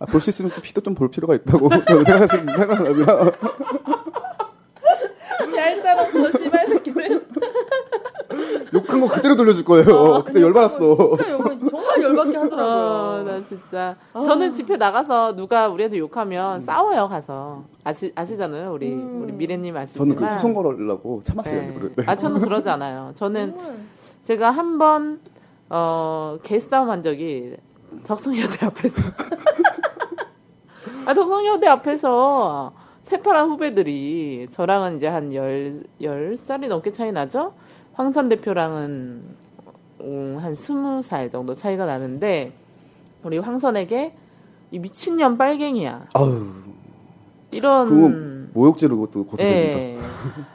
아, 0.02 0.06
볼 0.06 0.20
수 0.20 0.30
있으면 0.30 0.50
또 0.54 0.60
피도 0.60 0.80
좀 0.80 0.94
볼 0.94 1.10
필요가 1.10 1.34
있다고 1.34 1.68
저는 1.86 2.04
생각하시는 2.04 2.56
생각하면 2.56 3.32
얄짤 5.56 5.98
없어, 5.98 6.30
씨발 6.38 6.66
새끼들. 6.68 7.26
욕한 8.74 9.00
거 9.00 9.08
그대로 9.08 9.36
돌려줄 9.36 9.64
거예요. 9.64 10.22
그때 10.24 10.40
열받았어. 10.40 11.14
진짜 11.14 11.30
여기 11.32 11.68
정말 11.68 12.02
열받게 12.02 12.36
하더라고요. 12.36 12.74
어, 12.74 13.22
나 13.24 13.44
진짜. 13.46 13.96
저는 14.12 14.52
집회 14.54 14.76
나가서 14.76 15.36
누가 15.36 15.68
우리한테 15.68 15.98
욕하면 15.98 16.60
싸워요, 16.62 17.08
가서. 17.08 17.64
아시, 17.84 18.12
아시잖아요, 18.14 18.72
우리, 18.72 18.92
우리 18.92 19.32
미래님 19.32 19.76
아시지만. 19.76 20.08
저는 20.16 20.26
그 20.26 20.32
소송 20.34 20.54
걸으려고 20.54 21.20
참았어요. 21.24 21.60
네. 21.60 21.78
네. 21.96 22.04
아, 22.06 22.16
저는 22.16 22.40
그러지 22.40 22.68
않아요. 22.70 23.12
저는 23.14 23.54
제가 24.22 24.50
한 24.50 24.78
번, 24.78 25.20
어, 25.68 26.38
개싸움 26.42 26.90
한 26.90 27.02
적이 27.02 27.56
덕성여대 28.04 28.64
앞에서. 28.66 29.02
아, 31.04 31.14
덕성여대 31.14 31.66
앞에서 31.66 32.72
새파란 33.02 33.48
후배들이 33.50 34.46
저랑은 34.50 34.96
이제 34.96 35.08
한 35.08 35.34
열, 35.34 35.82
열 36.00 36.36
살이 36.36 36.68
넘게 36.68 36.92
차이 36.92 37.10
나죠? 37.12 37.54
황선 37.94 38.28
대표랑은 38.28 39.22
음, 40.00 40.38
한 40.40 40.54
스무 40.54 41.02
살 41.02 41.30
정도 41.30 41.54
차이가 41.54 41.84
나는데 41.84 42.52
우리 43.22 43.38
황선에게 43.38 44.14
이 44.70 44.78
미친년 44.78 45.36
빨갱이야. 45.36 46.06
아우, 46.14 46.46
이런 47.52 48.50
모욕죄로 48.54 48.96
그것도 48.96 49.26
고소됩니다. 49.26 49.78
예. 49.78 49.98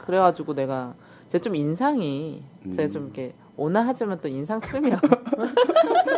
그래가지고 0.04 0.54
내가 0.54 0.94
제가 1.28 1.42
좀 1.42 1.54
인상이 1.54 2.42
음. 2.66 2.72
제가 2.72 2.90
좀 2.90 3.04
이렇게 3.04 3.32
오나 3.58 3.82
하지만 3.84 4.18
또 4.22 4.28
인상 4.28 4.60
쓰면 4.60 4.98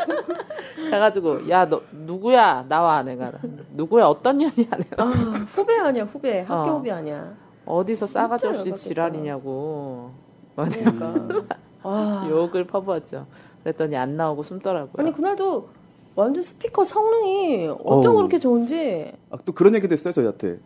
가가지고 0.91 1.49
야 1.49 1.67
너 1.69 1.81
누구야 1.91 2.67
나와 2.69 3.03
내가 3.03 3.33
누구야 3.73 4.07
어떤 4.07 4.39
년이야 4.39 4.69
내가 4.71 5.03
아, 5.05 5.07
후배 5.07 5.79
아니야 5.79 6.05
후배 6.05 6.41
학교 6.41 6.71
어. 6.71 6.77
후배 6.79 6.91
아니야. 6.91 7.33
어디서 7.65 8.07
싸가지 8.07 8.47
없이 8.47 8.59
열받겠다. 8.59 8.77
지랄이냐고 8.77 10.11
그러니까. 10.55 11.15
아. 11.83 12.27
욕을 12.29 12.67
퍼부었죠. 12.67 13.27
그랬더니 13.63 13.97
안 13.97 14.17
나오고 14.17 14.43
숨더라고요. 14.43 14.93
아니 14.99 15.13
그날도 15.13 15.69
완전 16.17 16.43
스피커 16.43 16.85
성능이 16.85 17.69
어쩜 17.85 18.13
어우. 18.13 18.17
그렇게 18.19 18.39
좋은지 18.39 19.13
아, 19.31 19.39
또 19.45 19.53
그런 19.53 19.75
얘기도 19.75 19.93
했어요 19.95 20.13
저희한테. 20.13 20.59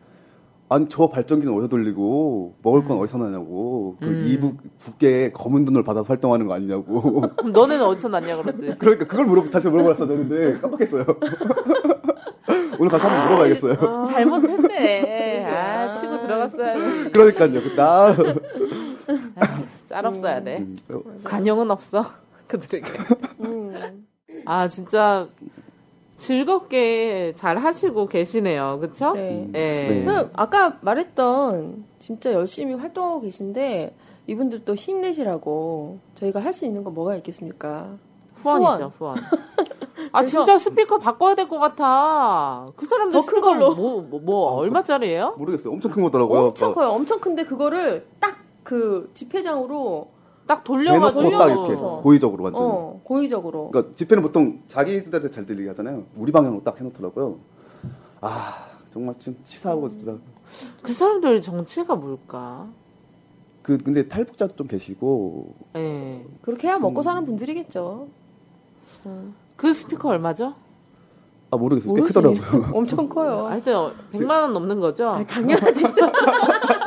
아니 0.75 0.89
저 0.89 1.07
발전기는 1.07 1.55
어디서 1.55 1.69
돌리고 1.69 2.57
먹을 2.63 2.81
음. 2.81 2.89
건 2.89 2.99
어디서 2.99 3.19
나냐고 3.19 3.97
그 4.01 4.25
이북 4.27 4.57
북에 4.81 5.31
검은 5.31 5.65
돈을 5.65 5.85
받아서 5.85 6.05
활동하는 6.09 6.49
거 6.49 6.55
아니냐고. 6.55 7.21
그럼 7.37 7.53
너네는 7.53 7.85
어디서 7.85 8.09
났냐 8.09 8.37
그러지. 8.43 8.75
그러니까 8.79 9.07
그걸 9.07 9.27
물어 9.27 9.45
다시 9.45 9.69
물어봤어야 9.69 10.09
되는데 10.09 10.59
깜빡했어요. 10.59 11.05
오늘 12.81 12.91
가서 12.91 13.09
한번 13.09 13.25
물어봐야겠어요. 13.27 14.05
잘못했네. 14.05 15.45
아 15.47 15.93
치고 15.93 16.21
들어갔어야지. 16.21 17.11
그러니까요. 17.13 17.63
그 17.63 17.77
나. 17.77 18.17
짤 19.87 20.07
없어야 20.07 20.43
돼. 20.43 20.59
음, 20.59 20.77
어, 20.91 21.03
관용은 21.23 21.71
없어 21.71 22.05
그들에게. 22.49 22.91
음. 23.43 24.07
아 24.45 24.67
진짜 24.67 25.29
즐겁게 26.25 27.35
잘 27.37 27.59
하시고 27.59 28.07
계시네요. 28.07 28.79
그쵸? 28.81 29.13
네. 29.13 29.47
예. 29.55 29.89
네. 29.89 30.05
그냥 30.05 30.31
아까 30.33 30.79
말했던 30.81 31.85
진짜 31.99 32.33
열심히 32.33 32.75
활동하고 32.75 33.21
계신데 33.21 33.95
이분들도 34.27 34.75
힘내시라고 34.75 35.99
저희가 36.15 36.41
할 36.41 36.55
수 36.55 36.65
있는 36.65 36.83
거 36.83 36.91
뭐가 36.91 37.15
있겠습니까? 37.17 37.91
후원이죠, 38.37 38.93
후원. 38.99 39.17
아, 40.13 40.21
그래서- 40.21 40.45
진짜 40.45 40.57
스피커 40.59 40.99
바꿔야 40.99 41.35
될 41.35 41.47
것 41.49 41.59
같아. 41.59 42.69
그 42.77 42.87
사람들 42.87 43.13
더큰 43.13 43.23
스피커 43.27 43.47
걸로. 43.47 43.75
뭐, 43.75 44.01
뭐, 44.09 44.21
뭐 44.21 44.51
아, 44.51 44.55
얼마짜리예요? 44.55 45.35
모르겠어요. 45.37 45.73
엄청 45.75 45.91
큰 45.91 46.03
거더라고요. 46.05 46.41
엄청 46.49 46.71
아까. 46.71 46.81
커요. 46.81 46.91
엄청 46.95 47.21
큰데 47.21 47.45
그거를 47.45 48.07
딱 48.21 48.35
그 48.65 49.11
집회장으로 49.13 50.09
딱 50.47 50.63
대놓고 50.65 51.13
돌려가지고. 51.13 51.39
딱 51.39 51.47
이렇게. 51.51 51.75
고의적으로 52.03 52.45
완전. 52.45 52.63
어 52.63 53.01
고의적으로 53.05 53.71
그러니까 53.71 53.95
집회는 53.95 54.23
보통 54.23 54.61
자기들한테 54.67 55.31
잘 55.31 55.47
들리게 55.47 55.69
하잖아요. 55.71 56.05
우리 56.17 56.33
방향으로 56.33 56.63
딱 56.63 56.79
해놓더라고요. 56.79 57.39
아 58.21 58.67
정말 58.91 59.19
좀 59.19 59.37
치사하고 59.43 59.89
진짜. 59.89 60.17
그 60.83 60.93
사람들 60.93 61.41
정체가 61.43 61.97
뭘까? 61.97 62.69
그 63.63 63.79
근데 63.79 64.07
탈북자도 64.07 64.57
좀 64.57 64.67
계시고 64.67 65.55
예. 65.77 66.25
그렇게 66.43 66.69
해야 66.69 66.77
음. 66.77 66.83
먹고 66.83 67.01
사는 67.03 67.25
분들이겠죠. 67.25 68.07
음. 69.07 69.35
그 69.57 69.73
스피커 69.73 70.11
얼마죠? 70.11 70.55
아 71.51 71.57
모르겠어요. 71.57 71.95
꽤 71.95 72.01
모르지. 72.01 72.15
크더라고요. 72.19 72.71
엄청 72.77 73.09
커요. 73.09 73.47
하여튼 73.47 73.75
100만 74.13 74.31
원 74.43 74.53
넘는 74.53 74.81
거죠? 74.81 75.09
아, 75.09 75.25
당연하지. 75.25 75.85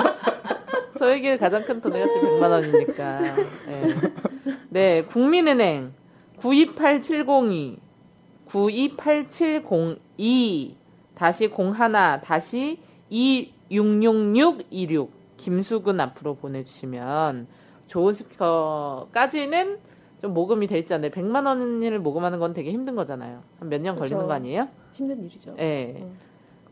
저에게 0.97 1.37
가장 1.37 1.63
큰지 1.63 1.89
100만 1.89 2.49
원이니까. 2.49 3.21
네. 3.67 3.83
네, 4.69 5.03
국민은행 5.03 5.93
928702 6.37 7.77
928702 8.47 10.75
다시 11.15 11.49
01 11.49 12.21
다시 12.21 12.79
266626 13.09 15.09
김수근 15.37 15.99
앞으로 15.99 16.35
보내주시면 16.35 17.47
좋은 17.87 18.13
스피커까지는 18.13 19.79
좀 20.21 20.33
모금이 20.33 20.67
될지 20.67 20.93
안 20.93 21.01
돼. 21.01 21.09
100만 21.09 21.45
원을 21.45 21.99
모금하는 21.99 22.39
건 22.39 22.53
되게 22.53 22.71
힘든 22.71 22.95
거잖아요. 22.95 23.43
한 23.59 23.69
몇년 23.69 23.95
그렇죠. 23.95 24.15
걸리는 24.15 24.27
거 24.27 24.33
아니에요? 24.33 24.67
힘든 24.93 25.21
일이죠. 25.23 25.55
예. 25.59 25.97
음. 25.99 26.17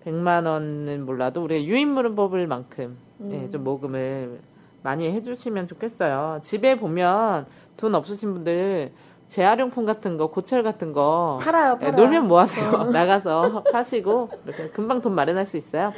100만 0.03 0.47
원은 0.47 1.05
몰라도 1.05 1.43
우리가 1.43 1.63
유인물은 1.63 2.15
뽑을 2.15 2.47
만큼 2.47 2.97
음. 3.22 3.30
예, 3.32 3.49
좀 3.49 3.63
모금을 3.63 4.39
많이 4.84 5.09
해주시면 5.11 5.68
좋겠어요. 5.68 6.39
집에 6.43 6.78
보면 6.78 7.45
돈 7.78 7.95
없으신 7.95 8.34
분들 8.34 8.91
재활용품 9.28 9.86
같은 9.86 10.18
거, 10.18 10.28
고철 10.28 10.61
같은 10.63 10.93
거 10.93 11.39
팔아요, 11.41 11.78
예, 11.82 11.86
팔아. 11.86 11.97
놀면 11.97 12.28
뭐 12.28 12.39
하세요? 12.39 12.72
나가서 12.93 13.63
파시고 13.72 14.30
이렇게 14.45 14.70
금방 14.70 15.01
돈 15.01 15.16
마련할 15.16 15.45
수 15.45 15.57
있어요. 15.57 15.91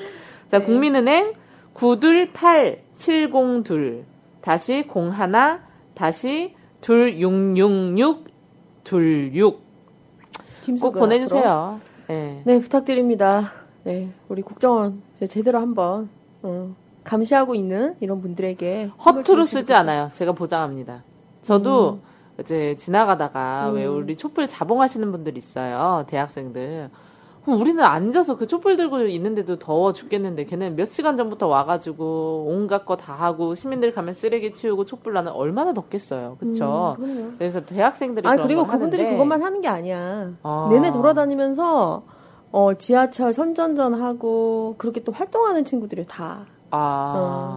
자, 0.48 0.60
네. 0.60 0.66
국민은행 0.66 1.34
928702 1.74 4.04
다시 4.42 4.88
01 4.88 5.60
다시 5.94 6.56
2666 6.82 8.26
26 8.86 9.62
김수근 10.64 10.94
꼭 10.94 11.00
보내주세요. 11.00 11.80
예. 12.10 12.42
네, 12.46 12.60
부탁드립니다. 12.60 13.52
네, 13.84 14.10
우리 14.30 14.42
국정원 14.42 15.02
제대로 15.30 15.60
한번 15.60 16.10
어, 16.42 16.74
감시하고 17.08 17.56
있는 17.56 17.96
이런 18.02 18.22
분들에게 18.22 18.92
허투루 19.04 19.46
쓰지 19.46 19.74
않아요. 19.74 20.12
제가 20.14 20.34
보장합니다. 20.34 21.04
저도 21.42 22.00
이제 22.40 22.76
지나가다가 22.78 23.70
음. 23.70 23.76
왜 23.76 23.86
우리 23.86 24.16
촛불 24.18 24.48
자봉하시는 24.48 25.12
분들 25.12 25.38
있어요. 25.38 26.04
대학생들. 26.08 26.90
우리는 27.48 27.82
앉아서 27.82 28.36
그 28.38 28.46
촛불 28.46 28.76
들고 28.76 29.04
있는데도 29.04 29.58
더워 29.58 29.94
죽겠는데 29.94 30.46
걔는 30.48 30.76
몇 30.76 30.84
시간 30.92 31.16
전부터 31.16 31.48
와가지고 31.48 32.46
온갖 32.50 32.84
거 32.86 32.98
다 32.98 33.14
하고 33.14 33.56
시민들 33.56 33.94
가면 33.94 34.14
쓰레기 34.14 34.52
치우고 34.52 34.84
촛불 34.84 35.14
나는 35.14 35.32
얼마나 35.32 35.74
덥겠어요. 35.74 36.36
그쵸? 36.42 36.98
음. 37.00 37.36
그래서 37.38 37.64
대학생들이 37.64 38.28
아 38.28 38.36
그리고 38.36 38.64
걸 38.66 38.72
그분들이 38.74 39.02
하는데 39.04 39.16
그것만 39.18 39.42
하는 39.44 39.62
게 39.62 39.70
아니야. 39.70 40.32
아. 40.44 40.68
내내 40.70 40.92
돌아다니면서 40.92 42.04
어, 42.52 42.74
지하철 42.74 43.32
선전전 43.32 43.94
하고 43.94 44.76
그렇게 44.78 45.02
또 45.06 45.14
활동하는 45.14 45.64
친구들이 45.64 46.06
다. 46.06 46.46
아. 46.72 47.14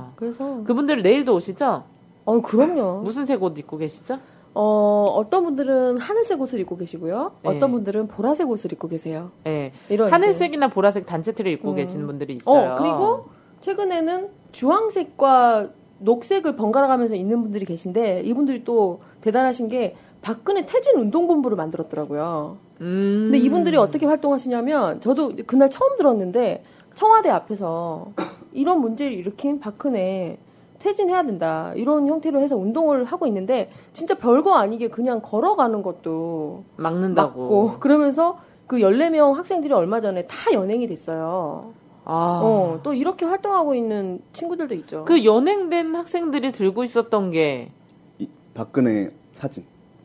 어, 0.08 0.12
그래서 0.16 0.62
그분들 0.64 1.02
내일도 1.02 1.34
오시죠? 1.34 1.84
어 2.24 2.40
그럼요. 2.40 3.00
무슨 3.02 3.24
색 3.24 3.42
옷 3.42 3.58
입고 3.58 3.76
계시죠? 3.78 4.18
어 4.52 5.12
어떤 5.16 5.44
분들은 5.44 5.98
하늘색 5.98 6.40
옷을 6.40 6.60
입고 6.60 6.76
계시고요. 6.76 7.32
네. 7.42 7.50
어떤 7.50 7.70
분들은 7.72 8.08
보라색 8.08 8.48
옷을 8.50 8.72
입고 8.72 8.88
계세요. 8.88 9.30
예. 9.46 9.72
이런 9.88 10.08
이제- 10.08 10.12
하늘색이나 10.12 10.68
보라색 10.68 11.06
단체 11.06 11.32
티를 11.32 11.52
입고 11.52 11.70
음. 11.70 11.76
계시는 11.76 12.06
분들이 12.06 12.34
있어요. 12.34 12.72
어 12.72 12.76
그리고 12.76 13.26
최근에는 13.60 14.28
주황색과 14.52 15.68
녹색을 16.00 16.56
번갈아 16.56 16.86
가면서 16.88 17.14
있는 17.14 17.42
분들이 17.42 17.64
계신데 17.64 18.22
이분들이 18.24 18.64
또 18.64 19.00
대단하신 19.20 19.68
게 19.68 19.94
박근혜 20.22 20.66
퇴진 20.66 20.98
운동본부를 20.98 21.56
만들었더라고요. 21.56 22.56
음. 22.80 23.28
근데 23.30 23.38
이분들이 23.38 23.76
어떻게 23.76 24.06
활동하시냐면 24.06 25.00
저도 25.00 25.32
그날 25.46 25.70
처음 25.70 25.96
들었는데 25.96 26.62
청와대 26.94 27.28
앞에서 27.30 28.12
이런 28.52 28.80
문제를 28.80 29.12
일으킨 29.12 29.60
박근혜 29.60 30.38
퇴진해야 30.78 31.24
된다 31.24 31.72
이런 31.76 32.06
형태로 32.06 32.40
해서 32.40 32.56
운동을 32.56 33.04
하고 33.04 33.26
있는데 33.26 33.70
진짜 33.92 34.14
별거 34.14 34.54
아니게 34.54 34.88
그냥 34.88 35.20
걸어가는 35.22 35.82
것도 35.82 36.64
막는다고. 36.76 37.40
맞고 37.42 37.78
그러면서 37.80 38.38
그 38.66 38.78
14명 38.78 39.34
학생들이 39.34 39.72
얼마 39.74 40.00
전에 40.00 40.26
다 40.26 40.52
연행이 40.52 40.86
됐어요. 40.86 41.72
아. 42.04 42.40
어, 42.42 42.80
또 42.82 42.94
이렇게 42.94 43.26
활동하고 43.26 43.74
있는 43.74 44.20
친구들도 44.32 44.74
있죠. 44.76 45.04
그 45.04 45.24
연행된 45.24 45.94
학생들이 45.94 46.50
들고 46.52 46.82
있었던 46.84 47.30
게 47.30 47.70
이- 48.18 48.28
박근혜 48.54 49.10
사진. 49.34 49.64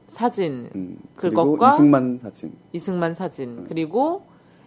사진, 0.09 0.69
음, 0.75 0.97
그리고 1.15 1.43
그것과 1.53 1.73
이승만 1.73 2.19
사진. 2.21 2.53
이승만 2.73 3.15
사진, 3.15 3.65
그리고 3.67 4.21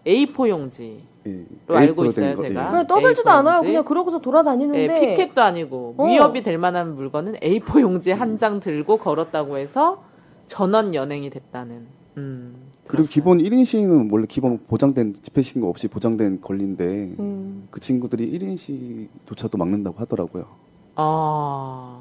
A4 0.06 0.48
용지. 0.48 1.00
예, 1.28 1.44
로 1.66 1.76
알고 1.76 2.02
A4 2.02 2.14
된 2.14 2.24
있어요, 2.24 2.36
거, 2.36 2.42
제가. 2.42 2.60
예. 2.66 2.70
그냥 2.70 2.86
떠들지도 2.86 3.28
A4 3.30 3.32
않아요. 3.38 3.60
그냥 3.62 3.84
그러고서 3.84 4.18
돌아다니는데 4.20 4.78
예, 4.82 5.00
피켓도 5.16 5.40
아니고 5.42 5.94
어. 5.98 6.06
위협이 6.06 6.42
될 6.42 6.58
만한 6.58 6.94
물건은 6.94 7.34
A4 7.36 7.80
용지 7.80 8.10
한 8.12 8.38
장 8.38 8.60
들고 8.60 8.98
걸었다고 8.98 9.58
해서 9.58 10.02
전원 10.46 10.94
연행이 10.94 11.28
됐다는. 11.30 11.86
음. 12.16 12.54
그리고. 12.86 13.06
기본 13.08 13.38
1인 13.38 13.64
시위는 13.64 14.08
원래 14.10 14.26
기본 14.28 14.58
보장된 14.66 15.14
집회 15.22 15.42
신고 15.42 15.68
없이 15.68 15.88
보장된 15.88 16.40
권리인데 16.40 16.84
음. 17.18 17.68
그 17.70 17.80
친구들이 17.80 18.30
1인 18.38 18.56
시조차도 18.56 19.58
막는다고 19.58 19.98
하더라고요. 20.00 20.46
아. 20.94 22.00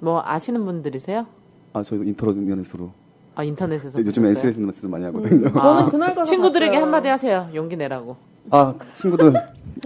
뭐 0.00 0.22
아시는 0.24 0.64
분들이세요? 0.66 1.26
아, 1.72 1.82
저희도 1.82 2.04
인터넷으로. 2.04 2.90
아 3.36 3.44
인터넷에서 3.44 3.98
요즘 4.00 4.22
보셨어요? 4.22 4.48
SNS도 4.48 4.88
많이 4.88 5.04
음. 5.04 5.08
하거든요. 5.14 5.48
아, 5.60 5.76
저는 5.76 5.88
그날 5.90 6.14
가서 6.14 6.24
친구들에게 6.24 6.70
봤어요. 6.72 6.84
한마디 6.84 7.08
하세요. 7.08 7.48
용기 7.54 7.76
내라고. 7.76 8.16
아 8.50 8.74
친구들 8.94 9.34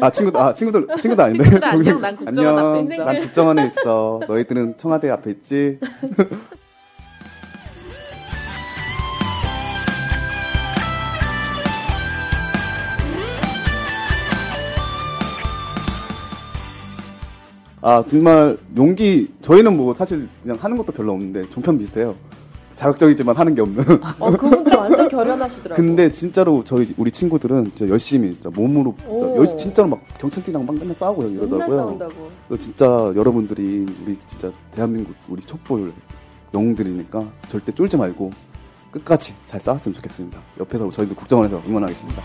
아 0.01 0.11
친구들 0.11 0.40
아 0.40 0.55
친구들 0.55 0.86
친구들 1.01 1.24
아닌데 1.24 1.44
친구들 1.44 1.64
안녕 1.64 2.01
난 2.01 2.16
국정원 2.16 2.59
앞에 2.59 2.94
있어. 2.94 3.05
난 3.05 3.20
국정원에 3.22 3.66
있어. 3.66 4.20
너희들은 4.28 4.76
청와대 4.76 5.11
앞에 5.11 5.30
있지. 5.32 5.80
아 17.82 18.05
정말 18.07 18.59
용기 18.76 19.28
저희는 19.42 19.76
뭐 19.76 19.94
사실 19.94 20.28
그냥 20.42 20.59
하는 20.61 20.76
것도 20.76 20.92
별로 20.92 21.12
없는데 21.12 21.48
종편 21.51 21.78
비슷해요. 21.78 22.14
자극적이지만 22.81 23.37
하는 23.37 23.55
게 23.55 23.61
없는. 23.61 23.85
어, 24.18 24.31
그분들은 24.31 24.78
완전 24.78 25.07
결연하시더라고요. 25.11 25.87
근데 25.87 26.11
진짜로 26.11 26.64
저희 26.64 26.95
우리 26.97 27.11
친구들은 27.11 27.72
진짜 27.76 27.89
열심히 27.93 28.33
진짜 28.33 28.49
몸으로 28.49 28.95
진짜, 28.99 29.26
오. 29.26 29.37
열- 29.37 29.59
진짜로 29.59 29.89
막 29.91 30.01
경찰들이랑 30.18 30.64
막 30.64 30.74
맨날 30.78 30.95
싸우고 30.97 31.24
이러더라고요. 31.24 31.76
싸운다고. 31.76 32.31
그래서 32.49 32.62
진짜 32.62 32.87
여러분들이 33.14 33.85
우리 34.05 34.16
진짜 34.26 34.51
대한민국 34.72 35.14
우리 35.28 35.43
촛불 35.43 35.93
영웅들이니까 36.55 37.26
절대 37.51 37.70
쫄지 37.72 37.99
말고 37.99 38.33
끝까지 38.91 39.35
잘 39.45 39.61
싸웠으면 39.61 39.95
좋겠습니다. 39.97 40.39
옆에서 40.59 40.91
저희도 40.91 41.14
국정원에서 41.16 41.62
응원하겠습니다. 41.68 42.22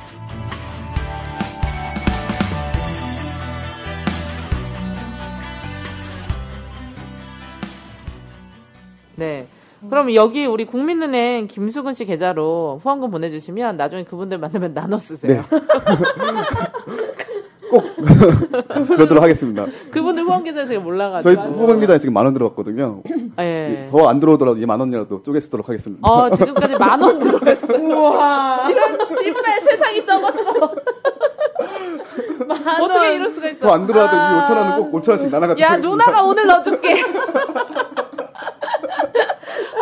네. 9.16 9.48
그럼 9.90 10.14
여기 10.14 10.46
우리 10.46 10.66
국민은행 10.66 11.48
김수근 11.48 11.94
씨 11.94 12.06
계좌로 12.06 12.80
후원금 12.82 13.12
보내주시면 13.12 13.78
나중에 13.78 14.04
그분들 14.04 14.38
만나면 14.38 14.74
나눠 14.76 14.98
쓰세요. 15.00 15.44
네. 15.44 15.60
그러도록 18.96 19.22
하겠습니다. 19.24 19.66
그분들 19.92 20.24
후원 20.24 20.44
계좌를 20.44 20.68
제가 20.68 20.82
몰라가지고. 20.82 21.34
저희 21.36 21.46
후원기단에 21.54 22.00
지금 22.00 22.14
만 22.14 22.26
원 22.26 22.34
들어갔거든요. 22.34 23.02
예. 23.40 23.88
더 23.92 24.08
안 24.08 24.20
들어오더라도 24.20 24.58
이 24.60 24.66
만 24.66 24.80
원이라도 24.80 25.24
쪼개 25.24 25.40
쓰도록 25.40 25.68
하겠습니다. 25.68 26.08
어, 26.08 26.30
지금까지 26.30 26.78
만 26.78 27.02
원 27.02 27.20
들어갔어. 27.20 27.68
우와. 27.76 28.70
이런 28.70 28.98
씨발 29.22 29.62
세상이 29.62 30.02
썩었어. 30.02 30.72
어떻게 32.82 33.16
이럴 33.16 33.30
수가 33.30 33.50
있어? 33.50 33.60
더 33.68 33.74
안 33.74 33.86
들어와도 33.88 34.16
이 34.16 34.20
5천 34.20 34.58
원은 34.58 34.78
꼭 34.78 34.92
5천 35.02 35.10
원씩 35.10 35.30
나눠가도록 35.32 35.60
야, 35.60 35.72
하겠습니다. 35.72 35.90
누나가 35.90 36.24
오늘 36.24 36.46
넣어줄게. 36.48 36.96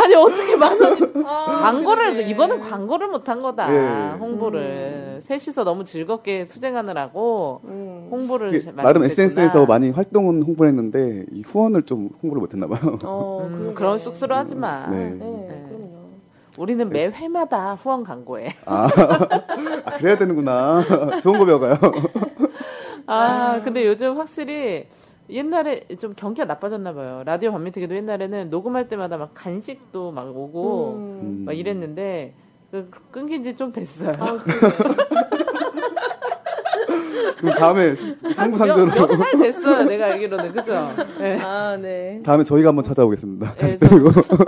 아니, 0.03 0.15
어떻게 0.15 0.55
만 0.55 0.79
원이. 0.81 1.13
광고를, 1.23 2.27
이거는 2.29 2.59
광고를 2.59 3.07
못한 3.07 3.41
거다. 3.41 3.73
예. 3.73 4.17
홍보를. 4.17 5.19
셋이서 5.21 5.63
너무 5.63 5.83
즐겁게 5.83 6.45
수쟁하느라고 6.45 7.61
홍보를 8.11 8.53
이게 8.55 8.71
많이 8.71 8.85
나름. 8.85 9.03
SNS에서 9.03 9.65
많이 9.65 9.89
활동은 9.89 10.43
홍보를 10.43 10.69
했는데 10.69 11.25
이 11.31 11.41
후원을 11.45 11.83
좀 11.83 12.09
홍보를 12.21 12.41
못했나 12.41 12.67
봐요. 12.67 12.97
어, 13.05 13.47
음. 13.49 13.71
그런 13.73 13.97
쑥스러워하지 13.97 14.55
마. 14.55 14.87
네. 14.87 15.11
네, 15.11 15.65
그럼요. 15.69 16.03
우리는 16.57 16.87
매 16.89 17.07
회마다 17.07 17.75
후원 17.75 18.03
광고해. 18.03 18.49
아, 18.65 18.87
아, 19.85 19.97
그래야 19.97 20.17
되는구나. 20.17 20.83
좋은 21.21 21.39
거 21.39 21.45
배워가요. 21.45 21.77
아, 23.07 23.61
근데 23.63 23.85
요즘 23.87 24.17
확실히 24.17 24.87
옛날에 25.29 25.85
좀 25.99 26.13
경기가 26.15 26.45
나빠졌나 26.45 26.93
봐요. 26.93 27.23
라디오 27.25 27.51
반민특위도 27.51 27.95
옛날에는 27.95 28.49
녹음할 28.49 28.87
때마다 28.87 29.17
막 29.17 29.31
간식도 29.33 30.11
막 30.11 30.27
오고 30.35 30.93
음. 30.95 31.43
막 31.45 31.53
이랬는데 31.57 32.33
그 32.71 32.89
끊긴 33.11 33.43
지 33.43 33.55
좀 33.55 33.71
됐어요. 33.71 34.11
아. 34.19 34.37
그럼 37.37 37.55
다음에 37.55 37.93
상부상조로 37.95 38.85
몇달 38.85 39.31
됐어요. 39.37 39.83
내가 39.83 40.05
알기로는 40.07 40.53
그죠? 40.53 40.89
네. 41.19 41.37
아, 41.41 41.75
네. 41.77 42.21
다음에 42.25 42.43
저희가 42.43 42.69
한번 42.69 42.83
찾아오겠습니다. 42.85 43.53
네. 43.55 43.77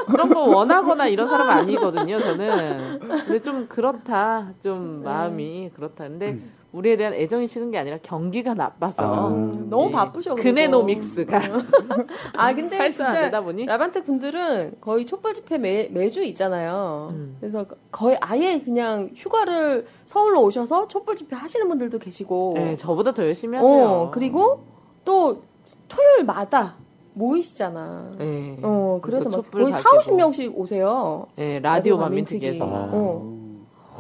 그런 0.07 0.29
거 0.33 0.39
원하거나 0.43 1.07
이런 1.07 1.27
사람은 1.27 1.51
아니거든요. 1.51 2.19
저는. 2.19 2.99
근데 2.99 3.39
좀 3.39 3.67
그렇다. 3.67 4.53
좀 4.63 5.01
마음이 5.03 5.71
그렇다. 5.75 6.05
근데 6.07 6.39
우리에 6.75 6.97
대한 6.97 7.13
애정이 7.13 7.47
식은 7.47 7.71
게 7.71 7.77
아니라 7.77 7.97
경기가 8.03 8.53
나빠서 8.53 9.03
아. 9.03 9.29
너무 9.69 9.87
예. 9.87 9.91
바쁘셔. 9.93 10.35
그리고. 10.35 10.49
그네노 10.49 10.83
믹스가 10.83 11.39
아, 12.35 12.53
근데 12.53 12.91
진짜 12.91 13.29
라반텍 13.29 14.05
분들은 14.05 14.75
거의 14.81 15.05
촛불 15.05 15.33
집회 15.33 15.57
매, 15.57 15.87
매주 15.89 16.21
있잖아요. 16.23 17.09
음. 17.13 17.37
그래서 17.39 17.65
거의 17.91 18.17
아예 18.19 18.59
그냥 18.59 19.09
휴가를 19.15 19.87
서울로 20.05 20.43
오셔서 20.43 20.89
촛불 20.89 21.15
집회 21.15 21.35
하시는 21.35 21.67
분들도 21.69 21.97
계시고. 21.97 22.53
네, 22.55 22.75
저보다 22.75 23.13
더 23.13 23.23
열심히 23.23 23.57
하세요. 23.57 23.85
어, 23.85 24.11
그리고 24.11 24.65
또 25.05 25.43
토요일마다 25.87 26.75
모이시잖아. 27.13 28.15
네. 28.17 28.57
어, 28.61 28.99
그래서 29.01 29.29
막 29.29 29.43
촛불 29.43 29.61
거의 29.61 29.71
가시고. 29.71 30.01
4, 30.01 30.11
50명씩 30.11 30.57
오세요. 30.57 31.27
네, 31.37 31.59
라디오 31.61 31.95
라디오 31.95 31.97
만민특위에서. 31.97 32.65
아, 32.65 32.89
어. 32.91 33.44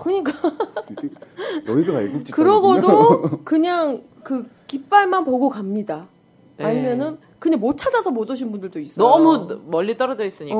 그러니까 0.03 0.31
여의도가 1.67 2.01
애국지. 2.03 2.31
그러고도 2.33 3.43
그냥 3.43 4.03
그 4.23 4.47
깃발만 4.67 5.25
보고 5.25 5.49
갑니다. 5.49 6.07
네. 6.57 6.65
아니면은 6.65 7.17
그냥 7.39 7.59
못 7.59 7.77
찾아서 7.77 8.11
못 8.11 8.29
오신 8.29 8.51
분들도 8.51 8.79
있어요. 8.79 9.05
너무 9.07 9.59
멀리 9.67 9.97
떨어져 9.97 10.25
있으니까 10.25 10.57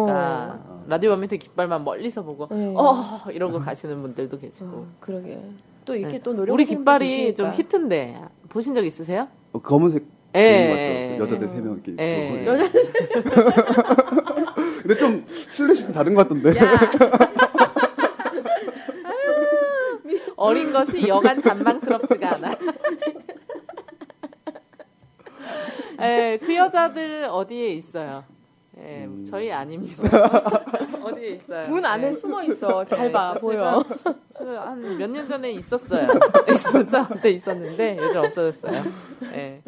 어. 0.59 0.85
라디오 0.87 1.11
만민특위 1.11 1.39
깃발만 1.39 1.83
멀리서 1.83 2.23
보고 2.23 2.47
네. 2.51 2.73
어 2.75 3.21
이러고 3.31 3.59
가시는 3.59 4.01
분들도 4.01 4.37
계시고. 4.39 4.65
어, 4.67 4.87
그러게. 4.99 5.39
또 5.85 5.95
이렇게 5.95 6.17
네. 6.17 6.21
또 6.23 6.33
노력. 6.33 6.53
우리 6.53 6.65
깃발이 6.65 7.33
좀 7.35 7.51
히트인데 7.51 8.21
보신 8.49 8.73
적 8.75 8.85
있으세요? 8.85 9.27
어, 9.53 9.59
검은색 9.61 10.03
예. 10.35 11.17
맞죠? 11.17 11.23
여자들 11.23 11.47
세 11.47 11.55
명 11.61 11.73
이렇게 11.75 11.91
있고. 11.91 12.03
예. 12.03 12.45
여자 12.45 12.65
근데 14.81 14.95
좀 14.97 15.23
실내식 15.27 15.93
다른 15.93 16.13
것 16.13 16.27
같던데. 16.27 16.57
야. 16.59 16.69
어린 20.45 20.71
것이 20.71 21.07
여간 21.07 21.37
잔망스럽지가 21.39 22.35
않아. 22.35 22.55
예, 26.01 26.37
그 26.41 26.55
여자들 26.55 27.25
어디에 27.31 27.69
있어요? 27.69 28.23
예, 28.77 29.07
저희 29.29 29.51
아닙니다. 29.51 30.03
어디에 31.01 31.29
있어요? 31.35 31.67
문 31.69 31.85
안에 31.85 32.07
예. 32.07 32.11
숨어 32.13 32.43
있어. 32.43 32.83
잘 32.85 33.07
네, 33.07 33.11
봐 33.11 33.35
제가- 33.35 33.41
보여. 33.41 33.83
한 34.59 34.97
몇 34.99 35.07
년 35.09 35.27
전에 35.27 35.51
있었어요. 35.51 36.07
있었죠? 36.49 37.07
그때 37.09 37.29
있었는데 37.31 37.97
요즘 37.99 38.23
없어졌어요. 38.25 38.83
예. 39.33 39.61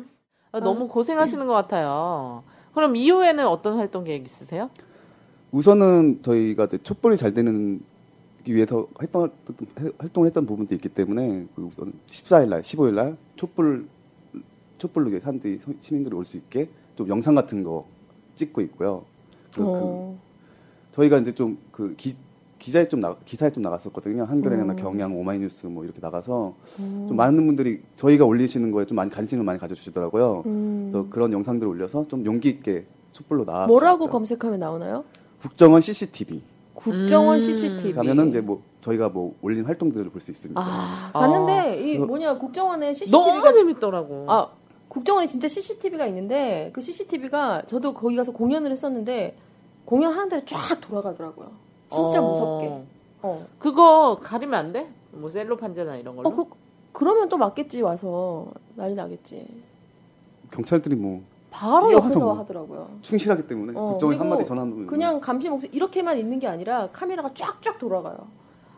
아, 0.51 0.59
너무 0.59 0.87
고생하시는 0.89 1.47
것 1.47 1.53
같아요. 1.53 2.43
그럼 2.73 2.95
이후에는 2.95 3.47
어떤 3.47 3.77
활동 3.77 4.03
계획 4.03 4.25
있으세요? 4.25 4.69
우선은 5.51 6.21
저희가 6.23 6.67
촛불이 6.83 7.15
잘 7.15 7.33
되는 7.33 7.79
기 8.47 8.55
위해서 8.55 8.87
활동, 8.95 9.29
활동을 9.97 10.27
했던 10.27 10.45
부분도 10.45 10.73
있기 10.75 10.87
때문에 10.87 11.45
그 11.53 11.63
우선 11.63 11.91
14일 12.07 12.47
날, 12.47 12.61
15일 12.61 12.93
날 12.93 13.17
촛불 13.35 13.85
촛불로 14.77 15.09
이제 15.09 15.19
사람들이 15.19 15.57
서- 15.57 15.73
시민들이 15.81 16.15
올 16.15 16.23
수 16.23 16.37
있게 16.37 16.69
좀 16.95 17.09
영상 17.09 17.35
같은 17.35 17.61
거 17.65 17.85
찍고 18.35 18.61
있고요. 18.61 19.03
그리고 19.53 19.71
그 19.73 19.79
어. 19.83 20.17
저희가 20.91 21.17
이제 21.17 21.33
좀 21.35 21.57
그 21.73 21.93
기사에 22.57 22.87
좀 22.87 23.01
나, 23.01 23.15
기사에 23.25 23.51
좀 23.51 23.61
나갔었거든요. 23.63 24.23
한겨레나 24.23 24.63
음. 24.73 24.75
경향, 24.77 25.15
오마이뉴스 25.19 25.65
뭐 25.67 25.83
이렇게 25.83 25.99
나가서 25.99 26.55
음. 26.79 27.05
좀 27.09 27.17
많은 27.17 27.45
분들이 27.45 27.81
저희가 27.97 28.23
올리시는 28.25 28.71
거에 28.71 28.85
좀 28.85 28.95
많이 28.95 29.11
관심을 29.11 29.43
많이 29.43 29.59
가져주시더라고요. 29.59 30.43
음. 30.45 30.89
그래서 30.91 31.07
그런 31.09 31.33
영상들을 31.33 31.69
올려서 31.69 32.07
좀 32.07 32.25
용기 32.25 32.47
있게 32.49 32.85
촛불로 33.11 33.43
나와. 33.43 33.67
뭐라고 33.67 34.07
검색하면 34.07 34.59
나오나요? 34.59 35.03
국정원 35.41 35.81
CCTV 35.81 36.41
국정원 36.91 37.35
음. 37.35 37.39
CCTV. 37.39 37.93
가면은 37.93 38.29
이제 38.29 38.41
뭐 38.41 38.61
저희가 38.81 39.09
뭐 39.09 39.35
올린 39.41 39.65
활동들을 39.65 40.09
볼 40.09 40.21
수 40.21 40.31
있습니다. 40.31 40.59
아, 40.61 41.09
아. 41.13 41.19
봤는데 41.19 41.81
이 41.83 41.93
그거- 41.95 42.05
뭐냐 42.07 42.37
국정원에 42.37 42.93
CCTV가 42.93 43.25
너무 43.41 43.53
재밌더라고. 43.53 44.25
아 44.27 44.49
국정원에 44.87 45.27
진짜 45.27 45.47
CCTV가 45.47 46.05
있는데 46.07 46.69
그 46.73 46.81
CCTV가 46.81 47.63
저도 47.67 47.93
거기 47.93 48.15
가서 48.15 48.31
공연을 48.31 48.71
했었는데 48.71 49.35
공연하는 49.85 50.29
데를 50.29 50.45
쫙 50.45 50.79
돌아가더라고요. 50.81 51.51
진짜 51.89 52.21
어. 52.21 52.29
무섭게. 52.31 52.83
어. 53.21 53.47
그거 53.59 54.19
가리면 54.21 54.53
안 54.59 54.73
돼? 54.73 54.89
뭐 55.11 55.29
셀로 55.29 55.57
판자나 55.57 55.95
이런 55.97 56.15
걸로? 56.15 56.29
어, 56.29 56.35
그, 56.35 56.45
그러면 56.91 57.29
또 57.29 57.37
맞겠지 57.37 57.81
와서 57.81 58.47
난리 58.75 58.93
나겠지. 58.95 59.45
경찰들이 60.51 60.95
뭐 60.95 61.21
바로 61.49 61.91
옆에서 61.93 62.19
뭐. 62.25 62.33
하더라고요. 62.33 62.89
충실하기 63.01 63.47
때문에 63.47 63.73
어, 63.75 63.97
그리고 63.99 64.21
한마디 64.21 64.45
전하면 64.45 64.85
그냥 64.87 65.19
감시 65.19 65.49
목소리 65.49 65.71
이렇게만 65.73 66.17
있는 66.17 66.39
게 66.39 66.47
아니라 66.47 66.89
카메라가 66.91 67.31
쫙쫙 67.33 67.79
돌아가요. 67.79 68.17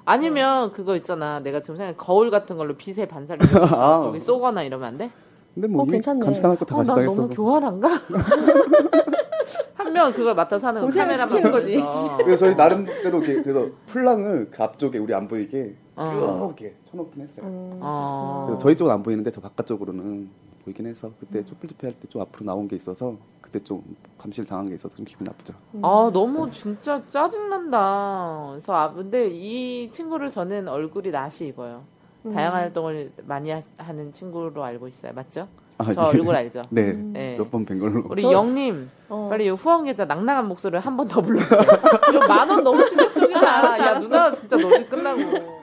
아니면 0.05 0.71
그거 0.71 0.95
있잖아. 0.95 1.39
내가 1.39 1.61
지금 1.61 1.75
생각해 1.77 1.95
거울 1.97 2.31
같은 2.31 2.57
걸로 2.57 2.75
빛의 2.77 3.07
반사를 3.07 3.39
아. 3.73 3.99
거기 3.99 4.19
쏘거나 4.19 4.63
이러면 4.63 4.87
안 4.87 4.97
돼? 4.97 5.11
근데 5.53 5.67
뭐 5.67 5.83
어, 5.83 5.85
괜찮네. 5.85 6.23
감시당할 6.23 6.57
거다 6.57 6.75
어, 6.75 6.83
난 6.83 6.87
감시당했어. 6.95 7.21
너무 7.21 7.33
교활한가? 7.35 7.87
한 9.75 9.93
명 9.93 10.13
그걸 10.13 10.35
맡아서 10.35 10.67
하는 10.67 10.81
거 10.81 10.87
카메라만 10.87 11.29
시키는 11.29 11.51
거지. 11.51 11.77
그래서 12.23 12.45
저희 12.45 12.55
나름대로 12.55 13.17
이렇게 13.23 13.41
그래서 13.41 13.69
풀랑을 13.87 14.49
그 14.51 14.63
앞쪽에 14.63 14.99
우리 14.99 15.13
안 15.15 15.27
보이게 15.27 15.75
어. 15.95 16.05
쭉 16.05 16.13
이렇게 16.61 16.75
쳐놓긴 16.83 17.23
했어요. 17.23 17.45
음. 17.47 17.79
어. 17.81 18.43
그래서 18.47 18.61
저희 18.61 18.75
쪽은 18.75 18.93
안 18.93 19.01
보이는데 19.01 19.31
저 19.31 19.41
바깥쪽으로는 19.41 20.29
보이긴 20.63 20.85
해서 20.87 21.11
그때 21.19 21.43
촛불 21.43 21.69
집회 21.69 21.87
할 21.87 21.93
때 21.99 22.07
좀 22.07 22.21
앞으로 22.21 22.45
나온 22.45 22.67
게 22.67 22.75
있어서 22.75 23.15
그때 23.41 23.59
좀 23.59 23.81
감시를 24.17 24.47
당한 24.47 24.67
게 24.69 24.75
있어서 24.75 24.95
좀 24.95 25.05
기분 25.05 25.25
나쁘죠. 25.25 25.53
아 25.81 26.09
너무 26.13 26.49
진짜 26.51 27.01
짜증 27.09 27.49
난다. 27.49 28.47
그래서 28.51 28.73
아 28.75 28.91
근데 28.93 29.27
이 29.27 29.89
친구를 29.91 30.29
저는 30.31 30.67
얼굴이 30.67 31.11
낯이 31.11 31.47
익어요. 31.49 31.83
음. 32.25 32.33
다양한 32.33 32.61
활동을 32.63 33.11
많이 33.25 33.49
하, 33.51 33.61
는 33.93 34.11
친구로 34.11 34.63
알고 34.63 34.87
있어요. 34.87 35.13
맞죠? 35.13 35.47
아, 35.77 35.93
저 35.93 36.01
예. 36.01 36.05
얼굴 36.17 36.35
알죠? 36.35 36.61
네. 36.69 36.91
네. 36.91 37.37
몇 37.37 37.49
번 37.49 37.65
뵌 37.65 37.79
걸로. 37.79 38.03
우리 38.09 38.21
저- 38.21 38.31
영님 38.33 38.89
어. 39.07 39.27
빨리 39.29 39.45
이 39.45 39.49
후원 39.49 39.85
계좌 39.85 40.03
낭낭한 40.05 40.47
목소리를 40.49 40.79
한 40.81 40.97
번 40.97 41.07
더 41.07 41.21
불러주세요. 41.21 41.61
이거 42.13 42.27
만원 42.27 42.63
너무 42.63 42.85
충격적이다. 42.85 43.39
야. 43.79 43.99
누나 43.99 44.31
진짜 44.33 44.57
너희 44.57 44.85
끝나고. 44.87 45.58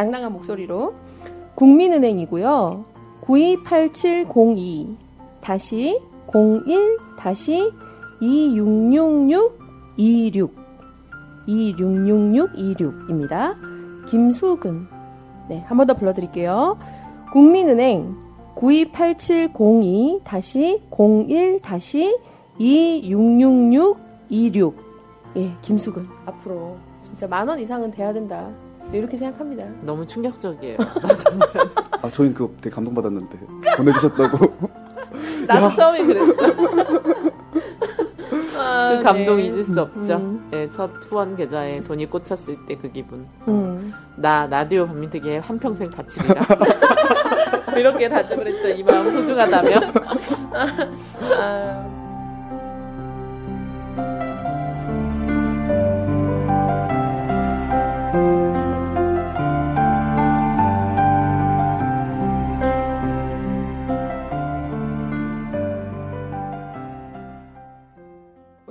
낭낭한 0.00 0.32
목소리로 0.32 0.94
국민은행이고요. 1.56 2.84
928702 3.20 4.96
다시 5.42 6.00
01 6.32 6.98
다시 7.18 7.70
2666 8.20 9.58
26 9.98 10.54
2666 11.46 12.52
26입니다. 12.56 13.54
김수근 14.08 14.86
네, 15.48 15.60
한 15.66 15.76
번 15.76 15.86
더 15.86 15.94
불러 15.94 16.14
드릴게요. 16.14 16.78
국민은행 17.32 18.16
928702 18.54 20.20
다시 20.24 20.80
01 20.90 21.60
다시 21.60 22.16
2666 22.58 23.96
26 24.30 24.76
예, 25.36 25.50
김수근 25.62 26.08
앞으로 26.26 26.76
진짜 27.02 27.26
만 27.28 27.48
원 27.48 27.58
이상은 27.60 27.90
돼야 27.90 28.12
된다. 28.12 28.48
이렇게 28.92 29.16
생각합니다. 29.16 29.64
너무 29.82 30.06
충격적이에요. 30.06 30.76
아, 32.02 32.10
저희는 32.10 32.34
그거 32.34 32.50
되게 32.60 32.74
감동받았는데. 32.74 33.38
보내주셨다고. 33.76 34.52
나도 35.46 35.74
처음에 35.76 36.04
그랬어. 36.04 36.32
아, 38.58 38.96
그 38.98 39.02
감동 39.02 39.36
네. 39.38 39.44
잊을 39.46 39.64
수 39.64 39.80
없죠. 39.80 40.16
음. 40.16 40.48
네, 40.50 40.68
첫 40.70 40.90
후원 41.08 41.34
계좌에 41.36 41.82
돈이 41.82 42.06
꽂혔을 42.10 42.66
때 42.66 42.74
그 42.76 42.90
기분. 42.92 43.26
음. 43.48 43.92
나 44.16 44.46
라디오 44.46 44.86
반민특위에 44.86 45.38
한평생 45.38 45.88
바치리라. 45.90 46.42
이렇게 47.76 48.08
다짐을 48.08 48.46
했죠. 48.48 48.68
이 48.68 48.82
마음 48.82 49.10
소중하다며. 49.10 49.80
아, 51.22 51.99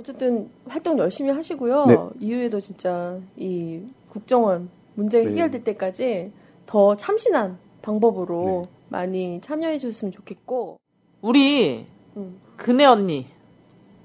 어쨌든 0.00 0.48
활동 0.66 0.98
열심히 0.98 1.30
하시고요. 1.30 1.86
네. 1.86 1.96
이후에도 2.20 2.58
진짜 2.58 3.18
이 3.36 3.82
국정원 4.08 4.70
문제 4.94 5.22
네. 5.22 5.30
해결될 5.30 5.62
때까지 5.62 6.32
더 6.66 6.96
참신한 6.96 7.58
방법으로 7.82 8.62
네. 8.64 8.70
많이 8.88 9.40
참여해 9.42 9.78
주셨으면 9.78 10.10
좋겠고 10.10 10.78
우리 11.20 11.86
음. 12.16 12.40
그네 12.56 12.86
언니, 12.86 13.26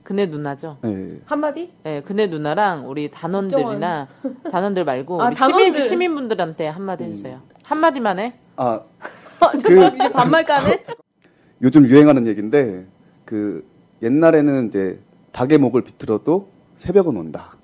그네 0.04 0.26
누나죠. 0.28 0.78
네. 0.82 1.20
한마디? 1.26 1.72
네, 1.84 2.02
그네 2.02 2.28
누나랑 2.28 2.89
우리 2.89 3.10
단원들이나 3.10 4.08
단원들 4.52 4.84
말고 4.84 5.22
아, 5.24 5.28
우리 5.28 5.36
단원들. 5.36 5.74
시민, 5.74 5.88
시민분들한테 5.88 6.68
한마디 6.68 7.06
음. 7.06 7.10
해주세요. 7.10 7.41
한마디만 7.64 8.20
해. 8.20 8.34
아, 8.58 8.82
그 9.64 9.88
이제 9.96 10.12
반말 10.12 10.46
까네? 10.46 10.84
요즘 11.64 11.88
유행하는 11.88 12.28
얘기인데, 12.28 12.86
그, 13.24 13.66
옛날에는 14.02 14.68
이제 14.68 15.00
닭의 15.36 15.57
목을 15.57 15.81
비틀어도 15.81 16.47
새벽은 16.77 17.17
온다. 17.17 17.57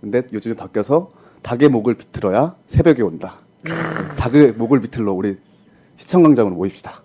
근데 0.00 0.26
요즘에 0.32 0.54
바뀌어서 0.54 1.10
닭의 1.42 1.68
목을 1.68 1.94
비틀어야 1.94 2.54
새벽이 2.68 3.02
온다. 3.02 3.34
닭의 4.18 4.52
목을 4.52 4.80
비틀러 4.80 5.12
우리 5.12 5.36
시청광장으로 5.96 6.54
모입시다. 6.54 7.02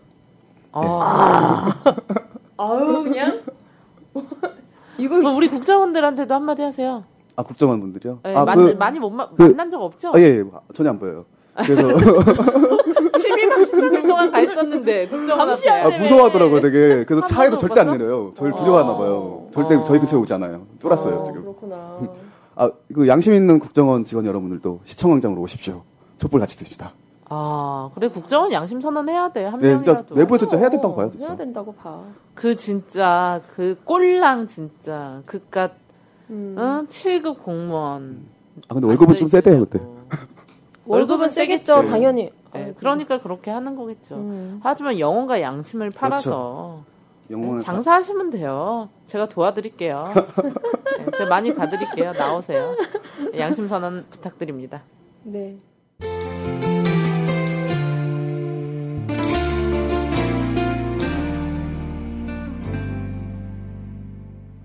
아, 0.72 1.74
아유 2.58 3.04
그냥 3.04 3.42
이거 4.98 5.16
우리 5.36 5.50
국정원들한테도 5.50 6.34
한마디 6.34 6.62
하세요. 6.62 7.04
아, 7.36 7.44
국정원 7.44 7.82
분들이요? 7.82 8.20
네, 8.24 8.34
아, 8.34 8.46
만, 8.46 8.58
그, 8.58 8.72
많이 8.80 8.98
못 8.98 9.10
마, 9.10 9.30
그- 9.30 9.44
만난 9.44 9.70
적 9.70 9.82
없죠? 9.82 10.14
아, 10.16 10.20
예, 10.20 10.24
예, 10.40 10.44
전혀 10.74 10.90
안 10.92 11.00
보여요. 11.00 11.26
그래서 11.54 11.82
12박 11.86 12.24
13일 12.86 12.87
동안 14.18 14.32
가 14.32 14.40
있었는데 14.42 15.08
국정원 15.08 15.50
앞에. 15.50 15.70
아, 15.70 15.98
무서워하더라고요, 15.98 16.62
되게. 16.62 17.04
그래서 17.06 17.22
한 17.22 17.26
차에도 17.26 17.58
절대 17.58 17.82
안못 17.82 17.98
내려요. 17.98 18.34
저를 18.36 18.54
어. 18.54 18.56
두려워하나 18.56 18.98
봐요. 18.98 19.48
절대 19.54 19.76
어. 19.76 19.84
저희 19.84 20.00
근처에 20.00 20.20
오지 20.20 20.34
않아요. 20.34 20.66
쫄았어요, 20.80 21.16
어, 21.18 21.24
지금. 21.24 21.42
그렇구나. 21.42 22.00
아, 22.56 22.72
그 22.94 23.08
양심 23.08 23.34
있는 23.34 23.60
국정원 23.60 24.04
직원 24.04 24.26
여러분들도 24.26 24.80
시청광장으로 24.84 25.42
오십시오. 25.42 25.84
촛불 26.18 26.40
같이 26.40 26.58
드십시다. 26.58 26.94
아, 27.30 27.92
그래 27.94 28.08
국정원 28.08 28.52
양심 28.52 28.82
선언 28.82 29.08
해야 29.10 29.32
돼. 29.32 29.46
한 29.46 29.60
네, 29.60 29.76
진짜 29.76 29.92
명이라도. 29.94 30.16
외부에도 30.16 30.48
진짜 30.48 30.58
해야 30.58 30.70
된다고 30.70 30.96
봐요, 30.96 31.08
어, 31.08 31.10
진짜. 31.12 31.28
해야 31.28 31.38
된다고 31.38 31.74
봐. 31.76 32.02
그 32.34 32.56
진짜 32.56 33.42
그 33.56 33.78
꼴랑 33.84 34.48
진짜 34.48 35.22
그깟 35.26 35.72
음. 36.30 36.56
응? 36.58 36.88
7급 36.88 37.44
공무원. 37.44 38.26
아, 38.70 38.74
근데 38.74 38.88
월급은 38.88 39.16
좀 39.18 39.28
세대요, 39.28 39.60
그때. 39.60 39.80
월급은 40.86 41.30
세겠죠, 41.30 41.84
네. 41.84 41.90
당연히. 41.90 42.32
네, 42.58 42.64
아이고. 42.66 42.76
그러니까 42.78 43.22
그렇게 43.22 43.52
하는 43.52 43.76
거겠죠. 43.76 44.16
음. 44.16 44.60
하지만 44.64 45.00
영혼과 45.00 45.42
양심을 45.42 45.92
팔아서 45.92 46.84
영혼을 47.30 47.58
네, 47.58 47.64
장사하시면 47.64 48.30
돼요. 48.32 48.90
제가 49.06 49.28
도와드릴게요. 49.30 50.06
네, 50.98 51.06
제가 51.18 51.30
많이 51.30 51.54
가드릴게요. 51.54 52.14
나오세요. 52.14 52.76
양심 53.38 53.68
선언 53.68 54.06
부탁드립니다. 54.10 54.84
네. 55.24 55.58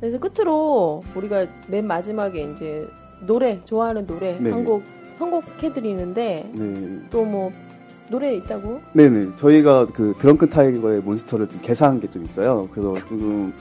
그래서 0.01 0.19
끝으로 0.19 1.03
우리가 1.15 1.47
맨 1.69 1.87
마지막에 1.87 2.43
이제 2.53 2.89
노래 3.25 3.61
좋아하는 3.65 4.05
노래 4.05 4.37
네. 4.39 4.51
한곡 4.51 4.83
선곡해드리는데 5.19 6.51
네. 6.53 7.09
또 7.11 7.29
뭐 7.29 7.53
노래 8.13 8.35
있다고? 8.37 8.81
네네. 8.93 9.37
저희가 9.37 9.87
그 9.87 10.15
드렁큰 10.19 10.51
타이거의 10.51 11.01
Monster를 11.01 11.49
지금 11.49 11.65
개사한 11.67 11.99
게 12.01 12.09
좀 12.09 12.23
있어요. 12.25 12.69
그래서 12.71 12.95
지금 13.09 13.53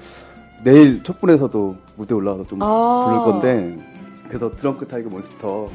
내일 0.63 1.01
촛불에서도 1.03 1.75
무대 1.95 2.13
올라와서 2.13 2.43
좀 2.45 2.61
아. 2.61 3.05
부를 3.05 3.19
건데, 3.19 3.77
그래서 4.27 4.51
드렁큰 4.51 4.87
타이거 4.89 5.09
몬스터 5.09 5.69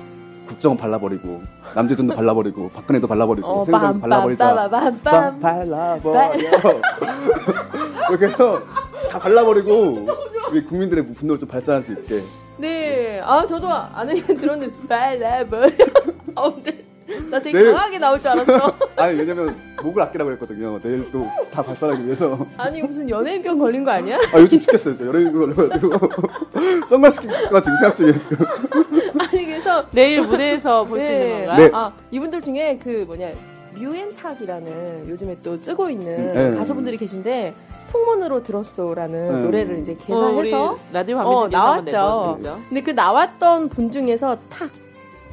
국정원 0.47 0.77
발라버리고, 0.79 1.43
남재준도 1.75 2.15
발라버리고, 2.15 2.69
박근혜도 2.77 3.07
발라버리고, 3.09 3.49
어, 3.49 3.65
새누리당도 3.65 4.01
발라버리자. 4.01 4.69
빰빰빰빰빰. 4.71 5.03
빰 5.03 5.41
발라버려. 5.41 6.31
이렇게 8.11 8.27
해서 8.27 8.61
다 9.11 9.19
발라버리고, 9.19 10.07
우리 10.53 10.65
국민들의 10.65 11.07
분노를 11.15 11.41
좀 11.41 11.49
발산할 11.49 11.83
수 11.83 11.93
있게. 11.95 12.23
네. 12.59 13.21
아 13.25 13.45
저도 13.45 13.67
아는 13.69 14.21
들었는데 14.23 14.87
발라버려. 14.89 15.69
아 16.37 16.53
근데 16.55 16.85
나 17.31 17.39
되게 17.39 17.63
네. 17.63 17.73
강하게 17.73 17.99
나올 17.99 18.21
줄 18.21 18.31
알았어. 18.31 18.73
아니, 18.97 19.19
왜냐면 19.19 19.57
목을 19.83 20.03
아끼라고 20.03 20.33
했거든요. 20.33 20.79
내일 20.83 21.11
또 21.13 21.27
다 21.51 21.63
발산하기 21.63 22.05
위해서. 22.05 22.47
아니 22.59 22.83
무슨 22.83 23.09
연예인병 23.09 23.59
걸린 23.59 23.83
거 23.85 23.91
아니야? 23.91 24.19
아, 24.35 24.39
요즘 24.39 24.61
죽겠어요. 24.61 24.95
진짜 24.97 25.09
열애 25.09 25.31
걸려가지고. 25.31 25.99
선글라스 26.89 27.21
끼가 27.23 27.63
지금 27.63 27.77
생각 27.79 27.97
중이에요, 27.97 28.19
지금. 28.19 28.47
아니 29.19 29.47
그래서 29.47 29.87
내일 29.91 30.21
무대에서 30.21 30.85
볼수 30.85 31.05
있는 31.07 31.47
건가요? 31.47 31.57
네. 31.57 31.71
아 31.73 31.93
이분들 32.11 32.43
중에 32.43 32.79
그 32.83 33.05
뭐냐 33.07 33.31
뮤앤탁이라는 33.75 35.09
요즘에 35.09 35.37
또 35.43 35.59
뜨고 35.61 35.89
있는 35.91 36.33
네. 36.35 36.57
가수분들이 36.57 36.97
계신데 36.97 37.55
풍문으로 37.91 38.43
들었소라는 38.43 39.39
네. 39.39 39.45
노래를 39.45 39.79
이제 39.81 39.93
어, 39.93 39.97
개사해서 40.07 40.79
라디오 40.93 41.19
어, 41.21 41.41
밤에 41.49 41.57
나왔죠. 41.57 42.39
근데 42.69 42.83
그 42.83 42.91
나왔던 42.91 43.69
분 43.71 43.91
중에서 43.91 44.37
탁 44.51 44.71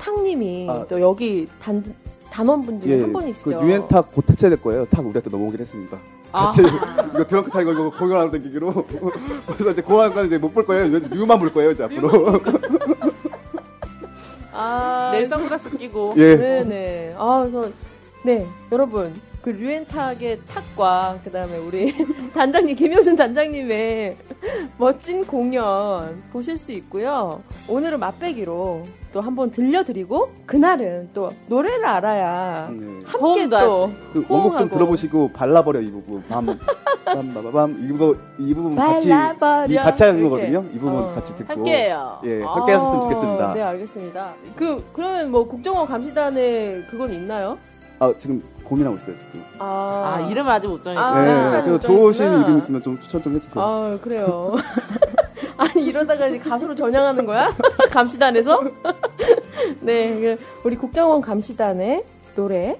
탁님이 0.03 0.67
아. 0.69 0.85
또 0.89 0.99
여기 0.99 1.47
단 1.61 1.83
단원분 2.29 2.81
중에 2.81 2.97
예, 2.97 3.01
한 3.01 3.13
분이시죠. 3.13 3.59
그 3.59 3.65
뮤앤 3.67 3.87
탁 3.87 4.11
곧 4.11 4.29
해체될 4.29 4.61
거예요. 4.61 4.85
탁 4.85 4.99
우리한테 5.05 5.29
넘어오긴 5.29 5.59
했습니다. 5.59 5.97
아. 6.31 6.45
같이 6.45 6.61
이거 7.13 7.23
드렁큰 7.25 7.51
타이거 7.51 7.71
이거 7.71 7.89
공연하러 7.91 8.31
다니기로 8.31 8.73
그래서 9.47 9.71
이제 9.71 9.81
공항까지 9.81 10.27
이제 10.27 10.37
못 10.39 10.53
볼 10.53 10.65
거예요. 10.65 10.99
뮤만 11.11 11.39
볼 11.39 11.53
거예요 11.53 11.71
이제 11.71 11.83
앞으로. 11.83 12.09
아, 14.55 15.09
내일 15.13 15.27
선글라스 15.27 15.77
끼고. 15.77 16.13
예. 16.17 16.35
네네. 16.35 17.15
아, 17.17 17.39
그래서, 17.41 17.71
네, 18.23 18.45
여러분. 18.71 19.11
그 19.41 19.49
류엔탁의 19.49 20.39
탁과, 20.47 21.19
그 21.23 21.31
다음에 21.31 21.57
우리 21.57 21.91
단장님, 22.33 22.75
김효준 22.77 23.15
단장님의 23.17 24.15
멋진 24.77 25.25
공연 25.25 26.21
보실 26.31 26.55
수 26.55 26.71
있고요. 26.73 27.41
오늘은 27.67 27.99
맛배기로 27.99 28.83
또 29.13 29.21
한번 29.21 29.51
들려드리고, 29.51 30.31
그날은 30.47 31.09
또 31.13 31.29
노래를 31.47 31.85
알아야 31.85 32.69
네. 32.71 32.99
함께 33.05 33.47
또. 33.47 33.91
그 34.11 34.25
원곡 34.27 34.57
좀. 34.57 34.69
들어보시고 34.69 35.31
발라버려 35.31 35.81
이 35.81 35.91
부분. 35.91 36.23
밤 36.27 36.47
빰바바밤 37.05 37.93
이거 37.93 38.15
이 38.39 38.53
부분 38.55 38.75
같이. 38.75 39.09
이 39.09 39.75
같이 39.75 40.03
하는. 40.03 40.23
거거든요. 40.23 40.65
이 40.73 40.79
부분 40.79 41.03
어. 41.03 41.07
같이 41.09 41.35
듣고 41.37 41.53
함께해요. 41.53 42.19
예, 42.25 42.41
함께 42.41 42.71
하셨으면 42.73 42.97
아, 42.97 43.01
좋겠습니다. 43.01 43.53
네, 43.53 43.61
알겠습니다. 43.61 44.33
그 44.55 44.83
그러면 44.93 45.29
뭐 45.29 45.47
국정원 45.47 45.85
감시단에 45.87 46.85
그건 46.89 47.11
있나요? 47.13 47.57
아, 47.99 48.11
지금 48.17 48.41
고민하고 48.63 48.97
있어요, 48.97 49.15
지금. 49.17 49.43
아, 49.59 50.15
아, 50.17 50.27
이름 50.29 50.47
아직 50.47 50.67
못 50.67 50.81
정했어요. 50.81 51.05
아, 51.05 51.21
네, 51.21 51.27
감시단에 51.33 51.61
그래서 51.61 51.71
못 51.71 51.81
좋으신. 51.81 52.25
이름 52.41 52.57
있으면 52.57 52.81
좀 52.81 52.99
추천 52.99 53.21
좀 53.21 53.35
해주세요. 53.35 53.63
아, 53.63 53.97
그래요. 54.01 54.55
아니 55.63 55.85
이러다가 55.85 56.27
이제 56.27 56.37
가수로 56.37 56.75
전향하는 56.75 57.25
거야? 57.25 57.55
감시단에서? 57.91 58.61
네, 59.79 60.19
그 60.19 60.37
우리 60.63 60.75
국정원 60.75 61.21
감시단의 61.21 62.03
노래 62.35 62.77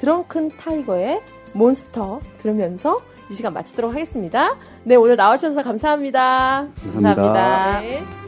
드렁큰 0.00 0.50
타이거의 0.58 1.22
몬스터 1.54 2.20
들으면서 2.38 2.98
이 3.30 3.34
시간 3.34 3.54
마치도록 3.54 3.92
하겠습니다. 3.92 4.56
네, 4.84 4.94
오늘 4.96 5.16
나와주셔서 5.16 5.62
감사합니다. 5.62 6.68
감사합니다. 6.92 7.80
네. 7.80 7.88
대선 7.98 8.25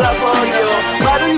라이어 0.00 1.32